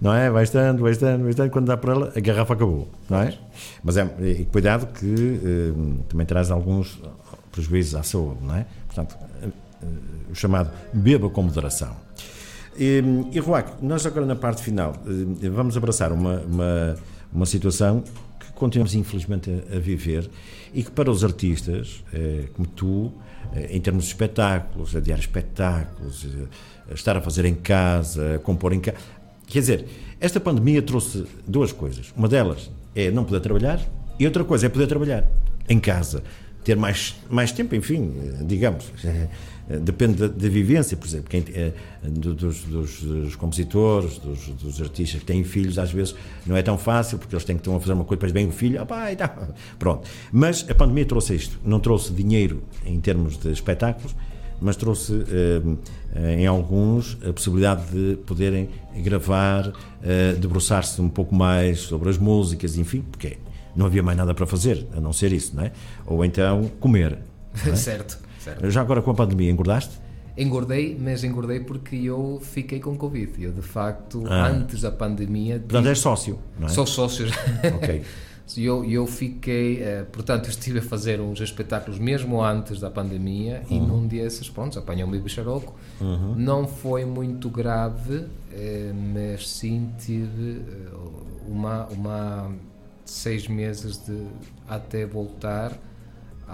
não 0.00 0.14
é? 0.14 0.30
Vai 0.30 0.44
estando, 0.44 0.80
vai 0.80 0.92
estando, 0.92 1.22
vai 1.22 1.30
estando, 1.30 1.50
quando 1.50 1.66
dá 1.66 1.76
para 1.76 1.92
ela, 1.92 2.12
a 2.14 2.20
garrafa 2.20 2.54
acabou, 2.54 2.88
não 3.08 3.20
é? 3.20 3.36
Mas 3.82 3.96
é, 3.96 4.08
e 4.20 4.44
cuidado 4.46 4.86
que 4.92 5.40
eh, 5.44 6.02
também 6.08 6.26
traz 6.26 6.50
alguns 6.50 7.00
prejuízos 7.52 7.94
à 7.94 8.02
saúde, 8.02 8.44
não 8.44 8.56
é? 8.56 8.66
Portanto, 8.86 9.16
eh, 9.42 9.48
o 10.30 10.34
chamado 10.34 10.70
beba 10.92 11.28
com 11.30 11.42
moderação. 11.42 11.94
E, 12.76 13.02
e 13.32 13.38
Ruaco, 13.38 13.76
nós 13.84 14.04
agora 14.04 14.26
na 14.26 14.36
parte 14.36 14.62
final 14.62 14.94
eh, 15.06 15.48
vamos 15.48 15.76
abraçar 15.76 16.12
uma, 16.12 16.40
uma, 16.40 16.96
uma 17.32 17.46
situação 17.46 18.02
continuamos 18.54 18.94
infelizmente 18.94 19.50
a, 19.50 19.76
a 19.76 19.78
viver 19.78 20.28
e 20.72 20.82
que 20.82 20.90
para 20.90 21.10
os 21.10 21.24
artistas, 21.24 22.02
eh, 22.12 22.44
como 22.52 22.66
tu, 22.66 23.12
eh, 23.54 23.68
em 23.70 23.80
termos 23.80 24.04
de 24.04 24.10
espetáculos, 24.10 24.94
adiar 24.96 25.18
espetáculos, 25.18 26.24
eh, 26.24 26.94
estar 26.94 27.16
a 27.16 27.20
fazer 27.20 27.44
em 27.44 27.54
casa, 27.54 28.36
a 28.36 28.38
compor 28.38 28.72
em 28.72 28.80
casa. 28.80 28.98
Quer 29.46 29.60
dizer, 29.60 29.86
esta 30.20 30.40
pandemia 30.40 30.82
trouxe 30.82 31.24
duas 31.46 31.72
coisas. 31.72 32.12
Uma 32.16 32.28
delas 32.28 32.70
é 32.94 33.10
não 33.10 33.24
poder 33.24 33.40
trabalhar 33.40 33.80
e 34.18 34.26
outra 34.26 34.44
coisa 34.44 34.66
é 34.66 34.68
poder 34.68 34.86
trabalhar 34.86 35.24
em 35.68 35.78
casa, 35.78 36.22
ter 36.62 36.76
mais, 36.76 37.14
mais 37.30 37.52
tempo, 37.52 37.74
enfim, 37.74 38.12
digamos. 38.46 38.86
Depende 39.66 40.14
da, 40.14 40.26
da 40.28 40.48
vivência, 40.48 40.96
por 40.96 41.06
exemplo, 41.06 41.30
quem, 41.30 41.42
dos, 42.02 42.64
dos, 42.64 43.00
dos, 43.00 43.36
compositores, 43.36 44.18
dos, 44.18 44.48
dos, 44.48 44.82
artistas 44.82 45.20
que 45.20 45.26
têm 45.26 45.42
filhos, 45.42 45.78
às 45.78 45.90
vezes 45.90 46.14
não 46.46 46.54
é 46.54 46.62
tão 46.62 46.76
fácil, 46.76 47.18
porque 47.18 47.34
eles 47.34 47.44
têm 47.44 47.56
que 47.56 47.62
estar 47.62 47.74
a 47.74 47.80
fazer 47.80 47.94
uma 47.94 48.04
coisa 48.04 48.20
para 48.20 48.30
bem 48.30 48.46
o 48.46 48.52
filho, 48.52 48.82
ah, 48.82 48.84
pai, 48.84 49.16
tá. 49.16 49.28
pronto. 49.78 50.06
Mas 50.30 50.66
a 50.68 50.74
pandemia 50.74 51.06
trouxe 51.06 51.34
isto, 51.34 51.58
não 51.64 51.80
trouxe 51.80 52.12
dinheiro 52.12 52.62
em 52.84 53.00
termos 53.00 53.38
de 53.38 53.50
espetáculos, 53.50 54.14
mas 54.60 54.76
trouxe 54.76 55.12
em 56.38 56.46
alguns 56.46 57.18
a 57.26 57.32
possibilidade 57.32 57.86
de 57.90 58.16
poderem 58.24 58.68
gravar, 58.96 59.72
debruçar-se 60.40 61.00
um 61.00 61.08
pouco 61.08 61.34
mais 61.34 61.80
sobre 61.80 62.08
as 62.08 62.18
músicas, 62.18 62.76
enfim, 62.76 63.02
porque 63.10 63.38
não 63.74 63.86
havia 63.86 64.02
mais 64.02 64.16
nada 64.16 64.32
para 64.34 64.46
fazer, 64.46 64.86
a 64.96 65.00
não 65.00 65.12
ser 65.12 65.32
isso, 65.32 65.56
não 65.56 65.64
é? 65.64 65.72
Ou 66.06 66.24
então 66.24 66.70
comer. 66.80 67.18
É? 67.66 67.74
certo, 67.76 68.18
certo. 68.44 68.70
Já 68.70 68.80
agora 68.80 69.02
com 69.02 69.10
a 69.10 69.14
pandemia 69.14 69.50
engordaste? 69.50 69.98
Engordei, 70.36 70.98
mas 71.00 71.22
engordei 71.22 71.60
porque 71.60 71.96
eu 71.96 72.40
fiquei 72.42 72.80
com 72.80 72.96
Covid. 72.96 73.42
Eu, 73.42 73.52
de 73.52 73.62
facto, 73.62 74.24
ah. 74.26 74.48
antes 74.48 74.80
da 74.80 74.90
pandemia. 74.90 75.60
Portanto, 75.60 75.88
és 75.88 75.98
sócio, 75.98 76.38
não 76.58 76.66
é? 76.66 76.70
Sou 76.70 76.86
sócio. 76.86 77.26
Ok. 77.76 78.02
Eu, 78.58 78.84
eu 78.84 79.06
fiquei, 79.06 79.80
uh, 79.80 80.04
portanto, 80.12 80.44
eu 80.44 80.50
estive 80.50 80.80
a 80.80 80.82
fazer 80.82 81.18
uns 81.18 81.40
espetáculos 81.40 81.98
mesmo 81.98 82.42
antes 82.42 82.78
da 82.78 82.90
pandemia 82.90 83.62
uhum. 83.70 83.76
e 83.76 83.80
num 83.80 84.06
desses, 84.06 84.50
pronto, 84.50 84.78
apanhou-me 84.78 85.18
bicharoco. 85.18 85.74
Uhum. 85.98 86.34
Não 86.36 86.68
foi 86.68 87.06
muito 87.06 87.48
grave, 87.48 88.16
uh, 88.16 88.28
mas 89.14 89.48
sim 89.48 89.90
tive 89.98 90.58
uh, 90.92 91.48
uma, 91.48 91.86
uma 91.86 92.52
seis 93.02 93.48
meses 93.48 93.96
de 94.04 94.26
até 94.68 95.06
voltar 95.06 95.72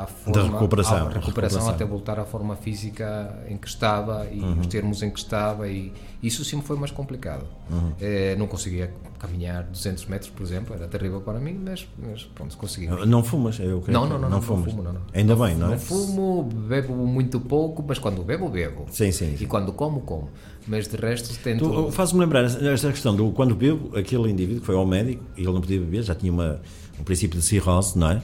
à 0.03 0.07
forma, 0.07 0.32
da 0.32 0.53
recuperação, 0.53 0.96
à 0.96 0.98
recuperação, 0.98 1.20
recuperação, 1.20 1.68
até 1.68 1.84
voltar 1.84 2.18
à 2.18 2.24
forma 2.24 2.57
física 2.57 3.38
em 3.48 3.57
que 3.57 3.68
estava 3.68 4.26
e 4.30 4.40
uhum. 4.40 4.61
os 4.61 4.66
termos 4.66 5.03
em 5.03 5.11
que 5.11 5.18
estava 5.18 5.68
e 5.68 5.92
isso 6.22 6.44
sim 6.44 6.61
foi 6.62 6.76
mais 6.76 6.90
complicado 6.90 7.44
uhum. 7.70 7.92
é, 8.01 8.34
não 8.36 8.46
conseguia 8.46 8.92
caminhar 9.18 9.64
200 9.64 10.07
metros 10.07 10.30
por 10.30 10.42
exemplo 10.42 10.74
era 10.74 10.88
terrível 10.88 11.20
para 11.20 11.38
mim 11.38 11.61
mas, 11.62 11.86
mas 11.98 12.24
pronto 12.34 12.57
consegui 12.57 12.86
não 12.86 13.22
fumas 13.22 13.59
eu 13.59 13.82
não, 13.88 14.09
não, 14.09 14.11
não, 14.11 14.18
não, 14.18 14.20
não, 14.20 14.30
não 14.30 14.42
fumo 14.42 14.82
não, 14.82 14.92
não. 14.92 15.01
ainda 15.12 15.36
bem 15.36 15.55
não 15.57 15.68
é 15.68 15.70
não 15.70 15.78
fumo 15.78 16.42
bebo 16.42 16.94
muito 16.94 17.38
pouco 17.40 17.84
mas 17.86 17.98
quando 17.98 18.22
bebo 18.22 18.48
bebo 18.48 18.86
sim 18.90 19.12
sim, 19.12 19.36
sim. 19.36 19.44
e 19.44 19.46
quando 19.46 19.72
como 19.72 20.01
como 20.01 20.30
mas 20.66 20.88
de 20.88 20.96
resto 20.96 21.36
tento 21.42 21.68
tu 21.68 21.92
faz-me 21.92 22.20
lembrar 22.20 22.44
esta 22.44 22.90
questão 22.90 23.14
do 23.14 23.32
quando 23.32 23.55
bebo 23.55 23.96
aquele 23.96 24.30
indivíduo 24.30 24.61
que 24.61 24.66
foi 24.66 24.76
ao 24.76 24.86
médico 24.86 25.22
e 25.36 25.42
ele 25.42 25.53
não 25.53 25.61
podia 25.61 25.78
beber 25.78 26.03
já 26.03 26.14
tinha 26.14 26.32
uma, 26.32 26.61
um 26.98 27.05
princípio 27.05 27.38
de 27.38 27.44
cirrose 27.44 27.98
não 27.98 28.11
é 28.11 28.22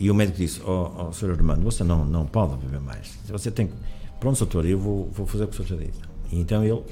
e 0.00 0.10
o 0.10 0.14
médico 0.14 0.38
disse: 0.38 0.62
Ó 0.64 0.90
oh, 0.96 1.08
oh, 1.08 1.12
Sr. 1.12 1.32
Armando, 1.32 1.62
você 1.62 1.84
não, 1.84 2.06
não 2.06 2.26
pode 2.26 2.56
beber 2.56 2.80
mais. 2.80 3.18
Você 3.28 3.50
tem 3.50 3.66
que. 3.66 3.74
Pronto, 4.18 4.38
doutor, 4.38 4.64
eu 4.64 4.78
vou, 4.78 5.10
vou 5.12 5.26
fazer 5.26 5.44
o 5.44 5.48
que 5.48 5.60
o 5.60 5.66
senhor 5.66 5.82
disse. 5.82 6.00
E 6.32 6.40
então 6.40 6.64
ele, 6.64 6.82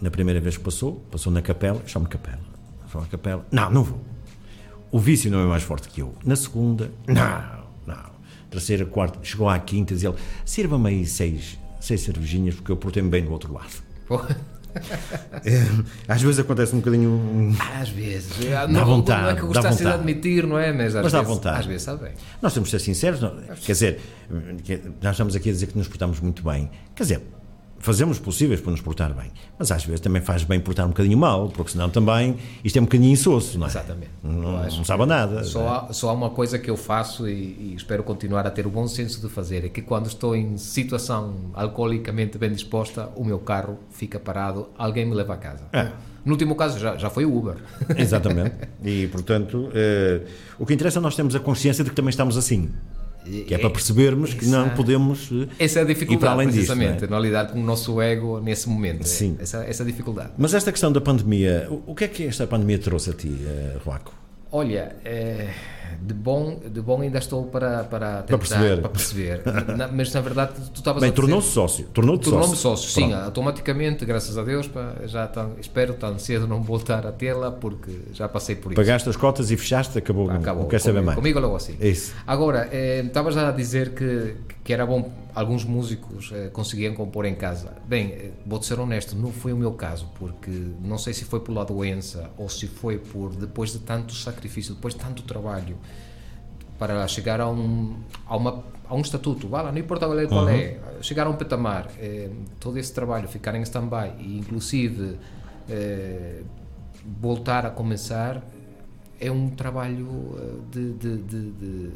na 0.00 0.10
primeira 0.10 0.40
vez 0.40 0.56
que 0.56 0.64
passou, 0.64 0.96
passou 1.10 1.32
na 1.32 1.40
capela, 1.40 1.80
chama 1.86 2.08
capela. 2.08 2.40
À 2.92 3.06
capela: 3.06 3.46
Não, 3.52 3.70
não 3.70 3.84
vou. 3.84 4.00
O 4.90 4.98
vício 4.98 5.30
não 5.30 5.40
é 5.40 5.46
mais 5.46 5.62
forte 5.62 5.88
que 5.88 6.02
eu. 6.02 6.12
Na 6.24 6.34
segunda: 6.34 6.90
Não, 7.06 7.64
não. 7.86 8.10
Terceira, 8.50 8.84
quarta, 8.84 9.20
chegou 9.22 9.48
à 9.48 9.56
quinta, 9.60 9.94
dizia 9.94 10.08
ele: 10.08 10.18
Sirva-me 10.44 10.88
aí 10.88 11.06
seis, 11.06 11.56
seis 11.80 12.00
cervejinhas, 12.00 12.56
porque 12.56 12.72
eu 12.72 12.76
portei-me 12.76 13.08
bem 13.08 13.24
do 13.24 13.30
outro 13.30 13.52
lado. 13.52 13.70
É, 15.46 15.62
às 16.08 16.22
vezes 16.22 16.38
acontece 16.38 16.74
um 16.74 16.78
bocadinho. 16.78 17.54
Às 17.78 17.90
vezes. 17.90 18.32
Dá 18.48 18.66
não, 18.66 18.86
vontade. 18.86 19.22
Não 19.22 19.30
é 19.30 19.34
que 19.34 19.42
eu 19.42 19.46
gostasse 19.48 19.82
de 19.82 19.88
admitir, 19.88 20.46
não 20.46 20.58
é? 20.58 20.72
Mas, 20.72 20.96
às 20.96 21.02
Mas 21.02 21.12
dá 21.12 21.18
vezes, 21.18 21.34
vontade. 21.34 21.58
Às 21.58 21.66
vezes 21.66 21.82
sabe 21.82 22.04
bem. 22.04 22.12
Nós 22.40 22.54
temos 22.54 22.70
de 22.70 22.78
ser 22.78 22.84
sinceros. 22.84 23.20
Não, 23.20 23.36
quer 23.36 23.72
dizer, 23.72 24.00
nós 25.02 25.12
estamos 25.12 25.36
aqui 25.36 25.50
a 25.50 25.52
dizer 25.52 25.66
que 25.66 25.76
nos 25.76 25.86
portamos 25.86 26.20
muito 26.20 26.42
bem. 26.42 26.70
Quer 26.94 27.02
dizer, 27.02 27.22
fazemos 27.84 28.18
possíveis 28.18 28.62
para 28.62 28.70
nos 28.70 28.80
portar 28.80 29.12
bem. 29.12 29.30
Mas 29.58 29.70
às 29.70 29.84
vezes 29.84 30.00
também 30.00 30.22
faz 30.22 30.42
bem 30.42 30.58
portar 30.58 30.86
um 30.86 30.88
bocadinho 30.88 31.18
mal, 31.18 31.50
porque 31.50 31.72
senão 31.72 31.90
também 31.90 32.38
isto 32.64 32.78
é 32.78 32.80
um 32.80 32.84
bocadinho 32.84 33.12
insosso, 33.12 33.58
não 33.58 33.66
é? 33.66 33.70
Exatamente. 33.70 34.10
Não, 34.22 34.62
não 34.62 34.84
sabe 34.84 35.04
nada. 35.04 35.44
Só, 35.44 35.68
há, 35.68 35.92
só 35.92 36.08
há 36.08 36.12
uma 36.14 36.30
coisa 36.30 36.58
que 36.58 36.70
eu 36.70 36.78
faço 36.78 37.28
e, 37.28 37.32
e, 37.32 37.74
espero 37.76 38.02
continuar 38.02 38.46
a 38.46 38.50
ter 38.50 38.66
o 38.66 38.70
bom 38.70 38.88
senso 38.88 39.20
de 39.20 39.28
fazer: 39.28 39.66
é 39.66 39.68
que 39.68 39.82
quando 39.82 40.06
estou 40.06 40.34
em 40.34 40.56
situação 40.56 41.34
alcoolicamente 41.52 42.38
bem 42.38 42.50
disposta, 42.50 43.10
o 43.16 43.22
meu 43.22 43.38
carro 43.38 43.78
fica 43.90 44.18
parado, 44.18 44.68
alguém 44.78 45.04
me 45.04 45.14
leva 45.14 45.34
a 45.34 45.36
casa. 45.36 45.64
É. 45.70 45.92
No 46.24 46.32
último 46.32 46.56
caso 46.56 46.78
já, 46.78 46.96
já 46.96 47.10
foi 47.10 47.26
o 47.26 47.36
Uber. 47.36 47.56
Exatamente. 47.96 48.54
E 48.82 49.06
portanto, 49.06 49.70
eh, 49.74 50.20
o 50.58 50.66
que 50.66 50.74
interessa 50.74 50.98
é 50.98 51.02
nós 51.02 51.16
temos 51.16 51.34
a 51.34 51.40
consciência 51.40 51.82
de 51.82 51.88
que 51.88 51.96
também 51.96 52.10
estamos 52.10 52.36
assim. 52.36 52.70
Que 53.24 53.54
é 53.54 53.58
para 53.58 53.70
percebermos 53.70 54.34
que 54.34 54.46
não 54.46 54.68
podemos 54.70 55.30
essa 55.58 55.80
é 55.80 55.82
a 55.82 55.84
dificuldade, 55.84 56.14
ir 56.14 56.18
para 56.18 56.30
além 56.32 56.48
precisamente, 56.48 56.92
disso. 56.94 57.10
Não, 57.10 57.16
é? 57.16 57.20
não 57.20 57.26
lidar 57.26 57.46
com 57.46 57.58
o 57.58 57.62
nosso 57.62 58.00
ego 58.00 58.40
nesse 58.40 58.68
momento. 58.68 59.04
Sim. 59.04 59.36
Essa, 59.38 59.64
essa 59.64 59.84
dificuldade. 59.84 60.32
Mas 60.36 60.54
esta 60.54 60.70
questão 60.70 60.92
da 60.92 61.00
pandemia, 61.00 61.68
o 61.86 61.94
que 61.94 62.04
é 62.04 62.08
que 62.08 62.26
esta 62.26 62.46
pandemia 62.46 62.78
trouxe 62.78 63.10
a 63.10 63.12
ti, 63.12 63.28
uh, 63.28 63.78
Ruaco? 63.84 64.23
Olha, 64.56 64.94
é, 65.04 65.48
de, 66.00 66.14
bom, 66.14 66.60
de 66.64 66.80
bom 66.80 67.00
ainda 67.00 67.18
estou 67.18 67.42
para, 67.46 67.82
para, 67.82 68.22
tentar, 68.22 68.24
para 68.24 68.38
perceber. 68.38 68.80
Para 68.80 68.88
perceber. 68.88 69.42
na, 69.76 69.88
mas 69.88 70.14
na 70.14 70.20
verdade 70.20 70.52
tu 70.72 70.76
estavas 70.76 71.02
Bem, 71.02 71.10
tornou-se 71.10 71.48
sócio. 71.48 71.86
Tornou-te 71.92 72.30
tornou 72.30 72.54
sócio. 72.54 72.88
Sim, 72.88 73.12
automaticamente, 73.14 74.04
graças 74.04 74.38
a 74.38 74.44
Deus, 74.44 74.68
pá, 74.68 74.94
já 75.06 75.26
tão, 75.26 75.54
espero 75.60 75.94
tão 75.94 76.20
cedo 76.20 76.46
não 76.46 76.62
voltar 76.62 77.04
a 77.04 77.10
tê-la 77.10 77.50
porque 77.50 77.90
já 78.12 78.28
passei 78.28 78.54
por 78.54 78.70
isso. 78.70 78.80
Pagaste 78.80 79.08
as 79.08 79.16
cotas 79.16 79.50
e 79.50 79.56
fechaste, 79.56 79.98
acabou. 79.98 80.30
Acabou. 80.30 80.62
Não 80.62 80.68
quer 80.68 80.78
saber 80.78 80.98
comigo, 80.98 81.06
mais. 81.06 81.16
Comigo 81.16 81.40
logo 81.40 81.56
assim. 81.56 81.76
É 81.80 81.88
isso. 81.88 82.14
Agora, 82.24 82.68
eh, 82.70 83.02
estavas 83.04 83.36
a 83.36 83.50
dizer 83.50 83.90
que, 83.90 84.36
que 84.62 84.72
era 84.72 84.86
bom 84.86 85.10
alguns 85.34 85.64
músicos 85.64 86.30
eh, 86.32 86.48
conseguiam 86.52 86.94
compor 86.94 87.24
em 87.24 87.34
casa. 87.34 87.72
Bem, 87.86 88.12
eh, 88.12 88.30
vou-te 88.46 88.66
ser 88.66 88.78
honesto, 88.78 89.16
não 89.16 89.32
foi 89.32 89.52
o 89.52 89.56
meu 89.56 89.72
caso, 89.72 90.08
porque 90.18 90.50
não 90.80 90.96
sei 90.96 91.12
se 91.12 91.24
foi 91.24 91.40
pela 91.40 91.64
doença 91.64 92.30
ou 92.38 92.48
se 92.48 92.68
foi 92.68 92.98
por 92.98 93.34
depois 93.34 93.72
de 93.72 93.80
tanto 93.80 94.14
sacrifício, 94.14 94.74
depois 94.74 94.94
de 94.94 95.00
tanto 95.00 95.22
trabalho 95.24 95.76
para 96.78 97.06
chegar 97.08 97.40
a 97.40 97.48
um, 97.48 97.96
a 98.26 98.36
uma, 98.36 98.64
a 98.88 98.94
um 98.94 99.00
estatuto, 99.00 99.48
vá 99.48 99.62
lá, 99.62 99.72
não 99.72 99.78
importa 99.78 100.06
qual 100.06 100.18
é, 100.18 100.26
qual 100.26 100.48
é 100.48 100.78
chegar 101.00 101.26
a 101.26 101.30
um 101.30 101.36
patamar, 101.36 101.90
eh, 101.98 102.30
todo 102.60 102.78
esse 102.78 102.92
trabalho 102.92 103.28
ficar 103.28 103.54
em 103.56 103.62
stand-by 103.62 104.12
e 104.18 104.38
inclusive 104.38 105.18
eh, 105.68 106.42
voltar 107.20 107.66
a 107.66 107.70
começar 107.70 108.42
é 109.20 109.30
um 109.30 109.48
trabalho 109.50 110.62
de, 110.70 110.92
de, 110.94 111.16
de, 111.18 111.50
de, 111.52 111.90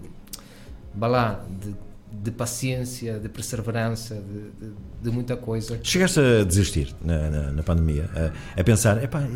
vá 0.95 1.07
lá, 1.07 1.45
de, 1.61 1.75
de 2.11 2.31
paciência, 2.31 3.19
de 3.19 3.29
perseverança, 3.29 4.15
de, 4.15 4.67
de, 4.69 4.75
de 5.03 5.11
muita 5.11 5.37
coisa. 5.37 5.79
Chegaste 5.83 6.19
a 6.21 6.45
desistir 6.45 6.95
na, 7.03 7.31
na, 7.31 7.53
na 7.53 7.63
pandemia, 7.63 8.09
a, 8.57 8.61
a 8.61 8.65
pensar, 8.65 9.03
epá, 9.03 9.27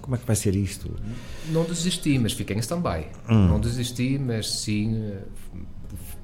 como 0.00 0.16
é 0.16 0.18
que 0.18 0.26
vai 0.26 0.36
ser 0.36 0.54
isto? 0.56 0.90
Não 1.50 1.64
desisti, 1.64 2.18
mas 2.18 2.32
fiquei 2.32 2.56
em 2.56 2.60
stand-by. 2.60 3.06
Hum. 3.28 3.48
Não 3.48 3.60
desisti, 3.60 4.18
mas 4.18 4.50
sim 4.50 4.96
eh, 4.96 5.18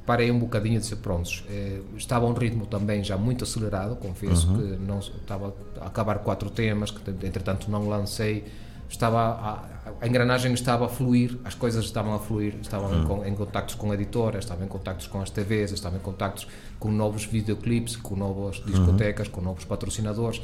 parei 0.04 0.30
um 0.30 0.38
bocadinho 0.38 0.80
de 0.80 0.86
ser 0.86 0.96
prontos. 0.96 1.44
Eh, 1.48 1.80
Estava 1.96 2.26
a 2.26 2.28
um 2.28 2.32
ritmo 2.34 2.66
também 2.66 3.02
já 3.04 3.16
muito 3.16 3.44
acelerado, 3.44 3.96
confesso 3.96 4.48
Uhum. 4.50 4.56
que 4.56 4.76
não 4.84 4.98
estava 5.00 5.54
a 5.80 5.86
acabar 5.86 6.18
quatro 6.20 6.48
temas 6.50 6.90
que 6.90 7.10
entretanto 7.26 7.70
não 7.70 7.88
lancei. 7.88 8.44
Estava 8.88 9.18
a, 9.20 9.64
a 10.00 10.06
engrenagem 10.06 10.52
estava 10.52 10.86
a 10.86 10.88
fluir, 10.88 11.38
as 11.44 11.54
coisas 11.54 11.84
estavam 11.84 12.14
a 12.14 12.18
fluir, 12.18 12.54
estava 12.62 12.94
em, 12.94 13.04
con- 13.04 13.24
em 13.24 13.34
contactos 13.34 13.74
com 13.74 13.92
editoras, 13.92 14.44
estava 14.44 14.64
em 14.64 14.68
contactos 14.68 15.06
com 15.08 15.20
as 15.20 15.28
TVs, 15.30 15.72
estava 15.72 15.96
em 15.96 16.00
contactos 16.00 16.46
com 16.78 16.90
novos 16.90 17.24
videoclipes, 17.24 17.96
com 17.96 18.14
novas 18.14 18.56
discotecas, 18.64 19.28
com 19.28 19.40
novos 19.40 19.64
patrocinadores. 19.64 20.40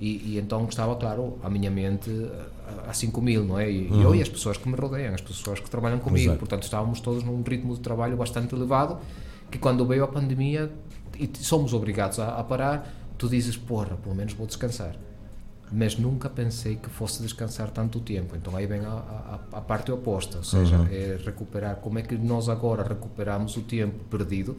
E, 0.00 0.32
e 0.34 0.38
então 0.38 0.64
estava, 0.68 0.96
claro, 0.96 1.38
a 1.42 1.48
minha 1.48 1.70
mente 1.70 2.10
a, 2.86 2.90
a 2.90 2.92
5 2.92 3.22
mil, 3.22 3.44
não 3.44 3.58
é? 3.58 3.70
E, 3.70 3.88
e 3.92 4.02
eu 4.02 4.12
e 4.14 4.20
as 4.20 4.28
pessoas 4.28 4.56
que 4.56 4.68
me 4.68 4.74
rodeiam, 4.74 5.14
as 5.14 5.20
pessoas 5.20 5.60
que 5.60 5.70
trabalham 5.70 6.00
comigo. 6.00 6.24
Exato. 6.30 6.38
Portanto, 6.40 6.64
estávamos 6.64 6.98
todos 7.00 7.22
num 7.22 7.42
ritmo 7.42 7.74
de 7.74 7.80
trabalho 7.80 8.16
bastante 8.16 8.52
elevado, 8.56 8.98
que 9.52 9.56
quando 9.58 9.86
veio 9.86 10.02
a 10.02 10.08
pandemia 10.08 10.70
e 11.16 11.30
somos 11.38 11.72
obrigados 11.72 12.18
a, 12.18 12.30
a 12.40 12.42
parar, 12.42 12.92
tu 13.16 13.28
dizes, 13.28 13.56
porra, 13.56 13.96
pelo 14.02 14.16
menos 14.16 14.32
vou 14.32 14.48
descansar. 14.48 14.96
Mas 15.76 15.98
nunca 15.98 16.28
pensei 16.30 16.76
que 16.76 16.88
fosse 16.88 17.20
descansar 17.22 17.68
tanto 17.70 17.98
tempo. 18.00 18.36
Então 18.36 18.54
aí 18.54 18.66
vem 18.66 18.80
a, 18.84 18.90
a, 18.90 19.38
a 19.58 19.60
parte 19.60 19.90
oposta, 19.90 20.38
ou 20.38 20.44
seja, 20.44 20.76
Uhum. 20.78 20.86
é 20.90 21.18
recuperar 21.24 21.76
como 21.76 21.98
é 21.98 22.02
que 22.02 22.16
nós 22.16 22.48
agora 22.48 22.82
recuperamos 22.82 23.56
o 23.56 23.62
tempo 23.62 24.04
perdido. 24.04 24.56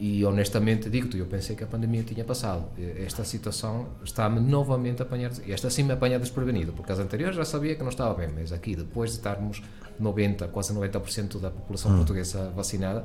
E 0.00 0.24
honestamente 0.24 0.88
digo-te, 0.88 1.18
eu 1.18 1.26
pensei 1.26 1.56
que 1.56 1.64
a 1.64 1.66
pandemia 1.66 2.04
tinha 2.04 2.24
passado. 2.24 2.66
Esta 3.04 3.24
situação 3.24 3.88
está-me 4.04 4.38
novamente 4.38 5.02
a 5.02 5.04
apanhar, 5.04 5.32
e 5.44 5.50
esta 5.52 5.68
sim 5.70 5.82
me 5.82 5.92
apanha 5.92 6.20
desprevenido, 6.20 6.72
porque 6.72 6.92
as 6.92 7.00
anteriores 7.00 7.34
já 7.34 7.44
sabia 7.44 7.74
que 7.74 7.82
não 7.82 7.88
estava 7.88 8.14
bem, 8.14 8.28
mas 8.32 8.52
aqui, 8.52 8.76
depois 8.76 9.10
de 9.10 9.16
estarmos 9.16 9.60
90, 9.98 10.46
quase 10.48 10.72
90% 10.72 11.40
da 11.40 11.50
população 11.50 11.96
portuguesa 11.96 12.48
vacinada, 12.54 13.04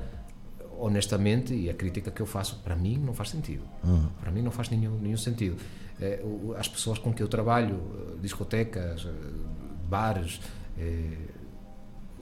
honestamente, 0.80 1.54
e 1.56 1.70
a 1.70 1.74
crítica 1.74 2.12
que 2.12 2.22
eu 2.22 2.26
faço, 2.28 2.60
para 2.64 2.76
mim 2.76 2.98
não 3.04 3.14
faz 3.14 3.30
sentido. 3.30 3.64
Para 4.22 4.32
mim 4.32 4.42
não 4.44 4.52
faz 4.52 4.70
nenhum, 4.70 4.98
nenhum 5.00 5.18
sentido. 5.18 5.58
O- 6.24 6.54
as 6.58 6.68
pessoas 6.68 6.98
com 7.00 7.14
que 7.14 7.22
eu 7.24 7.28
trabalho, 7.28 7.80
eh, 8.16 8.22
discotecas, 8.22 9.06
eh, 9.06 9.10
bares, 9.90 10.40
eh, 10.78 11.18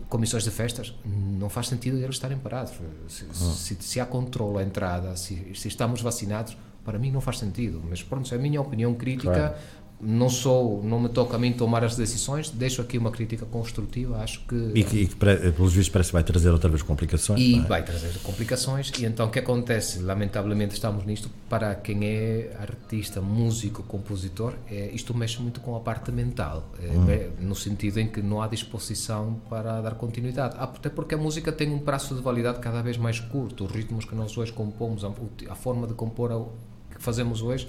comissões 0.10 0.44
de 0.44 0.52
festas, 0.52 0.94
não 1.06 1.50
faz 1.50 1.68
sentido 1.68 1.98
eles 1.98 2.16
estarem 2.16 2.38
parados. 2.38 2.74
Se, 3.08 3.26
se, 3.34 3.76
se 3.80 4.00
há 4.00 4.06
controle 4.06 4.60
à 4.60 4.64
entrada, 4.64 5.16
se, 5.16 5.54
se 5.56 5.68
estamos 5.68 6.02
vacinados, 6.02 6.58
para 6.84 7.00
mim 7.00 7.12
não 7.12 7.22
faz 7.22 7.38
sentido. 7.40 7.82
Mas 7.90 8.04
pronto, 8.04 8.32
é 8.34 8.38
a 8.38 8.42
minha 8.42 8.60
opinião 8.60 8.94
crítica. 8.94 9.32
Claro. 9.32 9.56
Não 10.04 10.30
sou, 10.30 10.84
não 10.84 11.00
me 11.00 11.10
toca 11.10 11.36
a 11.36 11.40
mim 11.40 11.54
tomar 11.54 11.84
as 11.84 11.96
decisões. 11.96 12.50
Deixo 12.50 12.82
aqui 12.82 12.98
uma 12.98 13.12
crítica 13.12 13.46
construtiva. 13.46 14.18
Acho 14.18 14.40
que 14.48 14.56
E 14.74 14.84
que, 14.84 14.98
e 15.02 15.08
que 15.08 15.16
pelos 15.16 15.74
vistos, 15.74 15.90
parece 15.90 16.10
que 16.10 16.14
vai 16.14 16.24
trazer 16.24 16.50
outra 16.50 16.70
vez 16.70 16.82
complicações. 16.82 17.40
e 17.40 17.56
é? 17.60 17.62
vai 17.62 17.84
trazer 17.84 18.18
complicações. 18.24 18.92
E 19.00 19.06
então 19.06 19.28
o 19.28 19.30
que 19.30 19.38
acontece? 19.40 20.00
Lamentavelmente 20.00 20.74
estamos 20.74 21.06
nisto. 21.06 21.30
Para 21.48 21.76
quem 21.76 22.04
é 22.06 22.56
artista, 22.60 23.22
músico, 23.22 23.84
compositor, 23.84 24.54
é, 24.70 24.90
isto 24.94 25.14
mexe 25.14 25.40
muito 25.42 25.60
com 25.60 25.76
a 25.76 25.80
parte 25.80 26.12
mental, 26.12 26.68
é, 26.82 27.12
é, 27.12 27.30
no 27.40 27.54
sentido 27.56 28.00
em 28.00 28.08
que 28.08 28.22
não 28.22 28.42
há 28.42 28.48
disposição 28.48 29.40
para 29.50 29.82
dar 29.82 29.96
continuidade. 29.96 30.56
Ah, 30.58 30.64
Até 30.64 30.90
porque 30.90 31.14
a 31.14 31.18
música 31.18 31.52
tem 31.52 31.72
um 31.72 31.80
prazo 31.80 32.16
de 32.16 32.22
validade 32.22 32.60
cada 32.60 32.82
vez 32.82 32.98
mais 32.98 33.20
curto. 33.20 33.66
Os 33.66 33.72
ritmos 33.72 34.06
que 34.06 34.16
nós 34.16 34.36
hoje 34.38 34.52
compomos, 34.52 35.04
a, 35.04 35.12
a 35.50 35.56
forma 35.56 35.86
de 35.86 35.94
compor 35.94 36.32
a- 36.32 36.96
que 36.96 37.02
fazemos 37.04 37.42
hoje. 37.42 37.68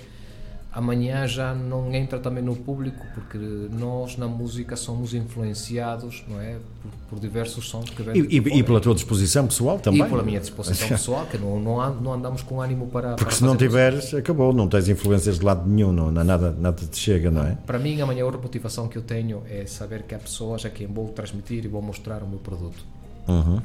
Amanhã 0.72 1.26
já 1.26 1.54
não 1.54 1.92
entra 1.94 2.18
também 2.18 2.42
no 2.42 2.56
público 2.56 3.04
porque 3.14 3.36
nós 3.38 4.16
na 4.16 4.26
música 4.26 4.74
somos 4.74 5.12
influenciados, 5.12 6.24
não 6.26 6.40
é, 6.40 6.56
por, 6.80 6.90
por 7.10 7.20
diversos 7.20 7.68
sons 7.68 7.90
que 7.90 8.02
vêm 8.02 8.16
E, 8.16 8.38
e- 8.38 8.58
e 8.58 8.62
pela 8.62 8.80
tua 8.80 8.94
disposição 8.94 9.46
pessoal 9.46 9.78
também. 9.78 10.00
E 10.02 10.08
pela 10.08 10.22
minha 10.22 10.40
disposição 10.40 10.88
pessoal, 10.88 11.26
que 11.26 11.36
não, 11.36 11.60
não, 11.60 11.94
não 11.96 12.12
andamos 12.14 12.42
com 12.42 12.60
ânimo 12.60 12.86
para. 12.86 13.10
Porque 13.10 13.24
para 13.24 13.34
se 13.34 13.44
não 13.44 13.54
tiveres, 13.56 14.14
acabou, 14.14 14.52
não 14.54 14.66
tens 14.66 14.88
influências 14.88 15.38
de 15.38 15.44
lado 15.44 15.68
nenhum, 15.68 15.92
não, 15.92 16.10
nada, 16.10 16.50
nada 16.58 16.82
te 16.86 16.96
chega, 16.96 17.30
não 17.30 17.46
é? 17.46 17.56
Para 17.66 17.78
mim, 17.78 18.00
a 18.00 18.06
maior 18.06 18.32
motivação 18.40 18.88
que 18.88 18.96
eu 18.96 19.02
tenho 19.02 19.42
é 19.50 19.66
saber 19.66 20.04
que 20.04 20.14
há 20.14 20.18
pessoas 20.18 20.64
a 20.64 20.70
quem 20.70 20.86
vou 20.86 21.08
transmitir 21.08 21.64
e 21.64 21.68
vou 21.68 21.82
mostrar 21.82 22.22
o 22.22 22.26
meu 22.26 22.38
produto. 22.38 22.82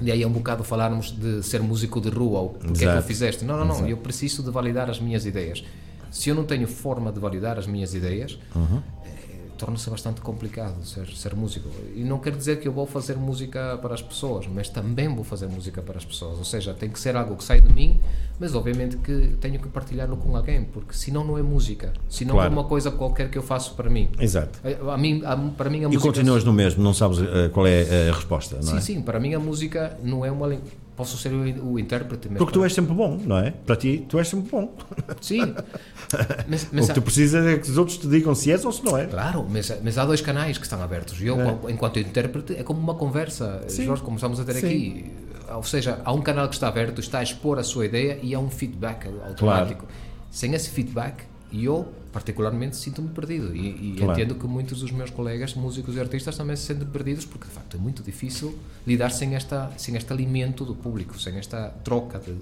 E 0.01 0.12
aí 0.12 0.22
é 0.22 0.28
um 0.28 0.32
bocado 0.32 0.64
falarmos 0.64 1.12
de 1.12 1.41
ser 1.41 1.62
músico 1.64 1.99
de 1.99 2.10
rua, 2.10 2.41
ou 2.41 2.49
porque 2.49 2.74
é 2.74 2.78
que 2.78 2.84
Exato. 2.84 2.99
o 2.99 3.03
fizeste. 3.03 3.45
Não, 3.45 3.58
não, 3.58 3.66
não, 3.66 3.88
eu 3.88 3.97
preciso 3.97 4.43
de 4.43 4.51
validar 4.51 4.89
as 4.89 4.99
minhas 4.99 5.26
ideias. 5.26 5.64
Se 6.12 6.30
eu 6.30 6.36
não 6.36 6.43
tenho 6.43 6.68
forma 6.68 7.12
de 7.12 7.20
validar 7.20 7.58
as 7.60 7.68
minhas 7.68 7.93
ideias, 7.93 8.38
eh, 8.55 9.10
torna-se 9.58 9.89
bastante 9.89 10.22
complicado 10.22 10.84
ser, 10.86 11.08
ser 11.08 11.36
músico. 11.36 11.68
E 11.95 12.03
não 12.03 12.20
quer 12.20 12.36
dizer 12.36 12.60
que 12.60 12.68
eu 12.68 12.72
vou 12.72 12.86
fazer 12.86 13.16
música 13.18 13.78
para 13.82 13.93
as 13.93 14.01
pessoas, 14.01 14.45
mas 14.47 14.70
também 14.70 15.14
vou 15.14 15.24
fazer 15.24 15.47
música 15.47 15.82
para 15.82 15.97
as 15.97 16.05
pessoas. 16.05 16.38
Ou 16.38 16.45
seja, 16.45 16.74
tem 16.74 16.89
que 16.89 16.99
ser 16.99 17.16
algo 17.16 17.36
que 17.36 17.43
sai 17.43 17.60
de 17.62 17.72
mim, 17.74 17.99
mas 18.39 18.53
obviamente 18.53 18.97
que 18.97 19.36
tenho 19.41 19.60
que 19.60 19.68
partilhá-lo 19.68 20.16
com 20.18 20.36
alguém, 20.38 20.64
porque 20.64 20.93
senão 20.93 21.24
não 21.24 21.38
é 21.38 21.41
música. 21.41 21.91
Senão 22.08 22.36
Claro. 22.36 22.49
é 22.51 22.53
uma 22.53 22.64
coisa 22.66 22.91
qualquer 22.91 23.30
que 23.32 23.38
eu 23.38 23.41
faço 23.43 23.74
para 23.74 23.89
mim. 23.89 24.10
Exato. 24.20 24.60
A, 24.64 24.93
a 24.93 24.97
mim, 24.97 25.22
a- 25.26 25.36
para 25.58 25.70
mim 25.72 25.80
a 25.80 25.84
E 25.84 25.86
música 25.88 26.03
continuas 26.03 26.43
no 26.43 26.53
mesmo, 26.53 26.84
não 26.84 26.93
sabes 26.93 27.18
eh, 27.20 27.49
qual 27.49 27.66
é 27.66 28.10
a 28.10 28.14
resposta, 28.14 28.58
não 28.58 28.64
Sim, 28.64 28.78
é? 28.78 28.82
sim, 28.82 29.01
para 29.01 29.20
mim 29.20 29.34
a 29.34 29.39
música 29.39 29.97
não 30.03 30.24
é 30.24 30.32
uma 30.32 30.45
lin- 30.47 30.62
posso 30.98 31.16
ser 31.18 31.32
o, 31.32 31.74
o 31.74 31.80
intérprete, 31.80 32.28
Porque 32.28 32.52
tu 32.52 32.64
és 32.64 32.74
sempre 32.74 32.93
bom, 32.93 33.18
não 33.24 33.38
é? 33.38 33.52
Para 33.52 33.76
ti, 33.76 34.04
tu 34.10 34.18
és 34.18 34.28
sempre 34.28 34.50
bom. 34.50 34.74
Sim. 35.22 35.54
Mas, 36.48 36.64
o 36.64 36.68
mas 36.72 36.86
que 36.86 36.91
há- 36.91 36.95
tu 36.95 37.02
precisas 37.02 37.45
é 37.45 37.58
que 37.58 37.70
os 37.70 37.78
outros 37.78 37.98
te 37.98 38.08
digam 38.08 38.34
se 38.34 38.52
és 38.52 38.66
ou 38.66 38.72
se 38.72 38.84
não 38.84 38.98
é. 38.98 39.06
Claro, 39.06 39.45
mas, 39.50 39.72
mas 39.84 39.98
há 39.98 40.06
dois 40.06 40.22
canais 40.22 40.58
que 40.58 40.64
estão 40.64 40.82
abertos. 40.82 41.20
E 41.22 41.28
eu, 41.28 41.38
enquanto 41.70 42.00
intérprete, 42.00 42.56
é 42.56 42.64
como 42.64 42.80
uma 42.80 42.95
conversa, 42.95 43.62
Sim. 43.68 43.86
Jorge, 43.86 44.02
como 44.04 44.16
estamos 44.16 44.39
a 44.39 44.45
ter 44.45 44.54
Sim. 44.54 44.66
aqui. 44.66 45.12
Ou 45.54 45.64
seja, 45.64 46.02
há 46.04 46.14
um 46.14 46.22
canal 46.22 46.48
que 46.48 46.56
está 46.56 46.68
aberto, 46.70 47.00
está 47.00 47.20
a 47.20 47.24
expor 47.24 47.60
a 47.60 47.64
sua 47.64 47.86
ideia 47.86 48.20
e 48.24 48.34
há 48.34 48.39
um 48.39 48.50
feedback 48.50 49.08
automático. 49.28 49.86
Sem 50.32 50.54
esse 50.54 50.70
feedback, 50.70 51.24
eu, 51.54 51.88
particularmente, 52.12 52.76
sinto-me 52.76 53.10
perdido. 53.10 53.56
E, 53.56 53.93
e 53.93 53.95
Claro. 53.98 54.14
entendo 54.20 54.36
que 54.36 54.45
muitos 54.48 54.82
dos 54.82 54.91
meus 54.91 55.10
colegas, 55.10 55.54
músicos 55.54 55.95
e 55.95 56.00
artistas, 56.00 56.36
também 56.36 56.56
se 56.56 56.64
sentem 56.64 56.88
perdidos, 56.88 57.26
porque 57.26 57.45
de 57.48 57.52
facto 57.54 57.78
é 57.78 57.80
muito 57.80 58.04
difícil 58.04 58.58
lidar 58.86 59.10
sem, 59.12 59.36
esta, 59.36 59.72
sem 59.78 59.95
este 59.95 60.12
alimento 60.12 60.66
do 60.66 60.76
público, 60.76 61.20
sem 61.20 61.38
esta 61.38 61.70
troca 61.84 62.20
de, 62.20 62.34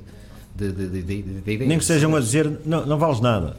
de, 0.55 0.71
de, 0.71 0.87
de, 0.89 1.01
de, 1.01 1.21
de 1.41 1.51
ideias. 1.51 1.67
Nem 1.69 1.77
que 1.77 1.85
sejam 1.85 2.15
a 2.15 2.19
dizer, 2.19 2.59
não, 2.65 2.85
não 2.85 2.97
vales 2.97 3.19
nada, 3.19 3.57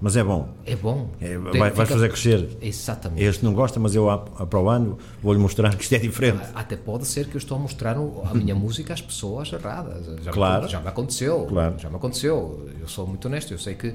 mas 0.00 0.16
é 0.16 0.22
bom. 0.24 0.48
É 0.66 0.76
bom. 0.76 1.08
É, 1.20 1.38
vai, 1.38 1.52
vais 1.52 1.72
fica- 1.72 1.86
fazer 1.86 2.08
crescer. 2.10 2.48
Exatamente. 2.60 3.22
Este 3.24 3.44
não 3.44 3.54
gosta, 3.54 3.80
mas 3.80 3.94
eu 3.94 4.10
a- 4.10 4.14
a- 4.36 4.46
para 4.46 4.60
o 4.60 4.68
ano 4.68 4.98
vou-lhe 5.22 5.38
mostrar 5.40 5.74
que 5.74 5.82
isto 5.82 5.94
é 5.94 5.98
diferente. 5.98 6.42
Até 6.54 6.76
pode 6.76 7.06
ser 7.06 7.26
que 7.28 7.36
eu 7.36 7.38
estou 7.38 7.56
a 7.56 7.60
mostrar 7.60 7.96
a 7.96 8.34
minha 8.34 8.54
música 8.54 8.92
às 8.92 9.00
pessoas 9.00 9.50
erradas. 9.52 10.04
Já, 10.22 10.30
Claro. 10.30 10.64
me, 10.64 10.68
já 10.70 10.80
me 10.80 10.88
aconteceu. 10.88 11.46
Claro. 11.48 11.74
Já 11.78 11.88
me 11.88 11.96
aconteceu. 11.96 12.68
Eu 12.80 12.86
sou 12.88 13.06
muito 13.06 13.24
honesto. 13.26 13.52
Eu 13.54 13.58
sei 13.58 13.74
que 13.74 13.94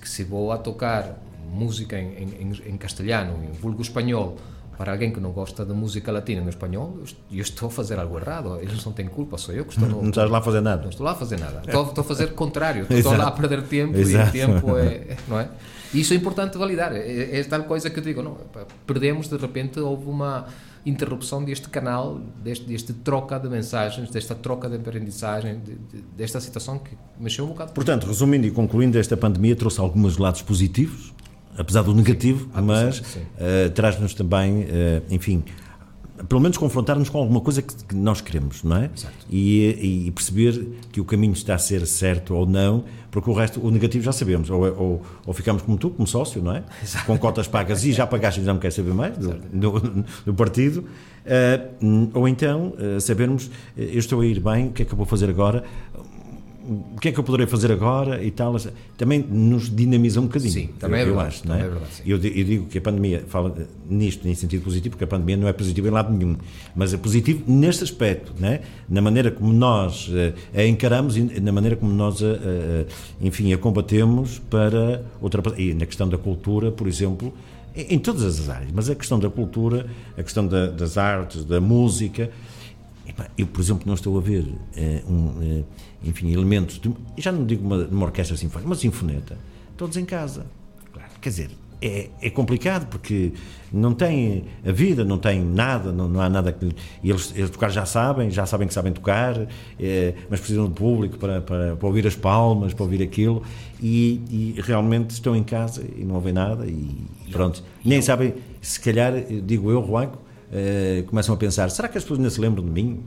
que 0.00 0.08
se 0.08 0.24
vou 0.24 0.52
a 0.52 0.58
tocar 0.58 1.18
música 1.50 1.98
em, 1.98 2.06
em, 2.40 2.52
em- 2.72 2.76
castelhano, 2.76 3.38
em 3.44 3.52
vulgo 3.52 3.82
espanhol, 3.82 4.36
para 4.76 4.90
alguém 4.92 5.12
que 5.12 5.20
não 5.20 5.30
gosta 5.30 5.64
de 5.64 5.72
música 5.72 6.10
latina 6.10 6.42
em 6.42 6.48
espanhol, 6.48 6.94
eu 6.98 7.04
est- 7.04 7.16
eu 7.30 7.40
estou 7.42 7.68
a 7.68 7.70
fazer 7.70 7.98
algo 7.98 8.18
errado. 8.18 8.58
Eles 8.60 8.84
não 8.84 8.92
têm 8.92 9.06
culpa, 9.06 9.38
sou 9.38 9.54
eu 9.54 9.64
que 9.64 9.72
estou 9.74 9.86
no, 9.88 10.02
Não 10.02 10.08
estás 10.10 10.28
lá 10.30 10.38
a 10.38 10.42
fazer 10.42 10.60
não 10.60 10.70
nada. 10.70 10.88
estou 10.88 11.04
lá 11.04 11.12
a 11.12 11.14
fazer 11.14 11.38
nada. 11.38 11.62
Estou, 11.64 11.86
estou 11.86 12.02
a 12.02 12.04
fazer 12.04 12.24
o 12.24 12.34
contrário. 12.34 12.86
Estou, 12.90 13.16
lá 13.16 13.28
a 13.28 13.30
perder 13.30 13.62
tempo 13.62 13.96
Exato. 13.96 14.36
e 14.36 14.42
o 14.42 14.46
tempo 14.46 14.76
é. 14.76 15.16
Não 15.28 15.38
é? 15.38 15.48
Isso 15.92 16.12
é 16.12 16.16
importante 16.16 16.58
validar. 16.58 16.92
É, 16.92 17.38
é 17.38 17.44
tal 17.44 17.62
coisa 17.64 17.88
que 17.88 18.00
eu 18.00 18.02
digo. 18.02 18.20
Não, 18.20 18.36
perdemos, 18.84 19.28
de 19.28 19.36
repente, 19.36 19.78
houve 19.78 20.06
uma 20.10 20.46
interrupção 20.86 21.42
deste 21.44 21.68
canal, 21.68 22.20
deste, 22.42 22.66
deste 22.66 22.92
troca 22.92 23.38
de 23.38 23.48
mensagens, 23.48 24.10
desta 24.10 24.34
troca 24.34 24.68
de 24.68 24.76
aprendizagem, 24.76 25.58
de- 25.60 25.74
de- 25.76 26.04
desta 26.16 26.40
situação 26.40 26.78
que 26.78 26.90
mexeu 27.18 27.44
um 27.44 27.48
bocado. 27.48 27.72
Portanto, 27.72 28.06
resumindo 28.06 28.46
e 28.46 28.50
concluindo, 28.50 28.98
esta 28.98 29.16
pandemia 29.16 29.56
trouxe 29.56 29.80
alguns 29.80 30.18
lados 30.18 30.42
positivos, 30.42 31.12
apesar 31.56 31.82
do 31.82 31.94
negativo, 31.94 32.48
mas 32.62 32.96
sim. 32.96 33.20
eh, 33.38 33.68
traz-nos 33.70 34.12
também, 34.14 34.66
eh, 34.68 35.02
enfim, 35.10 35.42
pelo 36.28 36.40
menos 36.40 36.56
confrontar-nos 36.56 37.08
com 37.08 37.18
alguma 37.18 37.40
coisa 37.40 37.62
que, 37.62 37.74
que 37.84 37.94
nós 37.94 38.20
queremos, 38.20 38.62
não 38.62 38.76
é? 38.76 38.90
Exato. 38.94 39.14
E, 39.30 40.06
e 40.06 40.10
perceber 40.10 40.66
que 40.92 41.00
o 41.00 41.04
caminho 41.04 41.32
está 41.32 41.54
a 41.54 41.58
ser 41.58 41.86
certo 41.86 42.34
ou 42.34 42.46
não, 42.46 42.84
porque 43.10 43.30
o 43.30 43.32
resto, 43.32 43.60
o 43.64 43.70
negativo 43.70 44.04
já 44.04 44.12
sabemos, 44.12 44.50
ou, 44.50 44.62
ou, 44.62 45.02
ou 45.26 45.34
ficamos 45.34 45.62
como 45.62 45.76
tu, 45.76 45.90
como 45.90 46.06
sócio, 46.06 46.42
não 46.42 46.54
é? 46.54 46.64
Com 47.06 47.16
cotas 47.18 47.46
pagas 47.46 47.84
e 47.84 47.92
já 47.92 48.06
pagaste 48.06 48.40
e 48.40 48.44
já 48.44 48.52
não 48.52 48.60
queres 48.60 48.74
saber 48.74 48.94
mais 48.94 49.16
do, 49.16 49.34
do, 49.52 50.04
do 50.26 50.34
partido, 50.34 50.84
eh, 51.24 51.68
ou 52.12 52.28
então 52.28 52.74
eh, 52.78 53.00
sabermos, 53.00 53.50
eh, 53.76 53.90
eu 53.92 53.98
estou 53.98 54.20
a 54.20 54.26
ir 54.26 54.40
bem, 54.40 54.68
o 54.68 54.72
que 54.72 54.82
é 54.82 54.84
que 54.84 54.92
eu 54.92 54.96
vou 54.96 55.06
fazer 55.06 55.30
agora? 55.30 55.64
O 56.66 56.98
que 57.00 57.08
é 57.08 57.12
que 57.12 57.18
eu 57.20 57.24
poderei 57.24 57.46
fazer 57.46 57.70
agora 57.70 58.22
e 58.24 58.30
tal, 58.30 58.56
também 58.96 59.18
nos 59.20 59.68
dinamiza 59.74 60.20
um 60.20 60.24
bocadinho. 60.24 60.52
Sim, 60.52 60.68
também 60.78 61.00
eu, 61.00 61.06
é 61.06 61.10
eu 61.10 61.14
verdade, 61.14 61.28
acho, 61.36 61.48
não 61.48 61.54
é? 61.54 61.60
é 61.60 61.62
verdade, 61.68 61.86
eu, 62.06 62.16
eu 62.16 62.44
digo 62.44 62.66
que 62.66 62.78
a 62.78 62.80
pandemia 62.80 63.24
fala 63.28 63.54
eh, 63.58 63.66
nisto 63.88 64.26
em 64.26 64.34
sentido 64.34 64.62
positivo, 64.64 64.90
porque 64.92 65.04
a 65.04 65.06
pandemia 65.06 65.36
não 65.36 65.46
é 65.46 65.52
positiva 65.52 65.88
em 65.88 65.90
lado 65.90 66.12
nenhum, 66.12 66.36
mas 66.74 66.94
é 66.94 66.96
positivo 66.96 67.42
neste 67.46 67.84
aspecto, 67.84 68.32
né? 68.38 68.60
na 68.88 69.02
maneira 69.02 69.30
como 69.30 69.52
nós 69.52 70.10
eh, 70.12 70.32
a 70.54 70.64
encaramos 70.66 71.16
e 71.16 71.40
na 71.40 71.52
maneira 71.52 71.76
como 71.76 71.92
nós, 71.92 72.22
a, 72.22 72.26
a- 72.26 72.30
a- 72.30 72.84
enfim, 73.20 73.52
a 73.52 73.58
combatemos 73.58 74.38
para 74.50 75.04
ultrapassar. 75.20 75.60
E 75.60 75.74
na 75.74 75.86
questão 75.86 76.08
da 76.08 76.16
cultura, 76.18 76.70
por 76.72 76.86
exemplo, 76.88 77.32
em, 77.76 77.94
em 77.94 77.98
todas 77.98 78.22
as 78.24 78.48
áreas, 78.48 78.70
mas 78.72 78.88
a 78.88 78.94
questão 78.94 79.18
da 79.18 79.28
cultura, 79.28 79.86
a 80.16 80.22
questão 80.22 80.46
da- 80.46 80.68
das 80.68 80.96
artes, 80.96 81.44
da 81.44 81.60
música. 81.60 82.30
Eu, 83.38 83.46
por 83.46 83.60
exemplo, 83.60 83.82
não 83.86 83.94
estou 83.94 84.16
a 84.16 84.20
ver 84.20 84.44
eh, 84.76 85.02
um, 85.08 85.30
eh, 85.42 85.62
enfim, 86.04 86.32
elementos, 86.32 86.80
de, 86.80 86.92
já 87.18 87.32
não 87.32 87.44
digo 87.44 87.64
uma, 87.64 87.84
uma 87.84 88.06
orquestra 88.06 88.36
sinfónica, 88.36 88.66
uma 88.66 88.76
sinfoneta, 88.76 89.38
todos 89.76 89.96
em 89.96 90.04
casa. 90.04 90.46
Quer 91.20 91.28
dizer, 91.30 91.50
é, 91.84 92.08
é 92.22 92.30
complicado 92.30 92.86
porque 92.86 93.32
não 93.72 93.92
tem 93.92 94.44
a 94.66 94.72
vida, 94.72 95.04
não 95.04 95.18
tem 95.18 95.44
nada, 95.44 95.92
não, 95.92 96.08
não 96.08 96.20
há 96.20 96.28
nada 96.28 96.52
que. 96.52 96.74
Eles, 97.02 97.32
eles 97.36 97.50
tocar 97.50 97.70
já 97.70 97.84
sabem, 97.84 98.30
já 98.30 98.46
sabem 98.46 98.66
que 98.66 98.72
sabem 98.72 98.92
tocar, 98.92 99.46
eh, 99.78 100.14
mas 100.30 100.40
precisam 100.40 100.66
de 100.66 100.74
público 100.74 101.18
para, 101.18 101.40
para, 101.40 101.76
para 101.76 101.86
ouvir 101.86 102.06
as 102.06 102.16
palmas, 102.16 102.72
para 102.72 102.84
ouvir 102.84 103.02
aquilo, 103.02 103.42
e, 103.82 104.20
e 104.30 104.60
realmente 104.62 105.10
estão 105.10 105.36
em 105.36 105.42
casa 105.42 105.84
e 105.96 106.04
não 106.04 106.14
ouvem 106.14 106.32
nada, 106.32 106.66
e 106.66 107.06
pronto. 107.30 107.62
Nem 107.84 108.00
sabem, 108.00 108.34
se 108.62 108.80
calhar, 108.80 109.12
digo 109.44 109.70
eu, 109.70 109.84
Juanco, 109.84 110.18
eh, 110.52 111.04
começam 111.06 111.34
a 111.34 111.38
pensar: 111.38 111.70
será 111.70 111.88
que 111.88 111.98
as 111.98 112.04
pessoas 112.04 112.18
ainda 112.18 112.30
se 112.30 112.40
lembram 112.40 112.64
de 112.64 112.70
mim? 112.70 113.02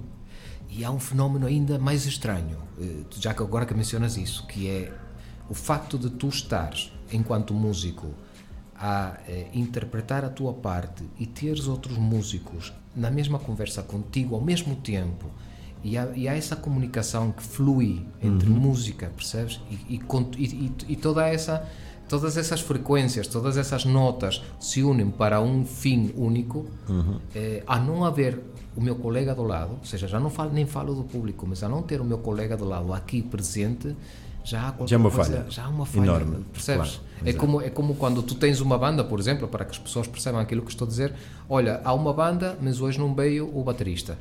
E 0.70 0.84
há 0.84 0.92
um 0.92 1.00
fenómeno 1.00 1.48
ainda 1.48 1.80
mais 1.80 2.06
estranho, 2.06 2.58
eh, 2.80 3.04
já 3.20 3.34
que 3.34 3.42
agora 3.42 3.66
que 3.66 3.74
mencionas 3.74 4.18
isso, 4.18 4.46
que 4.48 4.68
é 4.70 4.94
o 5.50 5.54
facto 5.54 5.98
de 5.98 6.10
tu 6.10 6.28
estares, 6.28 6.92
enquanto 7.12 7.54
músico, 7.54 8.08
a 8.76 9.18
eh, 9.28 9.48
interpretar 9.54 10.24
a 10.24 10.30
tua 10.30 10.54
parte 10.54 11.04
e 11.20 11.26
teres 11.26 11.68
outros 11.68 11.98
músicos 11.98 12.74
na 12.96 13.10
mesma 13.10 13.40
conversa 13.40 13.82
contigo 13.82 14.36
ao 14.36 14.42
mesmo 14.42 14.76
tempo 14.76 15.26
e 15.84 15.98
há, 15.98 16.08
e 16.16 16.28
há 16.28 16.36
essa 16.36 16.56
comunicação 16.56 17.32
que 17.32 17.42
flui 17.42 18.06
entre 18.22 18.50
música, 18.50 19.12
percebes? 19.16 19.60
E, 19.70 19.96
e, 20.38 20.72
e- 20.90 20.96
toda 20.96 21.28
essa, 21.28 21.68
todas 22.10 22.36
essas 22.38 22.62
frequências, 22.62 23.28
todas 23.28 23.58
essas 23.58 23.86
notas 23.86 24.44
se 24.60 24.84
unem 24.84 25.10
para 25.10 25.40
um 25.42 25.66
fim 25.66 26.12
único, 26.16 26.66
eh, 27.34 27.64
a 27.66 27.80
não 27.80 28.04
haver 28.04 28.42
o 28.78 28.82
meu 28.82 28.96
colega 28.96 29.34
do 29.34 29.44
lado, 29.44 29.72
ou 29.80 29.86
seja, 29.86 30.08
já 30.08 30.20
não 30.20 30.30
falo, 30.30 30.52
nem 30.54 30.66
falo 30.66 30.94
do 30.94 31.04
público, 31.04 31.46
mas 31.48 31.64
a 31.64 31.68
não 31.68 31.82
ter 31.82 32.00
o 32.00 32.06
meu 32.06 32.20
colega 32.20 32.56
do 32.56 32.64
lado 32.64 32.94
aqui 32.94 33.22
presente, 33.24 33.96
já 34.44 34.68
há 34.70 34.72
qualquer 34.72 34.88
Já 34.92 34.96
é 34.96 35.00
uma 35.00 35.12
coisa- 35.12 35.32
falha 35.38 35.46
já 35.50 35.66
há 35.66 35.70
uma 35.70 35.86
falha, 35.86 36.04
enorme, 36.06 36.46
percebes? 36.54 36.92
claro, 36.92 37.30
é, 37.30 37.34
como, 37.34 37.62
é 37.62 37.70
como 37.70 37.96
quando 37.96 38.22
tu 38.22 38.36
tens 38.36 38.62
uma 38.62 38.78
banda, 38.78 39.04
por 39.04 39.20
exemplo, 39.20 39.48
para 39.48 39.66
que 39.66 39.72
as 39.72 39.80
pessoas 39.80 40.08
percebam 40.08 40.40
aquilo 40.40 40.62
que 40.62 40.70
estou 40.72 40.86
a 40.86 40.90
dizer, 40.90 41.14
olha, 41.50 41.82
há 41.84 41.94
uma 41.94 42.14
banda, 42.14 42.56
mas 42.62 42.80
hoje 42.80 43.00
não 43.00 43.14
veio 43.16 43.50
o 43.54 43.64
baterista. 43.64 44.18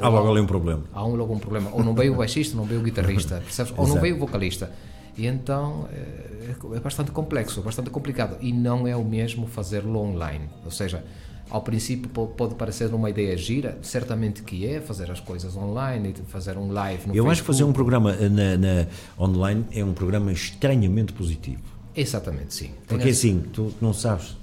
Há 0.00 0.08
logo 0.08 0.30
ali 0.30 0.40
um 0.40 0.46
problema. 0.46 0.84
Há 0.92 1.04
um 1.04 1.16
logo 1.16 1.34
um 1.34 1.38
problema. 1.40 1.70
Ou 1.72 1.82
não 1.82 1.92
veio 1.92 2.12
o 2.12 2.16
baixista, 2.16 2.56
não 2.56 2.64
veio 2.64 2.80
o 2.80 2.84
guitarrista, 2.84 3.36
percebes? 3.44 3.72
Ou 3.76 3.88
não 3.88 3.98
veio 4.00 4.14
o 4.14 4.18
vocalista. 4.20 4.70
E 5.16 5.26
então 5.26 5.88
é, 5.92 6.54
é 6.76 6.78
bastante 6.80 7.10
complexo, 7.10 7.60
bastante 7.62 7.90
complicado. 7.90 8.36
E 8.40 8.52
não 8.52 8.86
é 8.86 8.94
o 8.94 9.04
mesmo 9.04 9.48
fazê-lo 9.48 9.98
online. 9.98 10.48
Ou 10.64 10.70
seja, 10.70 11.02
ao 11.50 11.62
princípio 11.62 12.08
po- 12.10 12.26
pode 12.28 12.54
parecer 12.54 12.92
uma 12.92 13.08
ideia 13.10 13.36
gira, 13.36 13.78
certamente 13.82 14.42
que 14.42 14.66
é 14.66 14.80
fazer 14.80 15.10
as 15.10 15.20
coisas 15.20 15.56
online 15.56 16.14
e 16.18 16.30
fazer 16.30 16.56
um 16.58 16.70
live 16.72 17.08
no 17.08 17.14
Eu 17.14 17.30
acho 17.30 17.40
que 17.42 17.46
fazer 17.46 17.64
um 17.64 17.72
Facebook. 17.72 17.90
programa 17.90 18.12
eh, 18.14 18.28
na, 18.28 18.56
na 18.56 18.86
online 19.18 19.64
é 19.72 19.84
um 19.84 19.92
programa 19.94 20.30
estranhamente 20.32 21.12
positivo. 21.12 21.62
Exatamente, 21.96 22.54
sim. 22.54 22.70
Porque 22.86 23.02
Tem 23.04 23.12
assim, 23.12 23.40
tu 23.52 23.72
não 23.80 23.92
sabes 23.92 24.36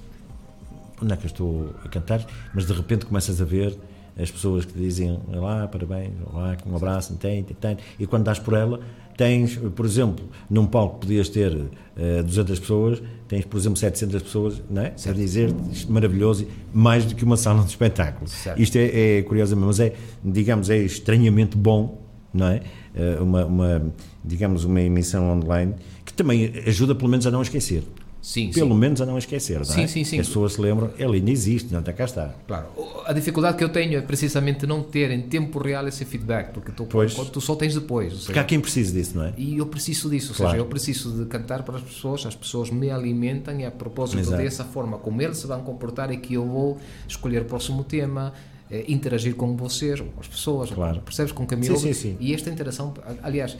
onde 1.01 1.13
é 1.13 1.17
que 1.17 1.23
eu 1.25 1.27
estou 1.27 1.75
a 1.83 1.89
cantar, 1.89 2.25
mas 2.53 2.65
de 2.65 2.73
repente 2.73 3.05
começas 3.05 3.41
a 3.41 3.45
ver 3.45 3.77
as 4.17 4.31
pessoas 4.31 4.63
que 4.65 4.73
dizem 4.77 5.19
olá, 5.27 5.67
parabéns, 5.67 6.13
olá, 6.31 6.55
um 6.65 6.75
abraço, 6.75 7.13
tem, 7.15 7.43
tem, 7.43 7.55
tem, 7.55 7.77
e 7.99 8.07
quando 8.07 8.23
dás 8.23 8.39
por 8.39 8.53
ela, 8.53 8.79
tens, 9.17 9.57
por 9.75 9.85
exemplo, 9.85 10.25
num 10.49 10.65
palco 10.65 10.99
podias 10.99 11.29
ter 11.29 11.67
eh, 11.97 12.21
200 12.23 12.59
pessoas, 12.59 13.01
tens, 13.27 13.45
por 13.45 13.57
exemplo, 13.57 13.77
700 13.77 14.21
pessoas, 14.23 14.61
não 14.69 14.81
é? 14.81 14.93
A 15.07 15.11
dizer 15.11 15.53
isto 15.71 15.91
maravilhoso, 15.91 16.45
mais 16.73 17.05
do 17.05 17.15
que 17.15 17.23
uma 17.23 17.37
sala 17.37 17.61
de 17.63 17.69
espetáculo. 17.69 18.27
Certo. 18.27 18.61
Isto 18.61 18.77
é, 18.77 19.17
é 19.19 19.21
curiosamente, 19.23 19.67
mas 19.67 19.79
é, 19.79 19.93
digamos, 20.23 20.69
é 20.69 20.77
estranhamente 20.77 21.57
bom, 21.57 22.01
não 22.33 22.47
é? 22.47 22.61
Eh, 22.93 23.17
Uma, 23.21 23.45
uma, 23.45 23.93
digamos, 24.23 24.63
uma 24.65 24.81
emissão 24.81 25.31
online 25.31 25.73
que 26.03 26.13
também 26.13 26.51
ajuda, 26.67 26.93
pelo 26.93 27.09
menos, 27.09 27.25
a 27.25 27.31
não 27.31 27.41
esquecer. 27.41 27.83
Sim, 28.25 28.49
Pelo 28.49 28.71
sim. 28.73 28.79
menos 28.79 28.99
a 29.01 29.05
não 29.05 29.19
esquecer, 29.19 29.53
não 29.57 29.61
é? 29.61 29.65
Sim, 29.65 29.85
sim, 29.85 30.03
sim. 30.03 30.19
As 30.19 30.25
pessoas 30.27 30.53
se 30.53 30.61
lembram, 30.61 30.89
ele 30.97 31.17
ainda 31.17 31.29
existe, 31.29 31.71
não 31.71 31.79
está 31.79 31.93
cá 31.93 32.05
está. 32.05 32.33
Claro. 32.47 32.65
A 33.05 33.13
dificuldade 33.13 33.55
que 33.55 33.63
eu 33.63 33.69
tenho 33.69 33.95
é 33.99 34.01
precisamente 34.01 34.65
não 34.65 34.81
ter 34.81 35.11
em 35.11 35.21
tempo 35.21 35.59
real 35.59 35.87
esse 35.87 36.03
feedback, 36.05 36.51
porque 36.51 36.71
tu, 36.71 36.87
tu 37.31 37.39
só 37.39 37.55
tens 37.55 37.75
depois. 37.75 38.07
Ou 38.07 38.17
Porque 38.17 38.27
seja, 38.33 38.41
há 38.41 38.43
quem 38.43 38.59
precise 38.59 38.91
disso, 38.91 39.15
não 39.15 39.25
é? 39.25 39.33
E 39.37 39.59
eu 39.59 39.67
preciso 39.67 40.09
disso, 40.09 40.31
ou 40.31 40.37
Claro. 40.37 40.51
seja, 40.53 40.61
eu 40.63 40.65
preciso 40.67 41.23
de 41.23 41.25
cantar 41.29 41.61
para 41.61 41.77
as 41.77 41.83
pessoas, 41.83 42.25
as 42.25 42.33
pessoas 42.35 42.71
me 42.71 42.89
alimentam 42.89 43.59
e 43.59 43.63
a 43.63 43.69
propósito 43.69 44.17
Exato. 44.21 44.41
dessa 44.41 44.63
forma 44.63 44.97
como 44.97 45.21
eles 45.21 45.37
se 45.37 45.45
vão 45.45 45.61
comportar 45.61 46.11
é 46.11 46.15
que 46.17 46.33
eu 46.33 46.47
vou 46.47 46.79
escolher 47.07 47.43
o 47.43 47.45
próximo 47.45 47.83
tema, 47.83 48.33
eh, 48.71 48.85
interagir 48.87 49.35
com 49.35 49.55
vocês, 49.55 49.99
ou 49.99 50.07
com 50.07 50.19
as 50.19 50.27
pessoas, 50.27 50.71
Claro. 50.71 51.01
percebes 51.01 51.31
com 51.31 51.45
quem 51.45 51.57
me 51.57 51.65
Sim, 51.65 51.71
ouve? 51.73 51.93
sim, 51.93 52.11
sim. 52.11 52.17
E 52.19 52.33
esta 52.33 52.49
interação, 52.49 52.93
aliás, 53.21 53.57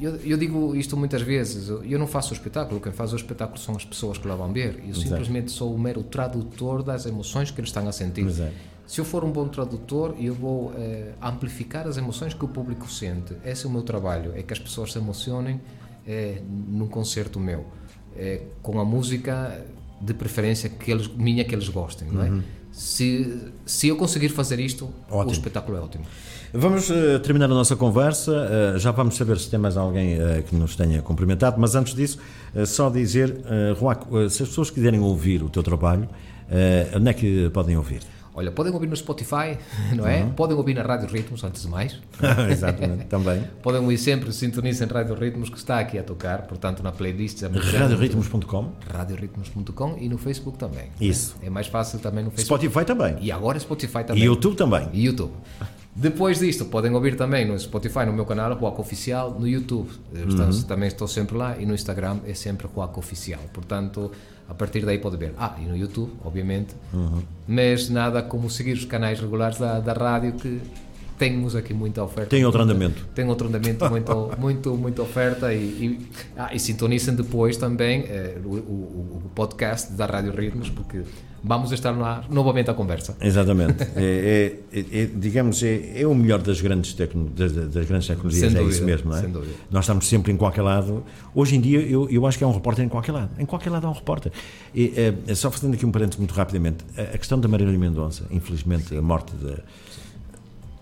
eu, 0.00 0.16
eu 0.16 0.36
digo 0.38 0.74
isto 0.74 0.96
muitas 0.96 1.22
vezes, 1.22 1.68
eu 1.68 1.98
não 1.98 2.06
faço 2.06 2.30
o 2.30 2.36
espetáculo, 2.36 2.80
quem 2.80 2.92
faz 2.92 3.12
o 3.12 3.16
espetáculo 3.16 3.58
são 3.58 3.76
as 3.76 3.84
pessoas 3.84 4.16
que 4.18 4.26
lá 4.26 4.34
vão 4.34 4.52
ver, 4.52 4.82
eu 4.86 4.94
simplesmente 4.94 5.50
sou 5.50 5.74
o 5.74 5.78
mero 5.78 6.02
tradutor 6.02 6.82
das 6.82 7.04
emoções 7.06 7.50
que 7.50 7.60
eles 7.60 7.68
estão 7.70 7.86
a 7.86 7.92
sentir. 7.92 8.26
Exato. 8.26 8.52
Se 8.86 8.98
eu 9.00 9.04
for 9.04 9.22
um 9.22 9.30
bom 9.30 9.46
tradutor, 9.48 10.14
eu 10.18 10.32
vou 10.34 10.72
eh, 10.78 11.12
amplificar 11.20 11.86
as 11.86 11.98
emoções 11.98 12.32
que 12.32 12.42
o 12.42 12.48
público 12.48 12.90
sente. 12.90 13.34
Esse 13.44 13.66
é 13.66 13.68
o 13.68 13.70
meu 13.70 13.82
trabalho, 13.82 14.32
é 14.34 14.42
que 14.42 14.50
as 14.52 14.58
pessoas 14.58 14.92
se 14.92 14.98
emocionem 14.98 15.60
eh, 16.06 16.40
num 16.66 16.88
concerto 16.88 17.38
meu, 17.38 17.66
eh, 18.16 18.40
com 18.62 18.80
a 18.80 18.84
música 18.86 19.62
de 20.00 20.14
preferência 20.14 20.70
que 20.70 20.90
eles, 20.90 21.06
minha 21.06 21.44
que 21.44 21.54
eles 21.54 21.68
gostem, 21.68 22.08
não 22.10 22.22
é? 22.22 22.42
Se, 22.78 23.36
se 23.66 23.88
eu 23.88 23.96
conseguir 23.96 24.28
fazer 24.28 24.60
isto, 24.60 24.88
o 25.10 25.16
Ótimo. 25.16 25.32
espetáculo 25.32 25.76
é 25.76 25.80
ótimo. 25.80 26.04
Vamos 26.54 26.88
eh, 26.88 27.18
terminar 27.18 27.46
a 27.46 27.48
nossa 27.48 27.74
conversa. 27.74 28.30
eh, 28.76 28.78
já 28.78 28.92
vamos 28.92 29.16
saber 29.16 29.36
se 29.38 29.50
tem 29.50 29.58
mais 29.58 29.76
alguém 29.76 30.12
eh, 30.12 30.44
que 30.48 30.54
nos 30.54 30.76
tenha 30.76 31.02
cumprimentado, 31.02 31.56
mas 31.58 31.74
antes 31.74 31.92
disso, 31.92 32.18
só 32.66 32.88
dizer, 32.88 33.30
uh, 33.30 33.74
Ruaco, 33.78 34.30
se 34.30 34.44
as 34.44 34.48
pessoas 34.48 34.70
quiserem 34.70 35.00
ouvir 35.00 35.42
o 35.42 35.48
teu 35.48 35.62
trabalho, 35.62 36.08
onde 36.96 37.10
é 37.10 37.12
que 37.12 37.50
podem 37.50 37.76
ouvir? 37.76 38.00
Olha, 38.38 38.52
podem 38.52 38.72
ouvir 38.72 38.86
no 38.86 38.94
Spotify, 38.96 39.58
não 39.96 40.06
é? 40.06 40.22
Podem 40.36 40.56
ouvir 40.56 40.74
na 40.74 40.82
Rádio 40.82 41.08
Ritmos, 41.08 41.42
antes 41.42 41.62
de 41.62 41.68
mais. 41.68 41.98
Exatamente, 42.50 43.06
também. 43.06 43.42
Podem 43.62 43.80
ouvir 43.80 43.98
sempre, 43.98 44.32
sintonizem 44.32 44.86
Rádio 44.86 45.14
Ritmos, 45.16 45.48
que 45.50 45.58
está 45.58 45.80
aqui 45.80 45.98
a 45.98 46.02
tocar, 46.04 46.42
portanto, 46.42 46.82
na 46.82 46.92
playlist. 46.92 47.42
Radioritmos.com. 47.42 48.72
radioritmos.com 48.92 49.96
e 49.98 50.08
no 50.08 50.18
Facebook 50.18 50.58
também. 50.58 50.90
Isso. 51.00 51.36
É 51.42 51.50
mais 51.50 51.66
fácil 51.66 51.98
também 51.98 52.24
no 52.24 52.30
Facebook. 52.30 52.64
Spotify 52.64 52.84
também. 52.86 53.16
E 53.20 53.32
agora 53.32 53.58
Spotify 53.58 54.04
também. 54.04 54.22
E 54.22 54.26
YouTube 54.26 54.56
também. 54.56 54.88
E 54.92 55.04
YouTube. 55.04 55.32
Depois 55.96 56.38
disto, 56.38 56.64
podem 56.66 56.92
ouvir 56.94 57.16
também 57.16 57.44
no 57.44 57.58
Spotify, 57.58 58.04
no 58.06 58.12
meu 58.12 58.24
canal, 58.24 58.54
Roaco 58.54 58.80
Oficial, 58.80 59.36
no 59.36 59.48
YouTube. 59.48 59.88
Estou- 60.14 60.46
Uhum. 60.46 60.62
Também 60.62 60.86
estou 60.88 61.08
sempre 61.08 61.36
lá 61.36 61.56
e 61.58 61.66
no 61.66 61.74
Instagram 61.74 62.18
é 62.26 62.34
sempre 62.34 62.68
Roaco 62.72 63.00
Oficial. 63.00 63.40
Portanto, 63.52 64.12
a 64.48 64.54
partir 64.54 64.84
daí 64.84 64.98
pode 64.98 65.16
ver. 65.16 65.34
Ah, 65.38 65.56
e 65.60 65.66
no 65.66 65.76
YouTube, 65.76 66.12
obviamente. 66.24 66.74
Uhum. 66.92 67.22
Mas 67.46 67.88
nada 67.90 68.22
como 68.22 68.48
seguir 68.50 68.72
os 68.72 68.84
canais 68.84 69.20
regulares 69.20 69.58
da, 69.58 69.78
da 69.80 69.92
rádio 69.92 70.32
que 70.34 70.60
temos 71.18 71.56
aqui 71.56 71.74
muita 71.74 72.02
oferta. 72.02 72.30
Tem 72.30 72.44
outro 72.44 72.62
andamento. 72.62 73.04
Tem 73.14 73.26
outro 73.28 73.48
andamento, 73.48 73.88
muito, 73.90 74.30
muito, 74.38 74.74
muita 74.76 75.02
oferta 75.02 75.52
e, 75.52 75.58
e, 75.58 76.08
ah, 76.36 76.54
e 76.54 76.58
sintonizem 76.60 77.14
depois 77.14 77.56
também 77.56 78.02
eh, 78.08 78.38
o, 78.44 78.48
o- 78.50 79.22
o 79.26 79.30
podcast 79.34 79.92
da 79.94 80.06
Rádio 80.06 80.32
Ritmos, 80.32 80.70
porque 80.70 81.02
vamos 81.42 81.72
estar 81.72 81.90
lá 81.92 82.24
novamente 82.30 82.70
à 82.70 82.74
conversa. 82.74 83.16
Exatamente. 83.20 83.82
É, 83.96 84.58
é- 84.72 84.78
é- 84.78 85.02
é, 85.02 85.06
digamos, 85.06 85.62
é, 85.62 86.00
é 86.02 86.06
o 86.06 86.14
melhor 86.14 86.40
das 86.42 86.60
grandes, 86.60 86.92
tecno, 86.94 87.28
das, 87.30 87.52
das 87.52 87.86
grandes 87.86 88.06
tecnologias, 88.08 88.54
é 88.54 88.62
isso 88.62 88.84
mesmo, 88.84 89.10
não 89.10 89.18
é? 89.18 89.22
Nós 89.70 89.84
estamos 89.84 90.06
sempre 90.08 90.32
em 90.32 90.36
qualquer 90.36 90.62
lado. 90.62 91.04
Hoje 91.34 91.56
em 91.56 91.60
dia, 91.60 91.80
eu, 91.80 92.08
eu 92.10 92.26
acho 92.26 92.36
que 92.38 92.44
há 92.44 92.46
um 92.48 92.52
repórter 92.52 92.84
em 92.84 92.88
qualquer 92.88 93.12
lado. 93.12 93.30
Em 93.38 93.46
qualquer 93.46 93.70
lado 93.70 93.86
há 93.86 93.90
um 93.90 93.94
repórter. 93.94 94.32
E, 94.74 94.92
é, 95.26 95.34
só 95.34 95.50
fazendo 95.50 95.74
aqui 95.74 95.84
um 95.86 95.90
parênteses 95.92 96.18
muito 96.18 96.32
rapidamente, 96.34 96.84
a, 96.96 97.02
a 97.02 97.18
questão 97.18 97.38
da 97.38 97.48
Marília 97.48 97.76
Mendonça, 97.78 98.24
infelizmente, 98.30 98.96
a 98.96 99.02
morte 99.02 99.34
da. 99.36 99.58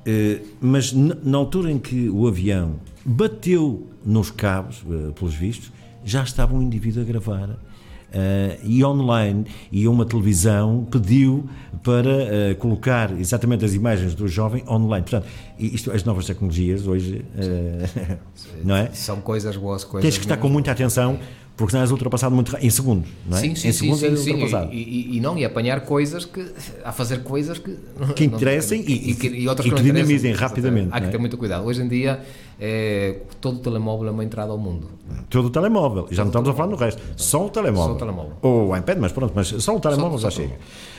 Eh, 0.09 0.41
mas 0.61 0.93
na, 0.93 1.17
na 1.23 1.39
altura 1.39 1.71
em 1.71 1.79
que 1.79 2.09
o 2.09 2.29
avião 2.29 2.77
bateu 3.05 3.87
nos 4.05 4.31
cabos, 4.31 4.83
eh, 4.89 5.11
pelos 5.13 5.35
vistos, 5.35 5.73
já 6.05 6.23
estava 6.23 6.55
um 6.55 6.63
indivíduo 6.63 7.03
a 7.03 7.05
gravar. 7.05 7.59
Eh, 8.13 8.59
e 8.63 8.85
online, 8.85 9.47
e 9.71 9.87
uma 9.89 10.05
televisão 10.05 10.87
pediu 10.91 11.49
para 11.83 12.11
eh, 12.11 12.55
colocar 12.55 13.13
exatamente 13.19 13.65
as 13.65 13.75
imagens 13.75 14.15
do 14.15 14.27
jovem 14.29 14.65
online. 14.69 15.05
Portanto, 15.05 15.27
isto, 15.59 15.91
as 15.91 16.05
novas 16.05 16.27
tecnologias 16.27 16.87
hoje, 16.87 17.25
eh, 17.37 18.19
não 18.65 18.77
é? 18.77 18.91
São 18.93 19.21
coisas 19.21 19.57
boas, 19.57 19.85
coisas 19.85 20.09
Tens 20.09 20.19
que 20.19 20.25
estar 20.25 20.37
com 20.37 20.49
muita 20.49 20.73
atenção, 20.73 21.19
porque 21.57 21.71
senão 21.71 21.83
és 21.83 21.91
ultrapassado 21.91 22.35
muito 22.35 22.55
em 22.61 22.69
segundos, 22.69 23.09
não 23.27 23.39
é? 23.39 23.41
Sim, 23.41 23.55
sim, 23.55 23.69
em 23.69 23.73
segundos 23.73 24.01
sim, 24.01 24.07
és 24.09 24.19
sim. 24.21 24.33
ultrapassado. 24.33 24.73
E, 24.75 24.77
e- 24.77 25.17
e 25.17 25.21
não, 25.21 25.39
e 25.39 25.45
apanhar 25.45 25.81
coisas 25.81 26.25
que. 26.25 26.45
a 26.85 26.93
fazer 26.93 27.23
coisas 27.23 27.59
que. 27.59 27.75
Que 28.15 28.27
não- 28.29 28.37
interessem 28.37 28.81
e- 28.87 29.15
que- 29.15 29.29
e 29.29 29.49
outras 29.49 29.67
que 29.69 29.75
não 29.75 29.83
dinamizem 29.83 30.33
rapidamente, 30.33 30.89
Há 30.93 30.97
que 30.97 31.01
não 31.03 31.09
é? 31.09 31.11
ter 31.13 31.19
muito 31.19 31.39
cuidado. 31.39 31.65
Hoje 31.65 31.83
em 31.83 31.89
dia, 31.89 32.21
é, 32.61 33.21
todo 33.41 33.59
telemóvel 33.61 34.09
é 34.09 34.11
uma 34.11 34.23
entrada 34.25 34.53
ao 34.53 34.59
mundo. 34.59 34.91
Todo 35.31 35.47
o 35.47 35.51
telemóvel. 35.51 36.07
Já 36.11 36.25
não 36.25 36.29
estamos 36.31 36.49
a 36.49 36.53
falar 36.53 36.69
no 36.69 36.77
resto. 36.77 37.01
Só 37.17 37.47
o 37.47 37.49
telemóvel. 37.49 37.89
Só 37.89 37.95
o 37.95 37.99
telemóvel. 37.99 38.33
Ou 38.43 38.69
o 38.71 38.77
iPad, 38.77 38.99
mas 39.01 39.13
pronto, 39.13 39.33
mas 39.35 39.49
só 39.49 39.75
o 39.77 39.81
telemóvel 39.81 40.19
Só- 40.19 40.29
já 40.29 40.37
só 40.37 40.43
o 40.43 40.45
chega. 40.45 40.59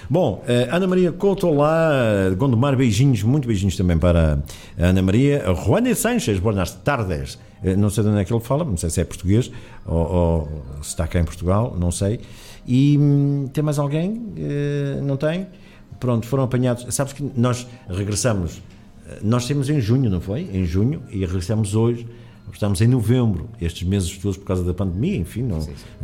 Bom, 0.10 0.42
eh, 0.48 0.70
Ana 0.72 0.88
Maria 0.88 1.12
Couto 1.12 1.52
lá, 1.54 1.92
Gondomar, 2.38 2.76
beijinhos, 2.78 3.22
muito 3.24 3.46
beijinhos 3.48 3.76
também 3.76 3.98
para 3.98 4.40
a 4.80 4.86
Ana 4.88 5.02
Maria. 5.02 5.44
Juan 5.66 5.94
Sanches, 5.94 6.40
buenas 6.40 6.72
tardes. 6.72 7.38
Eh, 7.64 7.76
Não 7.76 7.90
sei 7.90 8.04
de 8.04 8.10
onde 8.10 8.20
é 8.22 8.26
que 8.26 8.34
ele 8.34 8.44
fala, 8.44 8.64
não 8.64 8.78
sei 8.78 8.90
se 8.90 9.02
é 9.02 9.06
português 9.06 9.52
ou, 9.86 9.98
ou 9.98 10.50
se 10.82 10.90
está 10.90 11.08
cá 11.08 11.20
em 11.20 11.26
Portugal, 11.26 11.76
não 11.80 11.92
sei. 11.92 12.20
E 12.68 12.98
hum, 13.00 13.48
tem 13.54 13.64
mais 13.64 13.80
alguém? 13.80 14.34
Eh, 14.38 15.00
Não 15.04 15.18
tem? 15.18 15.48
Pronto, 16.00 16.28
foram 16.28 16.44
apanhados. 16.44 16.86
Sabes 16.94 17.14
que 17.14 17.24
nós 17.36 17.66
regressamos, 17.90 18.62
eh, 19.10 19.20
nós 19.24 19.46
temos 19.48 19.70
em 19.70 19.80
junho, 19.82 20.10
não 20.10 20.22
foi? 20.22 20.42
Em 20.54 20.66
junho, 20.66 21.02
e 21.12 21.20
regressamos 21.26 21.76
hoje. 21.76 22.08
Estamos 22.54 22.80
em 22.80 22.88
novembro, 22.88 23.50
estes 23.60 23.86
meses 23.86 24.18
todos 24.18 24.38
por 24.38 24.46
causa 24.46 24.64
da 24.64 24.74
pandemia, 24.74 25.18
enfim, 25.18 25.44
não, 25.44 25.60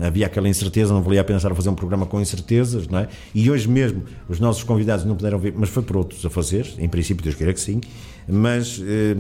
havia 0.06 0.26
aquela 0.26 0.47
incerteza, 0.49 0.93
não 0.93 1.01
valia 1.01 1.22
a 1.22 1.24
pensar 1.24 1.49
a 1.54 1.56
fazer 1.56 1.70
um 1.70 1.74
programa 1.74 2.06
com 2.06 2.20
incertezas, 2.20 2.86
não 2.86 2.99
é? 2.99 3.08
E 3.34 3.49
hoje 3.49 3.66
mesmo 3.70 4.04
os 4.28 4.41
nossos 4.41 4.62
convidados 4.62 5.06
não 5.06 5.16
puderam 5.16 5.39
vir, 5.39 5.54
mas 5.56 5.70
foi 5.70 5.82
por 5.82 5.95
outros 5.95 6.24
a 6.26 6.30
fazer, 6.30 6.68
em 6.78 6.89
princípio 6.89 7.24
Deus 7.24 7.36
queira 7.36 7.54
que 7.54 7.62
sim, 7.62 7.80
Mas, 8.28 8.82
eh, 8.82 9.15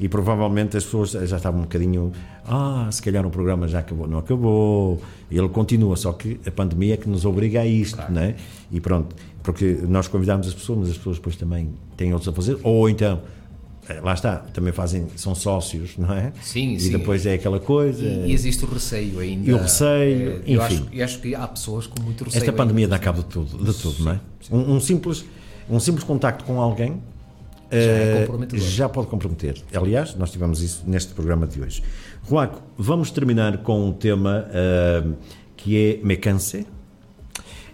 e 0.00 0.08
provavelmente 0.08 0.76
as 0.76 0.84
pessoas 0.84 1.10
já 1.10 1.36
estavam 1.36 1.60
um 1.60 1.62
bocadinho, 1.64 2.12
ah, 2.44 2.88
se 2.90 3.02
calhar 3.02 3.24
o 3.26 3.30
programa 3.30 3.68
já 3.68 3.80
acabou. 3.80 4.06
Não 4.08 4.18
acabou, 4.18 5.00
ele 5.30 5.48
continua, 5.48 5.96
só 5.96 6.12
que 6.12 6.40
a 6.46 6.50
pandemia 6.50 6.94
é 6.94 6.96
que 6.96 7.08
nos 7.08 7.24
obriga 7.24 7.60
a 7.60 7.66
isto, 7.66 8.00
né? 8.10 8.34
E 8.70 8.80
pronto, 8.80 9.14
porque 9.42 9.78
nós 9.88 10.08
convidamos 10.08 10.48
as 10.48 10.54
pessoas, 10.54 10.78
mas 10.80 10.90
as 10.90 10.96
pessoas 10.96 11.16
depois 11.16 11.36
também 11.36 11.70
têm 11.96 12.12
outros 12.12 12.28
a 12.28 12.32
fazer, 12.32 12.58
ou 12.62 12.88
então 12.88 13.20
eh, 13.88 14.00
lá 14.02 14.12
está, 14.12 14.36
também 14.36 14.72
fazem, 14.72 15.06
são 15.16 15.34
sócios, 15.34 15.96
não 15.96 16.12
é? 16.12 16.32
Sim, 16.42 16.74
e 16.74 16.80
sim. 16.80 16.92
depois 16.92 17.24
é 17.24 17.34
aquela 17.34 17.58
coisa. 17.58 18.04
E, 18.04 18.30
e 18.30 18.32
existe 18.32 18.64
o 18.64 18.68
receio 18.68 19.18
ainda. 19.18 19.50
E 19.50 19.54
o 19.54 19.56
receio, 19.56 20.42
eu 20.46 20.62
enfim. 20.62 20.76
acho, 20.76 20.88
eu 20.92 21.04
acho 21.04 21.20
que 21.20 21.34
há 21.34 21.46
pessoas 21.48 21.86
com 21.86 22.02
muito 22.02 22.24
receio. 22.24 22.40
Esta 22.40 22.50
ainda. 22.50 22.62
pandemia 22.62 22.86
dá 22.86 22.98
cabo 22.98 23.22
de 23.22 23.28
tudo, 23.28 23.64
de 23.64 23.78
tudo 23.78 24.04
não 24.04 24.12
é? 24.12 24.20
Um, 24.50 24.76
um 24.76 24.80
simples, 24.80 25.24
um 25.70 25.80
simples 25.80 26.04
contacto 26.04 26.44
com 26.44 26.60
alguém 26.60 27.00
é 27.70 28.26
eh, 28.52 28.58
já 28.58 28.88
pode 28.88 29.08
comprometer. 29.08 29.62
Aliás, 29.74 30.14
nós 30.14 30.30
tivemos 30.30 30.62
isso 30.62 30.84
neste 30.86 31.14
programa 31.14 31.46
de 31.46 31.60
hoje. 31.60 31.82
Joaco, 32.28 32.62
vamos 32.76 33.10
terminar 33.10 33.58
com 33.58 33.88
um 33.88 33.92
tema 33.92 34.46
eh, 34.52 35.04
que 35.56 36.00
é 36.00 36.06
Me 36.06 36.16
Canse. 36.16 36.66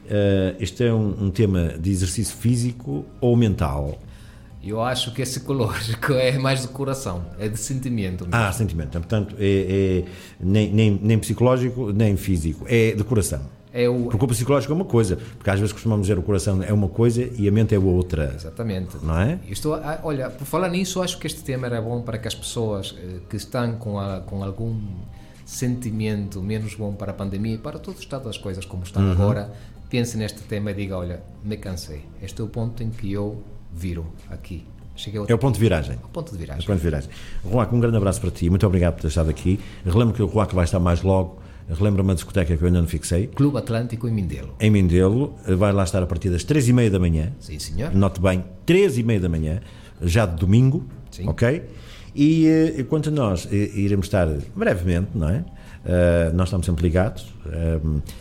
Eh, 0.08 0.56
este 0.60 0.84
é 0.84 0.92
um, 0.92 1.24
um 1.26 1.30
tema 1.30 1.74
de 1.78 1.90
exercício 1.90 2.36
físico 2.36 3.04
ou 3.20 3.36
mental? 3.36 3.98
Eu 4.62 4.80
acho 4.80 5.12
que 5.12 5.20
é 5.20 5.24
psicológico, 5.24 6.14
é 6.14 6.38
mais 6.38 6.62
do 6.62 6.68
coração, 6.68 7.26
é 7.38 7.48
de 7.48 7.58
sentimento. 7.58 8.24
mesmo. 8.24 8.34
Ah, 8.34 8.50
sentimento. 8.50 8.92
Portanto, 8.92 9.36
é, 9.38 10.02
é 10.02 10.04
nem, 10.40 10.72
nem, 10.72 10.98
nem 11.02 11.18
psicológico, 11.18 11.92
nem 11.92 12.16
físico. 12.16 12.64
É 12.68 12.92
de 12.92 13.04
coração. 13.04 13.42
É 13.76 13.88
o. 13.88 14.04
Porque 14.04 14.24
o 14.24 14.28
psicológico 14.28 14.72
é 14.72 14.76
uma 14.76 14.84
coisa, 14.84 15.16
porque 15.36 15.50
às 15.50 15.58
vezes 15.58 15.72
costumamos 15.72 16.06
dizer 16.06 16.16
o 16.16 16.22
coração 16.22 16.62
é 16.62 16.72
uma 16.72 16.88
coisa 16.88 17.28
e 17.36 17.48
a 17.48 17.50
mente 17.50 17.74
é 17.74 17.78
outra. 17.78 18.32
Exatamente. 18.32 18.96
Não 19.02 19.18
é? 19.18 19.40
Eu 19.46 19.52
Estou, 19.52 19.74
a- 19.74 19.98
olha, 20.04 20.30
por 20.30 20.44
falar 20.46 20.68
nisso, 20.68 21.02
acho 21.02 21.18
que 21.18 21.26
este 21.26 21.42
tema 21.42 21.66
era 21.66 21.82
bom 21.82 22.00
para 22.02 22.16
que 22.18 22.28
as 22.28 22.34
pessoas 22.36 22.94
eh, 22.96 23.18
que 23.28 23.34
estão 23.36 23.74
com, 23.74 23.98
a- 23.98 24.20
com 24.20 24.44
algum 24.44 24.78
sentimento 25.44 26.40
menos 26.40 26.74
bom 26.74 26.92
para 26.94 27.10
a 27.10 27.14
pandemia 27.14 27.54
e 27.54 27.58
para 27.58 27.78
todo 27.78 27.96
o 27.96 28.00
estado 28.00 28.24
das 28.24 28.38
coisas 28.38 28.64
como 28.64 28.82
Uhum. 28.82 28.86
estão 28.86 29.10
agora, 29.10 29.52
pensem 29.90 30.18
neste 30.20 30.40
tema 30.42 30.70
e 30.70 30.74
digam, 30.74 30.98
olha, 31.00 31.22
me 31.42 31.56
cansei. 31.56 32.02
Este 32.22 32.40
é 32.40 32.44
o 32.44 32.48
ponto 32.48 32.82
em 32.82 32.90
que 32.90 33.12
eu 33.12 33.42
viro 33.72 34.06
aqui. 34.30 34.64
Cheguei 34.96 35.18
ao 35.20 35.26
É 35.28 35.34
o 35.34 35.38
ponto 35.38 35.54
de 35.54 35.60
viragem. 35.60 35.98
ao 36.02 36.08
ponto 36.08 36.28
de 36.30 36.34
É 36.34 36.36
o 36.36 36.38
viragem. 36.40 36.66
ponto 36.66 36.76
de 36.76 36.82
viragem. 36.84 37.10
Ruaco, 37.44 37.74
um 37.76 37.80
grande 37.80 37.96
abraço 37.96 38.20
para 38.20 38.30
ti. 38.30 38.48
Muito 38.48 38.64
obrigado 38.66 38.94
por 38.94 39.02
ter 39.02 39.08
estado 39.08 39.28
aqui. 39.30 39.58
Relembro 39.84 40.14
que 40.14 40.22
o 40.22 40.26
Ruaco 40.26 40.54
vai 40.54 40.64
estar 40.64 40.78
mais 40.78 41.02
logo. 41.02 41.42
Relembra 41.68 42.02
uma 42.02 42.14
discoteca 42.14 42.56
que 42.56 42.62
eu 42.62 42.66
ainda 42.66 42.80
não 42.80 42.88
fixei. 42.88 43.26
Clube 43.28 43.58
Atlântico 43.58 44.06
em 44.06 44.12
Mindelo. 44.12 44.54
Em 44.60 44.70
Mindelo. 44.70 45.34
Vai 45.56 45.72
lá 45.72 45.84
estar 45.84 46.02
a 46.02 46.06
partir 46.06 46.30
das 46.30 46.44
três 46.44 46.68
e 46.68 46.72
meia 46.72 46.90
da 46.90 46.98
manhã. 46.98 47.32
Sim, 47.40 47.58
senhor. 47.58 47.94
Note 47.94 48.20
bem, 48.20 48.44
três 48.66 48.98
e 48.98 49.02
meia 49.02 49.20
da 49.20 49.28
manhã, 49.28 49.60
já 50.02 50.26
de 50.26 50.36
domingo, 50.36 50.84
Sim. 51.10 51.28
ok? 51.28 51.62
E 52.14 52.46
eh, 52.46 52.82
quanto 52.84 53.08
a 53.08 53.12
nós, 53.12 53.48
eh, 53.50 53.70
iremos 53.74 54.06
estar 54.06 54.28
brevemente, 54.54 55.08
não 55.14 55.28
é? 55.28 55.44
Eh, 55.84 56.30
nós 56.34 56.48
estamos 56.48 56.64
sempre 56.64 56.82
ligados, 56.82 57.26
eh, 57.46 57.78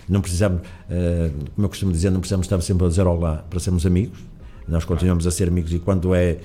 não 0.09 0.19
precisamos, 0.19 0.61
eh, 0.89 1.29
como 1.55 1.65
eu 1.65 1.69
costumo 1.69 1.91
dizer, 1.91 2.09
não 2.09 2.19
precisamos 2.19 2.45
estar 2.45 2.59
sempre 2.61 2.85
a 2.85 2.89
dizer 2.89 3.05
olá 3.07 3.45
para 3.49 3.59
sermos 3.59 3.85
amigos, 3.85 4.19
nós 4.67 4.83
continuamos 4.83 5.25
a 5.27 5.31
ser 5.31 5.47
amigos 5.47 5.71
e 5.73 5.79
quando 5.79 6.13
é, 6.15 6.39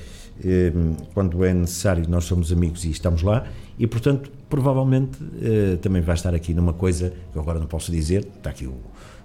eh, 0.44 0.72
quando 1.14 1.44
é 1.44 1.52
necessário 1.54 2.04
nós 2.08 2.24
somos 2.24 2.52
amigos 2.52 2.84
e 2.84 2.90
estamos 2.90 3.22
lá 3.22 3.46
e 3.78 3.86
portanto 3.86 4.30
provavelmente 4.48 5.18
eh, 5.42 5.76
também 5.80 6.02
vai 6.02 6.14
estar 6.14 6.34
aqui 6.34 6.52
numa 6.54 6.72
coisa 6.72 7.12
que 7.32 7.36
eu 7.38 7.42
agora 7.42 7.58
não 7.58 7.66
posso 7.66 7.92
dizer, 7.92 8.26
está 8.36 8.50
aqui 8.50 8.66
o 8.66 8.74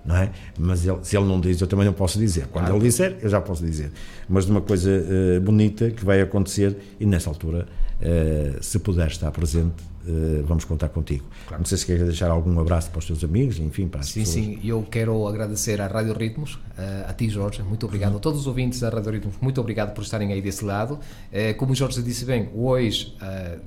não 0.06 0.18
é? 0.18 0.32
Mas 0.60 0.86
ele- 0.86 1.00
se 1.02 1.16
ele 1.16 1.26
não 1.26 1.40
diz, 1.40 1.62
eu 1.62 1.68
também 1.68 1.86
não 1.86 1.94
posso 1.94 2.20
dizer. 2.20 2.48
Quando 2.48 2.70
ele 2.70 2.80
disser, 2.80 3.16
eu 3.22 3.30
já 3.30 3.40
posso 3.40 3.66
dizer. 3.66 3.90
Mas 4.28 4.46
de 4.46 4.52
uma 4.52 4.60
coisa 4.60 4.92
eh, 4.92 5.40
bonita 5.40 5.92
que 5.92 6.04
vai 6.04 6.20
acontecer 6.20 6.76
e 7.00 7.06
nessa 7.06 7.30
altura, 7.30 7.66
eh, 8.02 8.58
se 8.60 8.80
puder 8.80 9.08
estar 9.08 9.32
presente, 9.32 9.76
eh, 10.08 10.42
vamos 10.46 10.66
contar 10.66 10.90
contigo. 10.90 11.24
Não 11.52 11.66
sei 11.66 11.78
se 11.78 11.86
queres 11.86 12.04
deixar 12.04 12.30
algum 12.32 12.60
abraço 12.60 12.90
para 12.90 13.00
os 13.00 13.06
teus 13.06 13.24
amigos, 13.24 13.60
enfim, 13.60 13.88
para 13.88 14.02
as 14.02 14.08
Sim, 14.08 14.22
pessoas. 14.22 14.46
sim, 14.46 14.60
eu 14.64 14.82
quero 14.90 15.28
agradecer 15.28 15.80
à 15.82 15.88
Rádio 15.88 16.14
Ritmos, 16.14 16.60
eh, 16.78 17.06
a 17.08 17.14
ti 17.14 17.30
Jorge, 17.30 17.62
muito 17.64 17.86
obrigado, 17.86 18.18
a 18.18 18.20
todos 18.20 18.42
os 18.42 18.48
ouvintes 18.48 18.80
da 18.80 18.90
Rádio 18.90 19.12
Ritmos, 19.12 19.36
muito 19.42 19.60
obrigado 19.62 19.94
por 19.94 20.02
estarem 20.04 20.32
aí 20.34 20.42
desse 20.42 20.64
lado. 20.66 21.00
Eh, 21.32 21.54
Como 21.54 21.72
o 21.72 21.76
Jorge 21.76 22.02
disse 22.02 22.26
bem, 22.26 22.50
hoje 22.54 23.16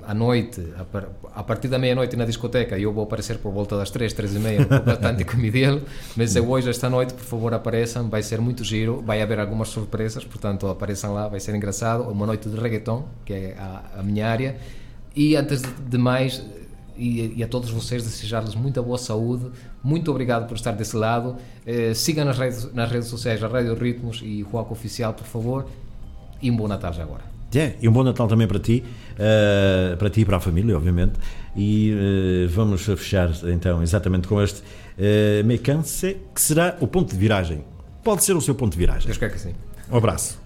à 0.05 0.13
noite, 0.13 0.61
a 0.77 0.83
par- 0.83 1.09
a 1.33 1.43
partir 1.43 1.67
da 1.67 1.77
meia-noite 1.79 2.15
na 2.15 2.25
discoteca, 2.25 2.77
eu 2.77 2.91
vou 2.93 3.03
aparecer 3.03 3.37
por 3.39 3.51
volta 3.51 3.75
das 3.77 3.89
três, 3.89 4.13
três 4.13 4.35
e 4.35 4.39
meia, 4.39 4.59
no 4.85 4.91
Atlântico 4.91 5.35
Midelo, 5.37 5.81
mas 6.15 6.35
é 6.35 6.41
hoje, 6.41 6.69
esta 6.69 6.89
noite, 6.89 7.13
por 7.13 7.23
favor 7.23 7.53
apareçam, 7.53 8.09
vai 8.09 8.21
ser 8.23 8.39
muito 8.41 8.63
giro, 8.63 9.01
vai 9.05 9.21
haver 9.21 9.39
algumas 9.39 9.69
surpresas, 9.69 10.23
portanto 10.23 10.67
apareçam 10.67 11.13
lá, 11.13 11.27
vai 11.27 11.39
ser 11.39 11.55
engraçado, 11.55 12.03
uma 12.09 12.25
noite 12.25 12.49
de 12.49 12.55
reggaeton, 12.59 13.05
que 13.25 13.33
é 13.33 13.55
a, 13.57 13.99
a 13.99 14.03
minha 14.03 14.27
área, 14.27 14.57
e 15.17 15.35
antes 15.35 15.63
de, 15.63 15.97
mais, 15.97 16.45
e, 16.95 17.33
e 17.35 17.43
a 17.43 17.47
todos 17.47 17.71
vocês 17.71 18.03
desejar-lhes 18.03 18.53
muita 18.53 18.83
boa 18.83 18.99
saúde. 18.99 19.47
Muito 19.83 20.11
obrigado 20.11 20.47
por 20.47 20.55
estar 20.55 20.73
desse 20.73 20.95
lado. 20.95 21.35
Eh, 21.65 21.95
sigam 21.95 22.23
nas 22.23 22.37
redes, 22.37 22.71
nas 22.71 22.91
redes 22.91 23.07
sociais 23.07 23.43
a 23.43 23.47
Rádio 23.47 23.73
Ritmos 23.73 24.21
e 24.23 24.43
o 24.43 24.51
Juaco 24.51 24.73
Oficial, 24.73 25.15
por 25.15 25.25
favor. 25.25 25.65
E 26.39 26.51
um 26.51 26.55
bom 26.55 26.67
Natal 26.67 26.93
já 26.93 27.01
agora. 27.01 27.23
É, 27.55 27.75
e 27.81 27.87
um 27.87 27.91
bom 27.91 28.03
Natal 28.03 28.27
também 28.27 28.45
para 28.45 28.59
ti, 28.59 28.83
eh, 29.17 29.95
para 29.97 30.09
ti 30.09 30.21
e 30.21 30.25
para 30.25 30.37
a 30.37 30.39
família, 30.39 30.77
obviamente. 30.77 31.13
E 31.55 31.91
eh, 31.91 32.47
vamos 32.47 32.83
fechar 32.83 33.31
então 33.45 33.81
exatamente 33.81 34.27
com 34.27 34.39
este 34.39 34.61
uh, 34.61 35.43
Me 35.43 35.57
Canse, 35.57 36.17
que 36.35 36.41
será 36.41 36.77
o 36.79 36.87
ponto 36.87 37.11
de 37.11 37.17
viragem. 37.17 37.63
Pode 38.03 38.23
ser 38.23 38.35
o 38.35 38.41
seu 38.41 38.53
ponto 38.53 38.73
de 38.73 38.77
viragem. 38.77 39.05
Deus 39.05 39.17
quer 39.17 39.31
que 39.31 39.39
sim. 39.39 39.55
Um 39.91 39.97
abraço. 39.97 40.39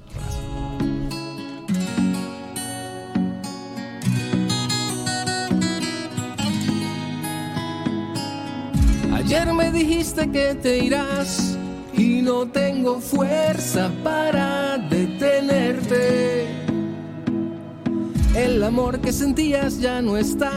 Ayer 9.34 9.54
me 9.54 9.72
dijiste 9.72 10.30
que 10.30 10.56
te 10.56 10.80
irás 10.80 11.58
y 11.94 12.22
no 12.22 12.48
tengo 12.48 13.00
fuerza 13.00 13.90
para 14.04 14.78
detenerte. 14.78 16.48
El 18.36 18.62
amor 18.62 19.00
que 19.00 19.14
sentías 19.14 19.80
ya 19.80 20.02
no 20.02 20.18
está 20.18 20.52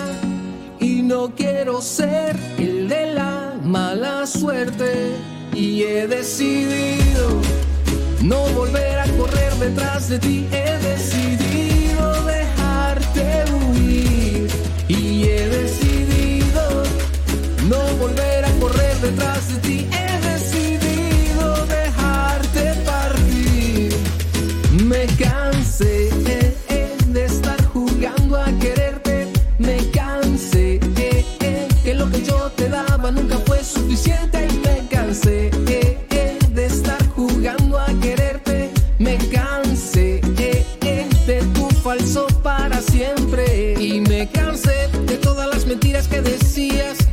y 0.81 1.03
no 1.03 1.37
quiero 1.37 1.81
ser 1.81 2.37
el 2.59 2.89
de 2.89 3.15
la 3.15 3.55
mala 3.63 4.27
suerte. 4.27 5.13
Y 5.55 5.85
he 5.85 6.09
decidido 6.09 7.29
no 8.25 8.41
volver 8.57 8.99
a 8.99 9.07
correr 9.17 9.55
detrás 9.55 10.09
de 10.09 10.19
ti. 10.19 10.49
He 10.51 10.79
decidido 10.79 11.04
detrás 19.15 19.49
de 19.49 19.61
ti. 19.61 19.89
He 19.93 20.21
decidido 20.29 21.67
dejarte 21.67 22.75
partir. 22.85 23.95
Me 24.85 25.07
cansé 25.17 26.09
eh, 26.27 26.55
eh, 26.69 26.97
de 27.09 27.25
estar 27.25 27.63
jugando 27.67 28.37
a 28.37 28.47
quererte. 28.59 29.29
Me 29.59 29.77
cansé 29.91 30.81
eh, 30.97 31.25
eh, 31.41 31.69
que 31.85 31.95
lo 31.95 32.11
que 32.11 32.23
yo 32.23 32.51
te 32.57 32.69
daba 32.69 33.11
nunca 33.11 33.39
fue 33.47 33.63
suficiente. 33.63 34.49
Y 34.53 34.59
me 34.59 34.89
cansé 34.89 35.51
de 36.53 36.67
estar 36.67 37.07
jugando 37.11 37.79
a 37.79 37.87
quererte. 38.01 38.71
Me 38.99 39.17
cansé 39.31 40.21
de 41.27 41.43
tu 41.55 41.69
falso 41.83 42.27
para 42.43 42.81
siempre. 42.81 43.75
Y 43.79 44.01
me 44.01 44.29
cansé 44.29 44.89
de 45.07 45.17
todas 45.17 45.49
las 45.49 45.67
mentiras 45.67 46.09
que 46.09 46.21
decías. 46.21 47.04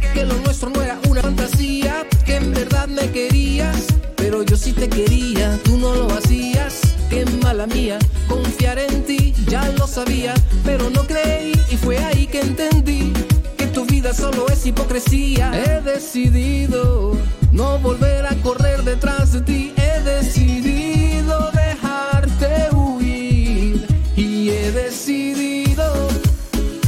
Me 2.88 3.10
querías. 3.12 3.86
Pero 4.16 4.44
yo 4.44 4.56
sí 4.56 4.74
te 4.74 4.88
quería, 4.88 5.60
tú 5.64 5.78
no 5.78 5.94
lo 5.94 6.12
hacías. 6.12 6.82
Qué 7.10 7.26
mala 7.44 7.68
mía, 7.68 7.98
confiar 8.28 8.80
en 8.80 9.04
ti, 9.04 9.34
ya 9.48 9.68
lo 9.78 9.88
sabía. 9.88 10.34
Pero 10.64 10.90
no 10.90 11.04
creí 11.04 11.54
y 11.70 11.78
fue 11.78 11.98
ahí 11.98 12.28
que 12.28 12.42
entendí 12.42 13.14
que 13.58 13.68
tu 13.68 13.86
vida 13.86 14.14
solo 14.14 14.48
es 14.48 14.66
hipocresía. 14.66 15.52
He 15.54 15.82
decidido 15.82 17.18
no 17.52 17.80
volver 17.80 18.26
a 18.26 18.36
correr 18.44 18.84
detrás 18.84 19.34
de 19.34 19.42
ti. 19.42 19.74
He 19.76 20.02
decidido 20.02 21.52
dejarte 21.52 22.74
huir. 22.76 23.86
Y 24.16 24.50
he 24.50 24.72
decidido 24.72 26.08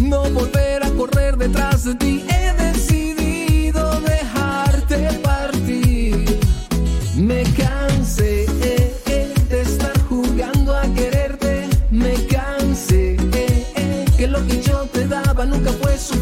no 0.02 0.24
volver 0.30 0.84
a 0.84 0.90
correr 0.92 1.38
detrás 1.38 1.84
de 1.86 1.96
ti. 1.96 2.24
He 2.30 2.63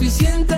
suficiente. 0.02 0.51